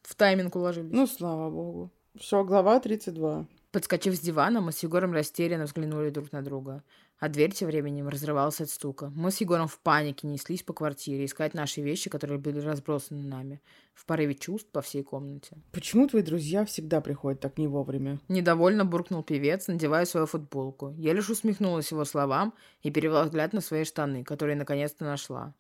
В 0.02 0.14
тайминг 0.14 0.54
уложились. 0.54 0.92
Ну, 0.92 1.06
слава 1.06 1.50
богу. 1.50 1.90
Все, 2.18 2.44
глава 2.44 2.78
32. 2.80 3.46
Подскочив 3.72 4.14
с 4.14 4.20
дивана, 4.20 4.60
мы 4.60 4.72
с 4.72 4.82
Егором 4.82 5.12
растерянно 5.12 5.64
взглянули 5.64 6.10
друг 6.10 6.32
на 6.32 6.42
друга. 6.42 6.82
А 7.18 7.28
дверь 7.28 7.52
тем 7.52 7.68
временем 7.68 8.08
разрывалась 8.08 8.60
от 8.60 8.70
стука. 8.70 9.10
Мы 9.16 9.32
с 9.32 9.40
Егором 9.40 9.66
в 9.66 9.80
панике 9.80 10.28
неслись 10.28 10.62
по 10.62 10.72
квартире 10.72 11.24
искать 11.24 11.52
наши 11.52 11.80
вещи, 11.80 12.08
которые 12.08 12.38
были 12.38 12.60
разбросаны 12.60 13.22
нами. 13.22 13.60
В 13.92 14.06
порыве 14.06 14.36
чувств 14.36 14.70
по 14.70 14.82
всей 14.82 15.02
комнате. 15.02 15.56
Почему 15.72 16.06
твои 16.06 16.22
друзья 16.22 16.64
всегда 16.64 17.00
приходят 17.00 17.40
так 17.40 17.58
не 17.58 17.66
вовремя? 17.66 18.20
Недовольно 18.28 18.84
буркнул 18.84 19.24
певец, 19.24 19.66
надевая 19.66 20.04
свою 20.04 20.26
футболку. 20.26 20.94
Я 20.96 21.12
лишь 21.12 21.28
усмехнулась 21.28 21.90
его 21.90 22.04
словам 22.04 22.54
и 22.82 22.90
перевела 22.92 23.24
взгляд 23.24 23.52
на 23.52 23.60
свои 23.60 23.82
штаны, 23.82 24.22
которые 24.22 24.54
наконец-то 24.54 25.04
нашла. 25.04 25.54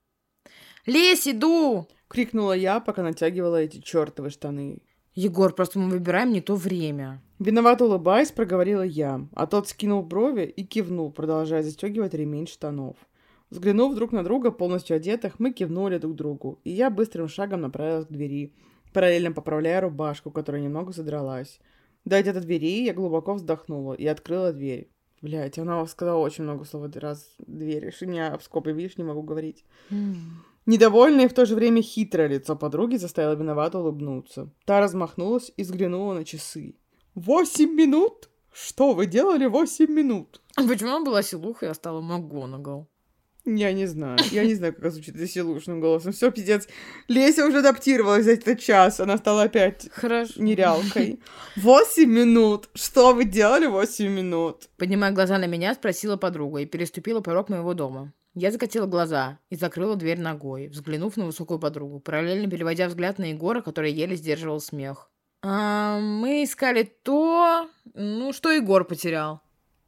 «Лезь, 0.86 1.26
иду!»— 1.26 1.88
крикнула 2.08 2.52
я, 2.52 2.78
пока 2.78 3.02
натягивала 3.02 3.56
эти 3.56 3.80
чертовы 3.80 4.30
штаны. 4.30 4.78
«Егор, 5.14 5.52
просто 5.52 5.80
мы 5.80 5.90
выбираем 5.90 6.32
не 6.32 6.40
то 6.40 6.54
время». 6.54 7.20
Виновато 7.38 7.84
улыбаясь, 7.84 8.32
проговорила 8.32 8.82
я, 8.82 9.26
а 9.34 9.46
тот 9.46 9.68
скинул 9.68 10.02
брови 10.02 10.42
и 10.42 10.64
кивнул, 10.64 11.12
продолжая 11.12 11.62
застегивать 11.62 12.14
ремень 12.14 12.48
штанов. 12.48 12.96
Взглянув 13.50 13.94
друг 13.94 14.12
на 14.12 14.24
друга, 14.24 14.50
полностью 14.50 14.96
одетых, 14.96 15.38
мы 15.38 15.52
кивнули 15.52 15.98
друг 15.98 16.16
другу, 16.16 16.58
и 16.64 16.70
я 16.70 16.90
быстрым 16.90 17.28
шагом 17.28 17.60
направилась 17.60 18.06
к 18.06 18.10
двери, 18.10 18.52
параллельно 18.92 19.32
поправляя 19.32 19.80
рубашку, 19.80 20.30
которая 20.30 20.62
немного 20.62 20.92
задралась. 20.92 21.60
Дойдя 22.04 22.32
до 22.32 22.40
двери, 22.40 22.84
я 22.84 22.92
глубоко 22.92 23.34
вздохнула 23.34 23.94
и 23.94 24.06
открыла 24.06 24.52
дверь. 24.52 24.90
Блять, 25.22 25.58
она 25.58 25.84
сказала 25.86 26.18
очень 26.18 26.44
много 26.44 26.64
слов 26.64 26.94
раз. 26.96 27.34
Дверь. 27.38 27.92
У 28.00 28.04
меня 28.04 28.38
скобе, 28.40 28.72
видишь, 28.72 28.98
не 28.98 29.04
могу 29.04 29.22
говорить. 29.22 29.64
Недовольное 30.66 31.24
и 31.24 31.28
в 31.28 31.34
то 31.34 31.46
же 31.46 31.54
время 31.54 31.82
хитрое 31.82 32.28
лицо 32.28 32.54
подруги 32.54 32.96
заставило 32.96 33.34
виновато 33.34 33.78
улыбнуться. 33.78 34.50
Та 34.64 34.80
размахнулась 34.80 35.52
и 35.56 35.62
взглянула 35.62 36.14
на 36.14 36.24
часы. 36.24 36.74
«Восемь 37.18 37.74
минут? 37.74 38.28
Что 38.52 38.92
вы 38.92 39.06
делали 39.06 39.46
восемь 39.46 39.90
минут?» 39.90 40.40
А 40.54 40.62
Почему 40.62 40.90
она 40.90 41.04
была 41.04 41.20
силухой, 41.20 41.68
а 41.68 41.74
стала 41.74 42.00
МакГонагал? 42.00 42.88
Я 43.44 43.72
не 43.72 43.86
знаю. 43.86 44.20
Я 44.30 44.44
не 44.44 44.54
знаю, 44.54 44.72
как 44.72 44.92
звучит 44.92 45.16
силушным 45.28 45.80
голосом. 45.80 46.12
Все, 46.12 46.30
пиздец. 46.30 46.68
Леся 47.08 47.44
уже 47.44 47.58
адаптировалась 47.58 48.24
за 48.24 48.32
этот 48.32 48.60
час. 48.60 49.00
Она 49.00 49.16
стала 49.16 49.42
опять 49.44 49.88
Хорошо. 49.90 50.40
нерялкой. 50.40 51.18
Восемь 51.56 52.08
минут. 52.10 52.68
Что 52.74 53.12
вы 53.12 53.24
делали 53.24 53.66
восемь 53.66 54.12
минут? 54.12 54.68
Поднимая 54.76 55.10
глаза 55.10 55.38
на 55.38 55.46
меня, 55.46 55.74
спросила 55.74 56.16
подруга 56.16 56.60
и 56.60 56.66
переступила 56.66 57.20
порог 57.20 57.48
моего 57.48 57.74
дома. 57.74 58.12
Я 58.34 58.52
закатила 58.52 58.86
глаза 58.86 59.40
и 59.50 59.56
закрыла 59.56 59.96
дверь 59.96 60.20
ногой, 60.20 60.68
взглянув 60.68 61.16
на 61.16 61.24
высокую 61.24 61.58
подругу, 61.58 61.98
параллельно 61.98 62.48
переводя 62.48 62.86
взгляд 62.86 63.18
на 63.18 63.30
Егора, 63.30 63.60
который 63.60 63.90
еле 63.90 64.14
сдерживал 64.14 64.60
смех. 64.60 65.10
«А, 65.42 65.98
мы 66.00 66.44
искали 66.44 66.82
то, 66.82 67.68
ну, 67.94 68.32
что 68.32 68.50
Егор 68.50 68.84
потерял. 68.84 69.40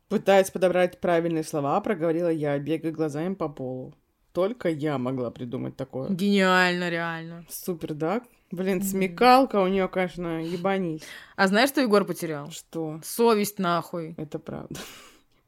Пытаясь 0.08 0.50
подобрать 0.50 1.00
правильные 1.00 1.44
слова, 1.44 1.80
проговорила 1.80 2.28
я, 2.28 2.58
бегая 2.58 2.90
глазами 2.90 3.34
по 3.34 3.48
полу. 3.48 3.94
Только 4.32 4.68
я 4.68 4.98
могла 4.98 5.30
придумать 5.30 5.76
такое. 5.76 6.10
Гениально, 6.10 6.90
реально. 6.90 7.46
Супер, 7.48 7.94
да? 7.94 8.22
Блин, 8.50 8.82
смекалка 8.82 9.60
у 9.60 9.68
нее, 9.68 9.86
конечно, 9.86 10.44
ебанись. 10.44 11.02
А 11.36 11.46
знаешь, 11.46 11.68
что 11.68 11.80
Егор 11.80 12.04
потерял? 12.04 12.50
Что? 12.50 13.00
Совесть 13.04 13.60
нахуй. 13.60 14.14
Это 14.18 14.40
правда. 14.40 14.80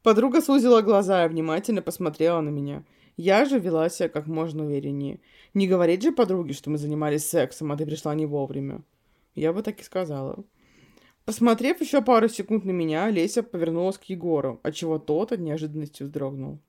Подруга 0.01 0.41
сузила 0.41 0.81
глаза 0.81 1.25
и 1.25 1.29
внимательно 1.29 1.81
посмотрела 1.81 2.39
на 2.39 2.49
меня. 2.49 2.83
Я 3.17 3.43
же 3.43 3.59
вела 3.59 3.89
себя 3.89 4.07
как 4.07 4.27
можно 4.27 4.65
увереннее. 4.65 5.19
Не 5.53 5.67
говорить 5.67 6.03
же 6.03 6.13
подруге, 6.13 6.53
что 6.53 6.69
мы 6.69 6.77
занимались 6.77 7.27
сексом, 7.27 7.71
а 7.73 7.77
ты 7.77 7.85
пришла 7.85 8.15
не 8.15 8.25
вовремя. 8.25 8.81
Я 9.35 9.53
бы 9.53 9.63
так 9.63 9.79
и 9.79 9.83
сказала. 9.83 10.43
Посмотрев 11.25 11.79
еще 11.79 12.01
пару 12.01 12.27
секунд 12.27 12.65
на 12.65 12.71
меня, 12.71 13.09
Леся 13.09 13.43
повернулась 13.43 13.97
к 13.97 14.03
Егору, 14.03 14.59
отчего 14.63 14.99
тот 14.99 15.31
от 15.31 15.39
неожиданности 15.39 16.03
вздрогнул. 16.03 16.59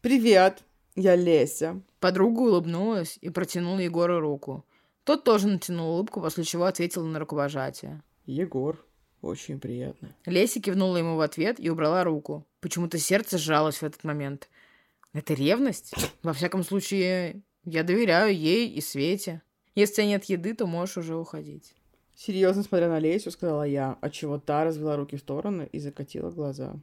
«Привет, 0.00 0.64
я 0.96 1.14
Леся». 1.14 1.80
Подруга 2.00 2.40
улыбнулась 2.40 3.18
и 3.20 3.30
протянула 3.30 3.78
Егору 3.78 4.20
руку. 4.20 4.64
Тот 5.04 5.22
тоже 5.22 5.46
натянул 5.46 5.94
улыбку, 5.94 6.20
после 6.20 6.42
чего 6.42 6.64
ответил 6.64 7.04
на 7.04 7.20
рукопожатие. 7.20 8.02
«Егор, 8.24 8.84
очень 9.22 9.60
приятно». 9.60 10.16
Леся 10.26 10.60
кивнула 10.60 10.96
ему 10.96 11.16
в 11.16 11.20
ответ 11.20 11.60
и 11.60 11.70
убрала 11.70 12.02
руку. 12.02 12.44
Почему-то 12.60 12.98
сердце 12.98 13.38
сжалось 13.38 13.76
в 13.76 13.84
этот 13.84 14.02
момент. 14.02 14.48
Это 15.16 15.32
ревность? 15.32 15.94
Во 16.22 16.34
всяком 16.34 16.62
случае, 16.62 17.40
я 17.64 17.84
доверяю 17.84 18.36
ей 18.36 18.68
и 18.68 18.82
Свете. 18.82 19.40
Если 19.74 20.02
нет 20.02 20.24
еды, 20.24 20.54
то 20.54 20.66
можешь 20.66 20.98
уже 20.98 21.16
уходить. 21.16 21.74
Серьезно 22.16 22.62
смотря 22.62 22.88
на 22.88 22.98
Лесю, 22.98 23.30
сказала 23.30 23.64
я, 23.64 23.98
отчего 24.00 24.38
та 24.38 24.64
развела 24.64 24.96
руки 24.96 25.16
в 25.16 25.20
стороны 25.20 25.68
и 25.70 25.78
закатила 25.78 26.30
глаза. 26.30 26.76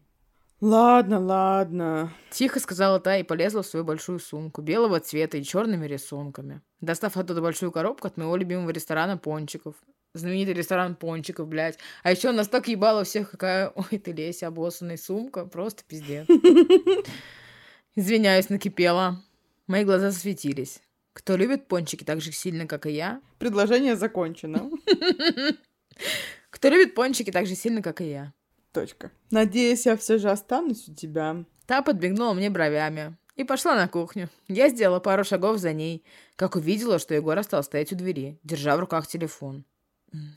Ладно, 0.61 1.19
ладно. 1.19 2.13
Тихо 2.29 2.59
сказала 2.59 2.99
та 2.99 3.17
и 3.17 3.23
полезла 3.23 3.63
в 3.63 3.65
свою 3.65 3.84
большую 3.84 4.19
сумку, 4.19 4.61
белого 4.61 4.99
цвета 4.99 5.38
и 5.38 5.43
черными 5.43 5.88
рисунками. 5.88 6.61
Достав 6.81 7.17
оттуда 7.17 7.41
большую 7.41 7.71
коробку 7.71 8.07
от 8.07 8.15
моего 8.15 8.36
любимого 8.36 8.69
ресторана 8.69 9.17
Пончиков. 9.17 9.75
Знаменитый 10.13 10.53
ресторан 10.53 10.95
Пончиков, 10.95 11.47
блядь. 11.47 11.79
А 12.03 12.11
еще 12.11 12.31
нас 12.31 12.47
так 12.47 12.67
ебало 12.67 13.03
всех, 13.03 13.31
какая... 13.31 13.73
Ой, 13.75 13.97
ты, 13.97 14.11
Леся, 14.11 14.47
обоссанная 14.47 14.97
сумка. 14.97 15.45
Просто 15.45 15.84
пиздец. 15.86 16.27
Извиняюсь, 17.95 18.49
накипела. 18.49 19.21
Мои 19.65 19.84
глаза 19.84 20.11
засветились. 20.11 20.79
Кто 21.14 21.36
любит 21.36 21.68
пончики 21.68 22.03
так 22.03 22.22
же 22.22 22.32
сильно, 22.32 22.68
как 22.68 22.86
и 22.86 22.91
я? 22.91 23.22
Предложение 23.39 23.95
закончено. 23.95 24.70
Кто 26.49 26.70
любит 26.70 26.95
пончики 26.95 27.32
так 27.32 27.45
же 27.45 27.55
сильно, 27.55 27.82
как 27.82 28.01
и 28.01 28.09
я? 28.09 28.34
Точка. 28.72 29.11
Надеюсь, 29.30 29.86
я 29.86 29.95
все 29.95 30.18
же 30.18 30.32
останусь 30.32 30.89
у 30.89 30.93
тебя. 30.93 31.45
Та 31.68 31.82
подбегнула 31.82 32.34
мне 32.34 32.49
бровями 32.49 33.16
и 33.36 33.43
пошла 33.43 33.76
на 33.76 33.88
кухню. 33.88 34.30
Я 34.47 34.70
сделала 34.70 34.99
пару 34.99 35.24
шагов 35.24 35.59
за 35.59 35.74
ней, 35.74 36.03
как 36.36 36.55
увидела, 36.55 36.99
что 36.99 37.14
Егор 37.14 37.38
остался 37.38 37.68
стоять 37.68 37.93
у 37.93 37.95
двери, 37.95 38.39
держа 38.43 38.76
в 38.76 38.80
руках 38.80 39.07
телефон. 39.07 39.66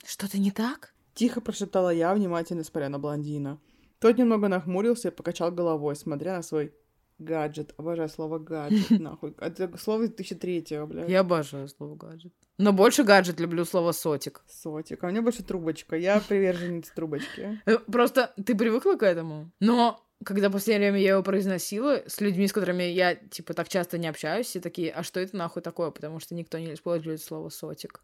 «Что-то 0.07 0.39
не 0.39 0.51
так?» 0.51 0.95
Тихо 1.14 1.41
прошептала 1.41 1.91
я, 1.91 2.14
внимательно 2.14 2.64
смотря 2.64 2.91
на 2.91 2.99
блондина. 2.99 3.59
Тот 3.99 4.18
немного 4.18 4.49
нахмурился 4.49 5.09
и 5.09 5.11
покачал 5.11 5.51
головой, 5.51 5.97
смотря 5.97 6.37
на 6.37 6.43
свой 6.43 6.74
Гаджет. 7.19 7.75
Обожаю 7.77 8.09
слово 8.09 8.39
гаджет, 8.39 8.91
нахуй. 9.01 9.35
Это 9.39 9.77
слово 9.79 10.05
2003-го, 10.05 10.87
блядь. 10.87 11.09
Я 11.09 11.21
обожаю 11.21 11.69
слово 11.69 11.95
гаджет. 11.95 12.33
Но 12.59 12.73
больше 12.73 13.05
гаджет 13.05 13.41
люблю 13.41 13.64
слово 13.64 13.93
сотик. 13.93 14.43
Сотик. 14.49 15.03
А 15.03 15.07
у 15.07 15.11
меня 15.11 15.23
больше 15.23 15.43
трубочка. 15.43 15.97
Я 15.97 16.21
приверженец 16.21 16.91
трубочки. 16.91 17.61
Э, 17.67 17.79
просто 17.79 18.35
ты 18.45 18.55
привыкла 18.55 18.97
к 18.97 19.03
этому. 19.03 19.51
Но 19.61 20.03
когда 20.25 20.51
последнее 20.51 20.91
время 20.91 21.03
я 21.03 21.12
его 21.12 21.23
произносила 21.23 22.03
с 22.07 22.21
людьми, 22.21 22.49
с 22.49 22.53
которыми 22.53 22.85
я, 22.85 23.14
типа, 23.14 23.55
так 23.55 23.69
часто 23.69 23.99
не 23.99 24.09
общаюсь, 24.09 24.47
все 24.47 24.61
такие, 24.61 24.91
а 24.91 25.03
что 25.03 25.21
это 25.21 25.37
нахуй 25.37 25.62
такое? 25.62 25.91
Потому 25.91 26.21
что 26.21 26.35
никто 26.35 26.59
не 26.59 26.75
использует 26.75 27.23
слово 27.23 27.49
сотик. 27.49 28.03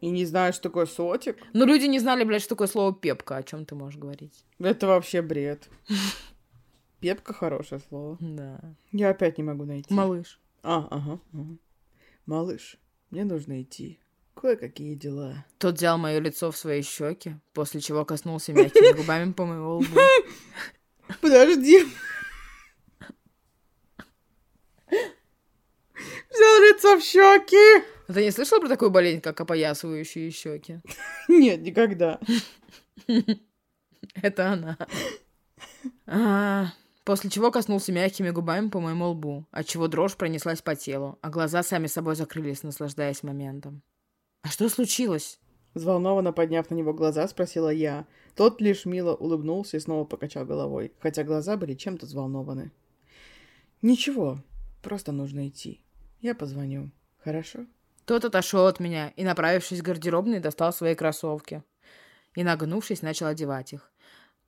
И 0.00 0.10
не 0.10 0.26
знают, 0.26 0.54
что 0.54 0.64
такое 0.64 0.86
сотик? 0.86 1.36
Ну, 1.54 1.64
люди 1.64 1.86
не 1.86 1.98
знали, 1.98 2.24
блядь, 2.24 2.42
что 2.42 2.50
такое 2.50 2.66
слово 2.66 2.94
пепка. 2.94 3.36
О 3.36 3.42
чем 3.42 3.64
ты 3.64 3.74
можешь 3.74 3.98
говорить? 3.98 4.44
Это 4.58 4.86
вообще 4.86 5.22
бред. 5.22 5.68
Пепка 7.04 7.34
хорошее 7.34 7.82
слово. 7.86 8.16
Да. 8.18 8.58
Я 8.90 9.10
опять 9.10 9.36
не 9.36 9.44
могу 9.44 9.66
найти. 9.66 9.92
Малыш. 9.92 10.40
А, 10.62 10.88
ага, 10.90 11.20
ага. 11.34 11.58
Малыш, 12.24 12.78
мне 13.10 13.24
нужно 13.24 13.60
идти. 13.60 13.98
Кое-какие 14.34 14.94
дела. 14.94 15.44
Тот 15.58 15.74
взял 15.74 15.98
мое 15.98 16.18
лицо 16.18 16.50
в 16.50 16.56
свои 16.56 16.80
щеки, 16.80 17.36
после 17.52 17.82
чего 17.82 18.06
коснулся 18.06 18.54
мягкими 18.54 18.96
губами 18.96 19.32
по 19.32 19.44
моему 19.44 19.74
лбу. 19.74 20.00
Подожди. 21.20 21.84
Взял 24.88 26.62
лицо 26.62 26.96
в 26.96 27.02
щеки. 27.02 27.84
Ты 28.06 28.24
не 28.24 28.30
слышала 28.30 28.60
про 28.60 28.68
такую 28.70 28.90
болезнь, 28.90 29.20
как 29.20 29.38
опоясывающие 29.38 30.30
щеки? 30.30 30.80
Нет, 31.28 31.60
никогда. 31.60 32.18
Это 34.14 34.52
она. 34.52 34.78
После 37.04 37.28
чего 37.28 37.50
коснулся 37.50 37.92
мягкими 37.92 38.30
губами 38.30 38.70
по 38.70 38.80
моему 38.80 39.08
лбу, 39.08 39.46
отчего 39.50 39.88
дрожь 39.88 40.16
пронеслась 40.16 40.62
по 40.62 40.74
телу, 40.74 41.18
а 41.20 41.28
глаза 41.28 41.62
сами 41.62 41.86
собой 41.86 42.16
закрылись, 42.16 42.62
наслаждаясь 42.62 43.22
моментом. 43.22 43.82
«А 44.42 44.48
что 44.48 44.68
случилось?» 44.70 45.38
Взволнованно 45.74 46.32
подняв 46.32 46.70
на 46.70 46.74
него 46.74 46.94
глаза, 46.94 47.26
спросила 47.26 47.68
я. 47.68 48.06
Тот 48.36 48.60
лишь 48.60 48.86
мило 48.86 49.14
улыбнулся 49.14 49.76
и 49.76 49.80
снова 49.80 50.04
покачал 50.04 50.46
головой, 50.46 50.92
хотя 51.00 51.24
глаза 51.24 51.56
были 51.56 51.74
чем-то 51.74 52.06
взволнованы. 52.06 52.70
«Ничего, 53.82 54.38
просто 54.82 55.12
нужно 55.12 55.48
идти. 55.48 55.82
Я 56.20 56.34
позвоню. 56.34 56.90
Хорошо?» 57.18 57.66
Тот 58.06 58.24
отошел 58.24 58.66
от 58.66 58.80
меня 58.80 59.08
и, 59.16 59.24
направившись 59.24 59.82
к 59.82 59.84
гардеробной, 59.84 60.40
достал 60.40 60.72
свои 60.72 60.94
кроссовки. 60.94 61.62
И, 62.34 62.44
нагнувшись, 62.44 63.02
начал 63.02 63.26
одевать 63.26 63.72
их. 63.72 63.90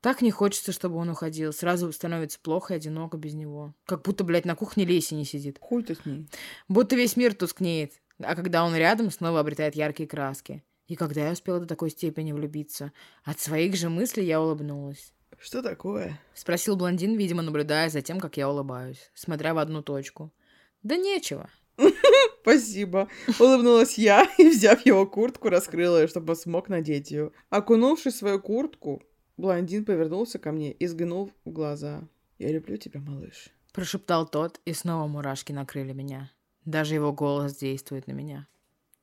Так 0.06 0.22
не 0.22 0.30
хочется, 0.30 0.70
чтобы 0.70 0.98
он 0.98 1.08
уходил. 1.08 1.52
Сразу 1.52 1.90
становится 1.90 2.38
плохо 2.38 2.74
и 2.74 2.76
одиноко 2.76 3.16
без 3.16 3.34
него. 3.34 3.74
Как 3.86 4.02
будто, 4.02 4.22
блядь, 4.22 4.44
на 4.44 4.54
кухне 4.54 4.84
Леси 4.84 5.14
не 5.14 5.24
сидит. 5.24 5.58
Хуй 5.60 5.82
ты 5.82 5.96
с 5.96 6.06
ней. 6.06 6.28
Будто 6.68 6.94
весь 6.94 7.16
мир 7.16 7.34
тускнеет. 7.34 7.92
А 8.20 8.36
когда 8.36 8.64
он 8.64 8.76
рядом, 8.76 9.10
снова 9.10 9.40
обретает 9.40 9.74
яркие 9.74 10.08
краски. 10.08 10.62
И 10.86 10.94
когда 10.94 11.26
я 11.26 11.32
успела 11.32 11.58
до 11.58 11.66
такой 11.66 11.90
степени 11.90 12.30
влюбиться? 12.30 12.92
От 13.24 13.40
своих 13.40 13.74
же 13.74 13.88
мыслей 13.88 14.26
я 14.26 14.40
улыбнулась. 14.40 15.12
«Что 15.40 15.60
такое?»— 15.60 16.20
спросил 16.34 16.76
блондин, 16.76 17.16
видимо, 17.16 17.42
наблюдая 17.42 17.90
за 17.90 18.00
тем, 18.00 18.20
как 18.20 18.36
я 18.36 18.48
улыбаюсь, 18.48 19.10
смотря 19.12 19.54
в 19.54 19.58
одну 19.58 19.82
точку. 19.82 20.32
«Да 20.84 20.96
нечего». 20.96 21.50
«Спасибо»,— 22.42 23.08
улыбнулась 23.40 23.98
я 23.98 24.30
и, 24.38 24.50
взяв 24.50 24.86
его 24.86 25.04
куртку, 25.04 25.48
раскрыла 25.48 26.02
ее, 26.02 26.06
чтобы 26.06 26.36
смог 26.36 26.68
надеть 26.68 27.10
ее. 27.10 27.32
Окунувшись 27.50 28.14
в 28.14 28.18
свою 28.18 28.40
куртку, 28.40 29.02
Блондин 29.36 29.84
повернулся 29.84 30.38
ко 30.38 30.52
мне 30.52 30.72
и 30.72 30.86
взглянул 30.86 31.30
в 31.44 31.50
глаза. 31.50 32.02
«Я 32.38 32.52
люблю 32.52 32.76
тебя, 32.76 33.00
малыш»,— 33.00 33.50
прошептал 33.72 34.26
тот, 34.26 34.60
и 34.64 34.72
снова 34.72 35.06
мурашки 35.06 35.52
накрыли 35.52 35.92
меня. 35.92 36.30
Даже 36.64 36.94
его 36.94 37.12
голос 37.12 37.56
действует 37.56 38.06
на 38.06 38.12
меня. 38.12 38.48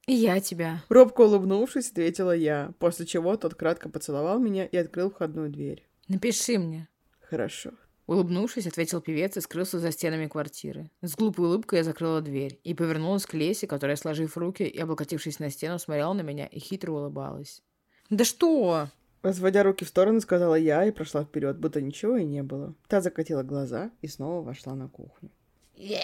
«И 0.05 0.13
я 0.13 0.41
тебя». 0.41 0.84
Робко 0.89 1.21
улыбнувшись, 1.21 1.91
ответила 1.91 2.36
я, 2.36 2.73
после 2.79 3.05
чего 3.05 3.38
тот 3.38 3.55
кратко 3.55 3.89
поцеловал 3.89 4.39
меня 4.39 4.65
и 4.65 4.75
открыл 4.75 5.09
входную 5.09 5.49
дверь. 5.49 5.88
«Напиши 6.07 6.57
мне». 6.57 6.89
«Хорошо». 7.21 7.71
Улыбнувшись, 8.05 8.67
ответил 8.67 8.99
певец 8.99 9.38
и 9.38 9.41
скрылся 9.41 9.79
за 9.79 9.91
стенами 9.91 10.27
квартиры. 10.27 10.91
С 11.01 11.15
глупой 11.15 11.47
улыбкой 11.47 11.79
я 11.79 11.84
закрыла 11.86 12.19
дверь 12.19 12.59
и 12.65 12.73
повернулась 12.73 13.25
к 13.25 13.34
Лесе, 13.34 13.65
которая, 13.65 13.95
сложив 13.95 14.36
руки 14.36 14.63
и 14.63 14.77
облокотившись 14.77 15.39
на 15.39 15.49
стену, 15.49 15.79
смотрела 15.79 16.11
на 16.11 16.21
меня 16.21 16.47
и 16.47 16.59
хитро 16.59 16.91
улыбалась. 16.91 17.63
«Да 18.09 18.25
что?» 18.25 18.89
Разводя 19.24 19.63
руки 19.63 19.86
в 19.86 19.88
стороны, 19.88 20.19
сказала 20.19 20.55
я 20.55 20.86
и 20.86 20.91
прошла 20.91 21.24
вперед, 21.24 21.57
будто 21.57 21.82
ничего 21.82 22.17
и 22.17 22.26
не 22.26 22.43
было. 22.43 22.76
Та 22.89 22.99
закатила 22.99 23.41
глаза 23.41 23.89
и 24.01 24.07
снова 24.07 24.43
вошла 24.43 24.76
на 24.76 24.89
кухню. 24.89 25.30
Yeah. 25.76 26.01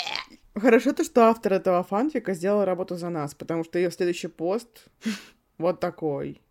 Хорошо 0.56 0.94
то, 0.94 1.04
что 1.04 1.26
автор 1.26 1.54
этого 1.54 1.84
фанфика 1.84 2.34
сделал 2.34 2.64
работу 2.64 2.96
за 2.96 3.10
нас, 3.10 3.36
потому 3.36 3.66
что 3.66 3.78
ее 3.78 3.92
следующий 3.92 4.30
пост 4.30 4.86
вот 5.58 5.82
такой. 5.82 6.42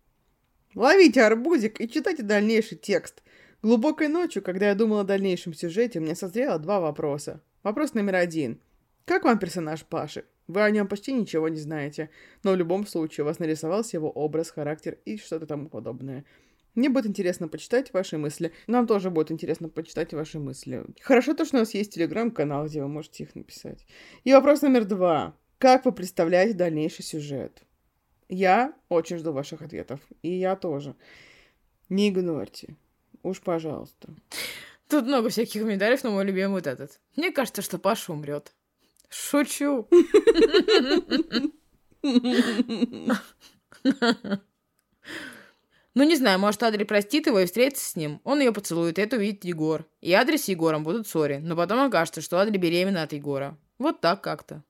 Ловите 0.75 1.23
арбузик 1.23 1.81
и 1.81 1.89
читайте 1.89 2.21
дальнейший 2.21 2.77
текст. 2.77 3.23
Глубокой 3.63 4.07
ночью, 4.07 4.43
когда 4.43 4.69
я 4.69 4.75
думала 4.75 5.01
о 5.01 5.05
дальнейшем 5.05 5.55
сюжете, 5.55 5.99
у 5.99 6.03
меня 6.03 6.15
созрело 6.15 6.59
два 6.59 6.79
вопроса. 6.79 7.41
Вопрос 7.63 7.95
номер 7.95 8.15
один. 8.15 8.61
Как 9.05 9.25
вам 9.25 9.39
персонаж 9.39 9.83
Паши? 9.83 10.23
Вы 10.47 10.61
о 10.61 10.69
нем 10.69 10.87
почти 10.87 11.13
ничего 11.13 11.49
не 11.49 11.59
знаете, 11.59 12.09
но 12.43 12.51
в 12.51 12.55
любом 12.55 12.85
случае 12.85 13.23
у 13.23 13.27
вас 13.27 13.39
нарисовался 13.39 13.97
его 13.97 14.09
образ, 14.11 14.51
характер 14.51 14.99
и 15.05 15.17
что-то 15.17 15.47
тому 15.47 15.67
подобное. 15.67 16.25
Мне 16.79 16.87
будет 16.87 17.07
интересно 17.07 17.49
почитать 17.49 17.91
ваши 17.91 18.17
мысли. 18.17 18.53
Нам 18.67 18.87
тоже 18.87 19.09
будет 19.09 19.33
интересно 19.33 19.67
почитать 19.67 20.13
ваши 20.13 20.39
мысли. 20.39 20.85
Хорошо 21.01 21.33
то, 21.33 21.43
что 21.43 21.57
у 21.57 21.59
нас 21.59 21.73
есть 21.73 21.93
телеграм-канал, 21.93 22.67
где 22.67 22.81
вы 22.81 22.87
можете 22.87 23.25
их 23.25 23.35
написать. 23.35 23.85
И 24.23 24.31
вопрос 24.31 24.61
номер 24.61 24.85
два. 24.85 25.35
Как 25.57 25.83
вы 25.83 25.91
представляете 25.91 26.53
дальнейший 26.53 27.03
сюжет? 27.03 27.63
Я 28.29 28.73
очень 28.87 29.17
жду 29.17 29.33
ваших 29.33 29.61
ответов. 29.61 29.99
И 30.21 30.29
я 30.29 30.55
тоже. 30.55 30.95
Не 31.89 32.07
игнорьте. 32.07 32.77
Уж 33.23 33.41
пожалуйста. 33.41 34.15
Тут 34.87 35.05
много 35.05 35.27
всяких 35.27 35.61
комментариев, 35.61 36.01
но 36.05 36.11
мой 36.11 36.23
любимый 36.23 36.53
вот 36.53 36.67
этот. 36.67 37.01
Мне 37.17 37.33
кажется, 37.33 37.61
что 37.61 37.77
Паша 37.77 38.13
умрет. 38.13 38.53
Шучу. 39.09 39.85
Ну, 45.99 46.05
не 46.05 46.15
знаю, 46.15 46.39
может, 46.39 46.63
Адри 46.63 46.85
простит 46.85 47.27
его 47.27 47.41
и 47.41 47.45
встретится 47.45 47.85
с 47.85 47.97
ним. 47.97 48.21
Он 48.23 48.39
ее 48.39 48.53
поцелует, 48.53 48.97
и 48.97 49.01
это 49.01 49.17
увидит 49.17 49.43
Егор. 49.43 49.85
И 49.99 50.13
Адри 50.13 50.37
с 50.37 50.47
Егором 50.47 50.85
будут 50.85 51.05
в 51.05 51.09
ссоре. 51.09 51.39
Но 51.39 51.57
потом 51.57 51.81
окажется, 51.81 52.21
что 52.21 52.39
Адри 52.39 52.55
беременна 52.55 53.03
от 53.03 53.11
Егора. 53.11 53.57
Вот 53.79 53.99
так 53.99 54.21
как-то. 54.21 54.63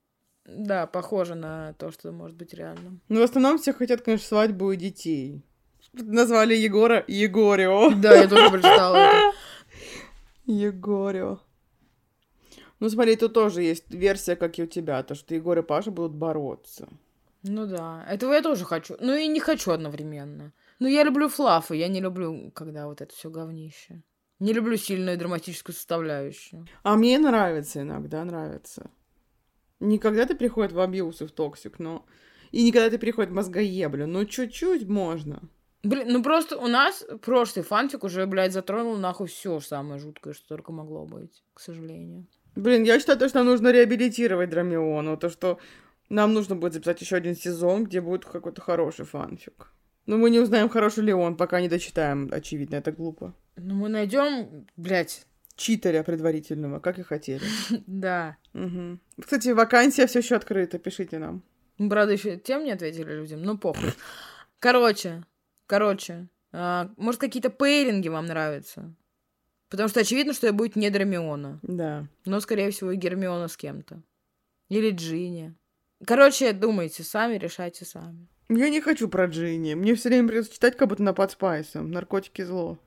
Да, 0.47 0.87
похоже 0.87 1.35
на 1.35 1.73
то, 1.73 1.91
что 1.91 2.11
может 2.11 2.35
быть 2.35 2.55
реальным. 2.55 3.01
Ну, 3.09 3.19
в 3.19 3.23
основном 3.23 3.59
все 3.59 3.73
хотят, 3.73 4.01
конечно, 4.01 4.27
свадьбу 4.27 4.71
и 4.71 4.75
детей. 4.75 5.43
Назвали 5.93 6.55
Егора 6.55 7.05
Егорио. 7.07 7.91
Да, 7.93 8.15
я 8.15 8.27
тоже 8.27 8.49
прочитала 8.49 8.95
это. 8.95 9.35
Егорио. 10.47 11.41
Ну, 12.79 12.89
смотри, 12.89 13.15
тут 13.17 13.35
тоже 13.35 13.61
есть 13.61 13.91
версия, 13.91 14.35
как 14.35 14.57
и 14.57 14.63
у 14.63 14.65
тебя, 14.65 15.03
то, 15.03 15.13
что 15.13 15.35
Егор 15.35 15.59
и 15.59 15.61
Паша 15.61 15.91
будут 15.91 16.13
бороться. 16.13 16.87
Ну 17.43 17.67
да, 17.67 18.03
этого 18.09 18.33
я 18.33 18.41
тоже 18.41 18.65
хочу. 18.65 18.95
Ну 18.99 19.13
и 19.13 19.27
не 19.27 19.39
хочу 19.39 19.69
одновременно. 19.69 20.53
Ну 20.79 20.87
я 20.87 21.03
люблю 21.03 21.27
флафы, 21.27 21.75
я 21.75 21.89
не 21.89 21.99
люблю, 21.99 22.51
когда 22.51 22.87
вот 22.87 23.01
это 23.01 23.13
все 23.13 23.29
говнище. 23.29 24.01
Не 24.39 24.53
люблю 24.53 24.77
сильную 24.77 25.17
драматическую 25.17 25.75
составляющую. 25.75 26.65
А 26.83 26.95
мне 26.95 27.19
нравится 27.19 27.81
иногда, 27.81 28.23
нравится. 28.23 28.89
Не 29.81 29.99
когда 29.99 30.25
ты 30.25 30.35
приходит 30.35 30.71
в 30.71 30.79
абьюз 30.79 31.21
и 31.21 31.25
в 31.25 31.31
токсик, 31.31 31.79
но... 31.79 32.05
И 32.51 32.63
не 32.63 32.71
когда 32.71 32.89
ты 32.89 32.97
приходит 32.97 33.31
в 33.31 33.35
мозгоеблю, 33.35 34.07
но 34.07 34.23
чуть-чуть 34.23 34.87
можно. 34.87 35.41
Блин, 35.83 36.07
ну 36.09 36.23
просто 36.23 36.57
у 36.57 36.67
нас 36.67 37.05
прошлый 37.21 37.63
фанфик 37.63 38.03
уже, 38.03 38.25
блядь, 38.25 38.53
затронул 38.53 38.97
нахуй 38.97 39.27
все 39.27 39.59
самое 39.59 39.99
жуткое, 39.99 40.33
что 40.33 40.47
только 40.47 40.71
могло 40.71 41.05
быть, 41.05 41.43
к 41.53 41.59
сожалению. 41.59 42.27
Блин, 42.55 42.83
я 42.83 42.99
считаю, 42.99 43.19
то, 43.19 43.29
что 43.29 43.39
нам 43.39 43.47
нужно 43.47 43.71
реабилитировать 43.71 44.49
Драмиону, 44.49 45.15
то, 45.17 45.29
что 45.29 45.59
нам 46.09 46.33
нужно 46.33 46.55
будет 46.55 46.73
записать 46.73 47.01
еще 47.01 47.17
один 47.17 47.35
сезон, 47.35 47.83
где 47.85 48.01
будет 48.01 48.25
какой-то 48.25 48.61
хороший 48.61 49.05
фанфик. 49.05 49.71
Но 50.09 50.17
мы 50.17 50.31
не 50.31 50.39
узнаем, 50.39 50.69
хороший 50.69 51.03
ли 51.03 51.13
он, 51.13 51.37
пока 51.37 51.61
не 51.61 51.69
дочитаем, 51.69 52.29
очевидно, 52.31 52.77
это 52.77 52.91
глупо. 52.91 53.35
Ну 53.57 53.75
мы 53.75 53.89
найдем, 53.89 54.65
блядь. 54.75 55.27
Читаря 55.55 56.03
предварительного, 56.03 56.79
как 56.79 56.97
и 56.97 57.03
хотели. 57.03 57.43
Да. 57.85 58.35
Угу. 58.55 58.97
Кстати, 59.21 59.49
вакансия 59.49 60.07
все 60.07 60.19
еще 60.19 60.35
открыта, 60.35 60.79
пишите 60.79 61.19
нам. 61.19 61.43
Правда, 61.77 62.13
еще 62.13 62.37
тем 62.37 62.63
не 62.63 62.71
ответили 62.71 63.13
людям, 63.13 63.43
ну 63.43 63.55
похуй. 63.55 63.91
Короче, 64.59 65.23
короче, 65.67 66.27
а, 66.51 66.89
может, 66.97 67.21
какие-то 67.21 67.51
пейринги 67.51 68.09
вам 68.09 68.25
нравятся? 68.25 68.91
Потому 69.69 69.89
что 69.89 69.99
очевидно, 69.99 70.33
что 70.33 70.47
я 70.47 70.53
будет 70.53 70.75
не 70.75 70.89
Драмиона. 70.89 71.59
Да. 71.61 72.07
Но, 72.25 72.39
скорее 72.39 72.71
всего, 72.71 72.91
и 72.91 72.97
Гермиона 72.97 73.47
с 73.47 73.55
кем-то. 73.55 74.01
Или 74.69 74.89
Джинни. 74.89 75.53
Короче, 76.03 76.51
думайте 76.51 77.03
сами, 77.03 77.37
решайте 77.37 77.85
сами. 77.85 78.27
Я 78.49 78.69
не 78.69 78.81
хочу 78.81 79.07
про 79.07 79.27
Джинни. 79.27 79.75
Мне 79.75 79.93
все 79.93 80.09
время 80.09 80.27
придется 80.27 80.53
читать, 80.53 80.75
как 80.75 80.89
будто 80.89 81.03
на 81.03 81.13
подспайсом. 81.13 81.91
Наркотики 81.91 82.41
зло. 82.41 82.79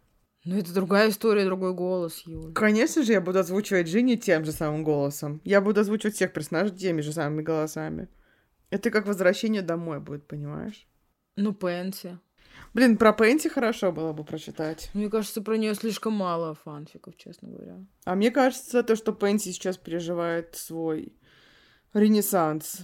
Ну, 0.44 0.58
это 0.58 0.74
другая 0.74 1.08
история, 1.08 1.44
другой 1.44 1.72
голос, 1.72 2.22
Юль. 2.26 2.52
Конечно 2.52 3.04
же, 3.04 3.12
я 3.12 3.20
буду 3.20 3.38
озвучивать 3.38 3.86
Джинни 3.86 4.16
тем 4.16 4.44
же 4.44 4.50
самым 4.50 4.82
голосом. 4.82 5.40
Я 5.44 5.60
буду 5.60 5.80
озвучивать 5.80 6.16
всех 6.16 6.32
персонажей 6.32 6.76
теми 6.76 7.00
же 7.00 7.12
самыми 7.12 7.42
голосами. 7.42 8.08
Это 8.70 8.90
как 8.90 9.06
возвращение 9.06 9.62
домой 9.62 10.00
будет, 10.00 10.26
понимаешь? 10.26 10.88
Ну, 11.36 11.54
Пенси. 11.54 12.18
Блин, 12.74 12.96
про 12.96 13.12
Пенси 13.12 13.48
хорошо 13.48 13.92
было 13.92 14.12
бы 14.12 14.24
прочитать. 14.24 14.90
Мне 14.94 15.08
кажется, 15.08 15.42
про 15.42 15.56
нее 15.56 15.76
слишком 15.76 16.14
мало 16.14 16.54
фанфиков, 16.54 17.16
честно 17.16 17.48
говоря. 17.48 17.76
А 18.04 18.16
мне 18.16 18.32
кажется, 18.32 18.82
то, 18.82 18.96
что 18.96 19.12
Пенси 19.12 19.52
сейчас 19.52 19.76
переживает 19.76 20.56
свой 20.56 21.12
ренессанс, 21.94 22.80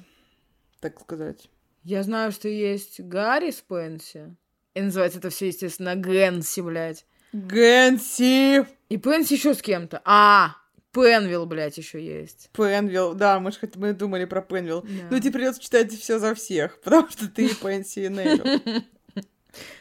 так 0.80 1.00
сказать. 1.00 1.50
Я 1.88 2.02
знаю, 2.02 2.32
что 2.32 2.48
есть 2.48 3.00
Гарри 3.00 3.50
Спенси. 3.50 4.36
И 4.74 4.82
называется 4.82 5.20
это 5.20 5.30
все, 5.30 5.46
естественно, 5.46 5.96
Гэнси, 5.96 6.60
блядь. 6.60 7.06
Гэнси! 7.32 8.66
И 8.90 8.96
Пенси 8.98 9.32
еще 9.32 9.54
с 9.54 9.62
кем-то. 9.62 10.02
А, 10.04 10.54
Пенвилл, 10.92 11.46
блядь, 11.46 11.78
еще 11.78 12.04
есть. 12.04 12.50
Пенвилл, 12.52 13.14
да, 13.14 13.40
мы 13.40 13.52
же 13.52 13.60
хоть 13.60 13.76
мы 13.76 13.94
думали 13.94 14.26
про 14.26 14.42
Пенвилл. 14.42 14.82
Да. 14.82 14.88
Ну, 15.10 15.18
тебе 15.18 15.32
придется 15.32 15.62
читать 15.62 15.90
все 15.90 16.18
за 16.18 16.34
всех, 16.34 16.78
потому 16.84 17.08
что 17.08 17.26
ты 17.26 17.48
Пенси 17.54 18.00
и 18.00 18.08
Невилл. 18.10 18.84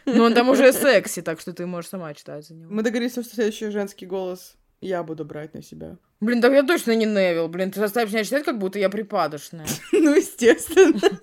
Ну, 0.05 0.23
он 0.23 0.33
там 0.33 0.47
уже 0.47 0.71
секси, 0.71 1.21
так 1.21 1.41
что 1.41 1.51
ты 1.51 1.65
можешь 1.65 1.89
сама 1.89 2.13
читать 2.13 2.47
за 2.47 2.53
него. 2.53 2.71
Мы 2.71 2.83
договорились, 2.83 3.11
что 3.11 3.23
следующий 3.23 3.69
женский 3.69 4.05
голос 4.05 4.55
я 4.79 5.03
буду 5.03 5.25
брать 5.25 5.53
на 5.53 5.61
себя. 5.61 5.97
Блин, 6.19 6.41
так 6.41 6.53
я 6.53 6.63
точно 6.63 6.95
не 6.95 7.05
Невил. 7.05 7.47
Блин, 7.47 7.69
ты 7.69 7.79
заставишь 7.79 8.11
меня 8.11 8.23
читать, 8.23 8.45
как 8.45 8.57
будто 8.57 8.79
я 8.79 8.89
припадочная. 8.89 9.67
Ну, 9.91 10.15
естественно. 10.15 11.19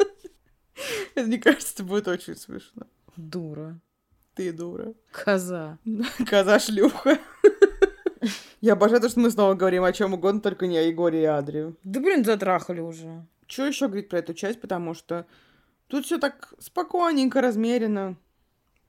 Мне 1.17 1.39
кажется, 1.39 1.75
это 1.75 1.85
будет 1.85 2.09
очень 2.09 2.37
смешно. 2.37 2.87
Дура. 3.17 3.81
Ты 4.35 4.53
дура. 4.53 4.95
Коза. 5.13 5.79
Коза-шлюха. 6.29 7.19
Я 8.61 8.73
обожаю 8.73 9.01
то, 9.01 9.09
что 9.09 9.21
мы 9.21 9.31
снова 9.31 9.55
говорим 9.55 9.85
о 9.85 9.93
чем 9.93 10.15
угодно, 10.15 10.41
только 10.41 10.67
не 10.67 10.79
о 10.79 10.83
Егоре 10.83 11.23
и 11.23 11.27
Адрию. 11.27 11.77
Да, 11.85 12.01
блин, 12.01 12.25
затрахали 12.25 12.81
уже. 12.81 13.27
Что 13.47 13.67
еще 13.67 13.87
говорить 13.89 14.09
про 14.09 14.21
эту 14.21 14.35
часть, 14.35 14.61
потому 14.61 14.95
что 14.95 15.27
тут 15.87 16.07
все 16.07 16.19
так 16.19 16.55
спокойненько, 16.59 17.41
размеренно. 17.41 18.17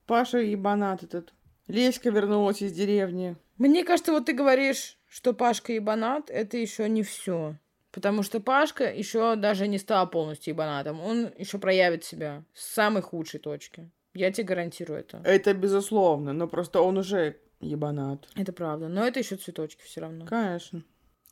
Паша 0.08 0.40
и 0.40 0.56
Банат 0.56 1.04
этот. 1.04 1.34
Леська 1.68 2.10
вернулась 2.10 2.62
из 2.62 2.72
деревни. 2.72 3.36
Мне 3.58 3.84
кажется, 3.84 4.12
вот 4.12 4.26
ты 4.26 4.34
говоришь, 4.34 4.98
что 5.08 5.34
Пашка 5.34 5.74
и 5.74 5.80
Банат 5.80 6.30
это 6.30 6.58
еще 6.58 6.88
не 6.88 7.04
все. 7.04 7.56
Потому 7.96 8.24
что 8.24 8.42
Пашка 8.42 8.92
еще 8.92 9.38
даже 9.38 9.70
не 9.70 9.78
стал 9.78 10.10
полностью 10.10 10.54
ебанатом. 10.54 11.00
Он 11.00 11.32
еще 11.38 11.60
проявит 11.60 12.04
себя 12.04 12.44
с 12.54 12.74
самой 12.74 13.02
худшей 13.02 13.40
точки. 13.40 13.90
Я 14.14 14.34
тебе 14.34 14.48
гарантирую 14.48 15.00
это. 15.00 15.22
Это 15.24 15.54
безусловно, 15.54 16.34
но 16.34 16.50
просто 16.50 16.82
он 16.82 16.98
уже 16.98 17.40
ебанат. 17.62 18.28
Это 18.36 18.52
правда. 18.52 18.90
Но 18.90 19.08
это 19.08 19.20
еще 19.20 19.38
цветочки 19.38 19.82
все 19.84 20.02
равно. 20.02 20.26
Конечно. 20.26 20.84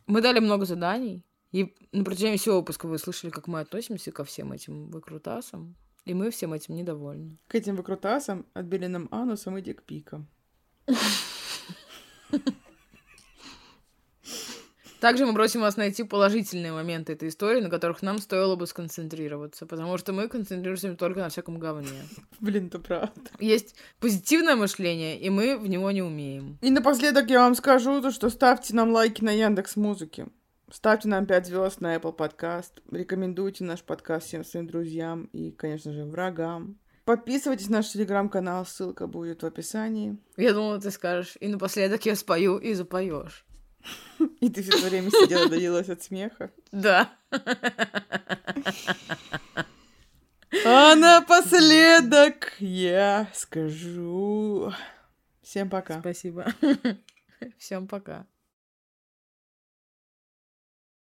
Мы 0.08 0.22
дали 0.22 0.40
много 0.40 0.64
заданий. 0.64 1.26
И 1.52 1.76
на 1.92 2.06
протяжении 2.06 2.38
всего 2.38 2.56
выпуска 2.60 2.88
вы 2.88 2.98
слышали, 2.98 3.30
как 3.30 3.48
мы 3.48 3.60
относимся 3.60 4.14
ко 4.14 4.24
всем 4.24 4.54
этим 4.54 4.90
выкрутасам. 4.90 5.76
И 6.06 6.14
мы 6.14 6.32
всем 6.32 6.54
этим 6.54 6.76
недовольны. 6.76 7.40
К 7.48 7.56
этим 7.56 7.76
выкрутасам, 7.76 8.46
отбеленным 8.54 9.10
анусом 9.12 9.58
и 9.58 9.62
дикпиком. 9.62 10.30
Также 15.04 15.26
мы 15.26 15.34
просим 15.34 15.60
вас 15.60 15.76
найти 15.76 16.06
положительные 16.06 16.72
моменты 16.72 17.12
этой 17.12 17.28
истории, 17.28 17.60
на 17.60 17.70
которых 17.70 18.04
нам 18.04 18.20
стоило 18.20 18.56
бы 18.56 18.66
сконцентрироваться, 18.66 19.66
потому 19.66 19.98
что 19.98 20.14
мы 20.14 20.30
концентрируемся 20.30 20.96
только 20.96 21.20
на 21.20 21.28
всяком 21.28 21.60
говне. 21.60 22.04
Блин, 22.40 22.68
это 22.68 22.80
правда. 22.80 23.12
Есть 23.42 23.76
позитивное 24.00 24.56
мышление, 24.56 25.20
и 25.20 25.30
мы 25.30 25.58
в 25.58 25.68
него 25.68 25.92
не 25.92 26.02
умеем. 26.02 26.58
И 26.62 26.70
напоследок 26.70 27.30
я 27.30 27.42
вам 27.42 27.54
скажу, 27.56 28.02
то, 28.02 28.12
что 28.12 28.30
ставьте 28.30 28.74
нам 28.74 28.94
лайки 28.94 29.22
на 29.22 29.32
Яндекс 29.32 29.76
Музыке. 29.76 30.28
Ставьте 30.72 31.10
нам 31.10 31.26
5 31.26 31.48
звезд 31.48 31.82
на 31.82 31.98
Apple 31.98 32.16
Podcast. 32.16 32.72
Рекомендуйте 32.90 33.66
наш 33.66 33.84
подкаст 33.84 34.28
всем 34.28 34.46
своим 34.46 34.68
друзьям 34.68 35.26
и, 35.34 35.52
конечно 35.52 35.92
же, 35.92 36.06
врагам. 36.06 36.78
Подписывайтесь 37.04 37.68
на 37.68 37.80
наш 37.80 37.90
телеграм-канал, 37.90 38.66
ссылка 38.66 39.08
будет 39.08 39.44
в 39.44 39.46
описании. 39.46 40.18
Я 40.38 40.54
думала, 40.54 40.80
ты 40.80 40.92
скажешь, 40.92 41.36
и 41.42 41.50
напоследок 41.50 42.06
я 42.06 42.16
спою 42.16 42.58
и 42.58 42.74
запоешь. 42.74 43.46
И 44.40 44.50
ты 44.50 44.62
все 44.62 44.78
это 44.78 44.90
время 44.90 45.10
сидела, 45.10 45.50
давилась 45.50 45.90
от 45.90 46.02
смеха? 46.04 46.52
Да. 46.72 47.12
А 50.66 50.96
напоследок 50.96 52.54
я 52.60 53.28
скажу... 53.34 54.72
Всем 55.42 55.70
пока. 55.70 56.00
Спасибо. 56.00 56.46
Всем 57.58 57.88
пока. 57.88 58.26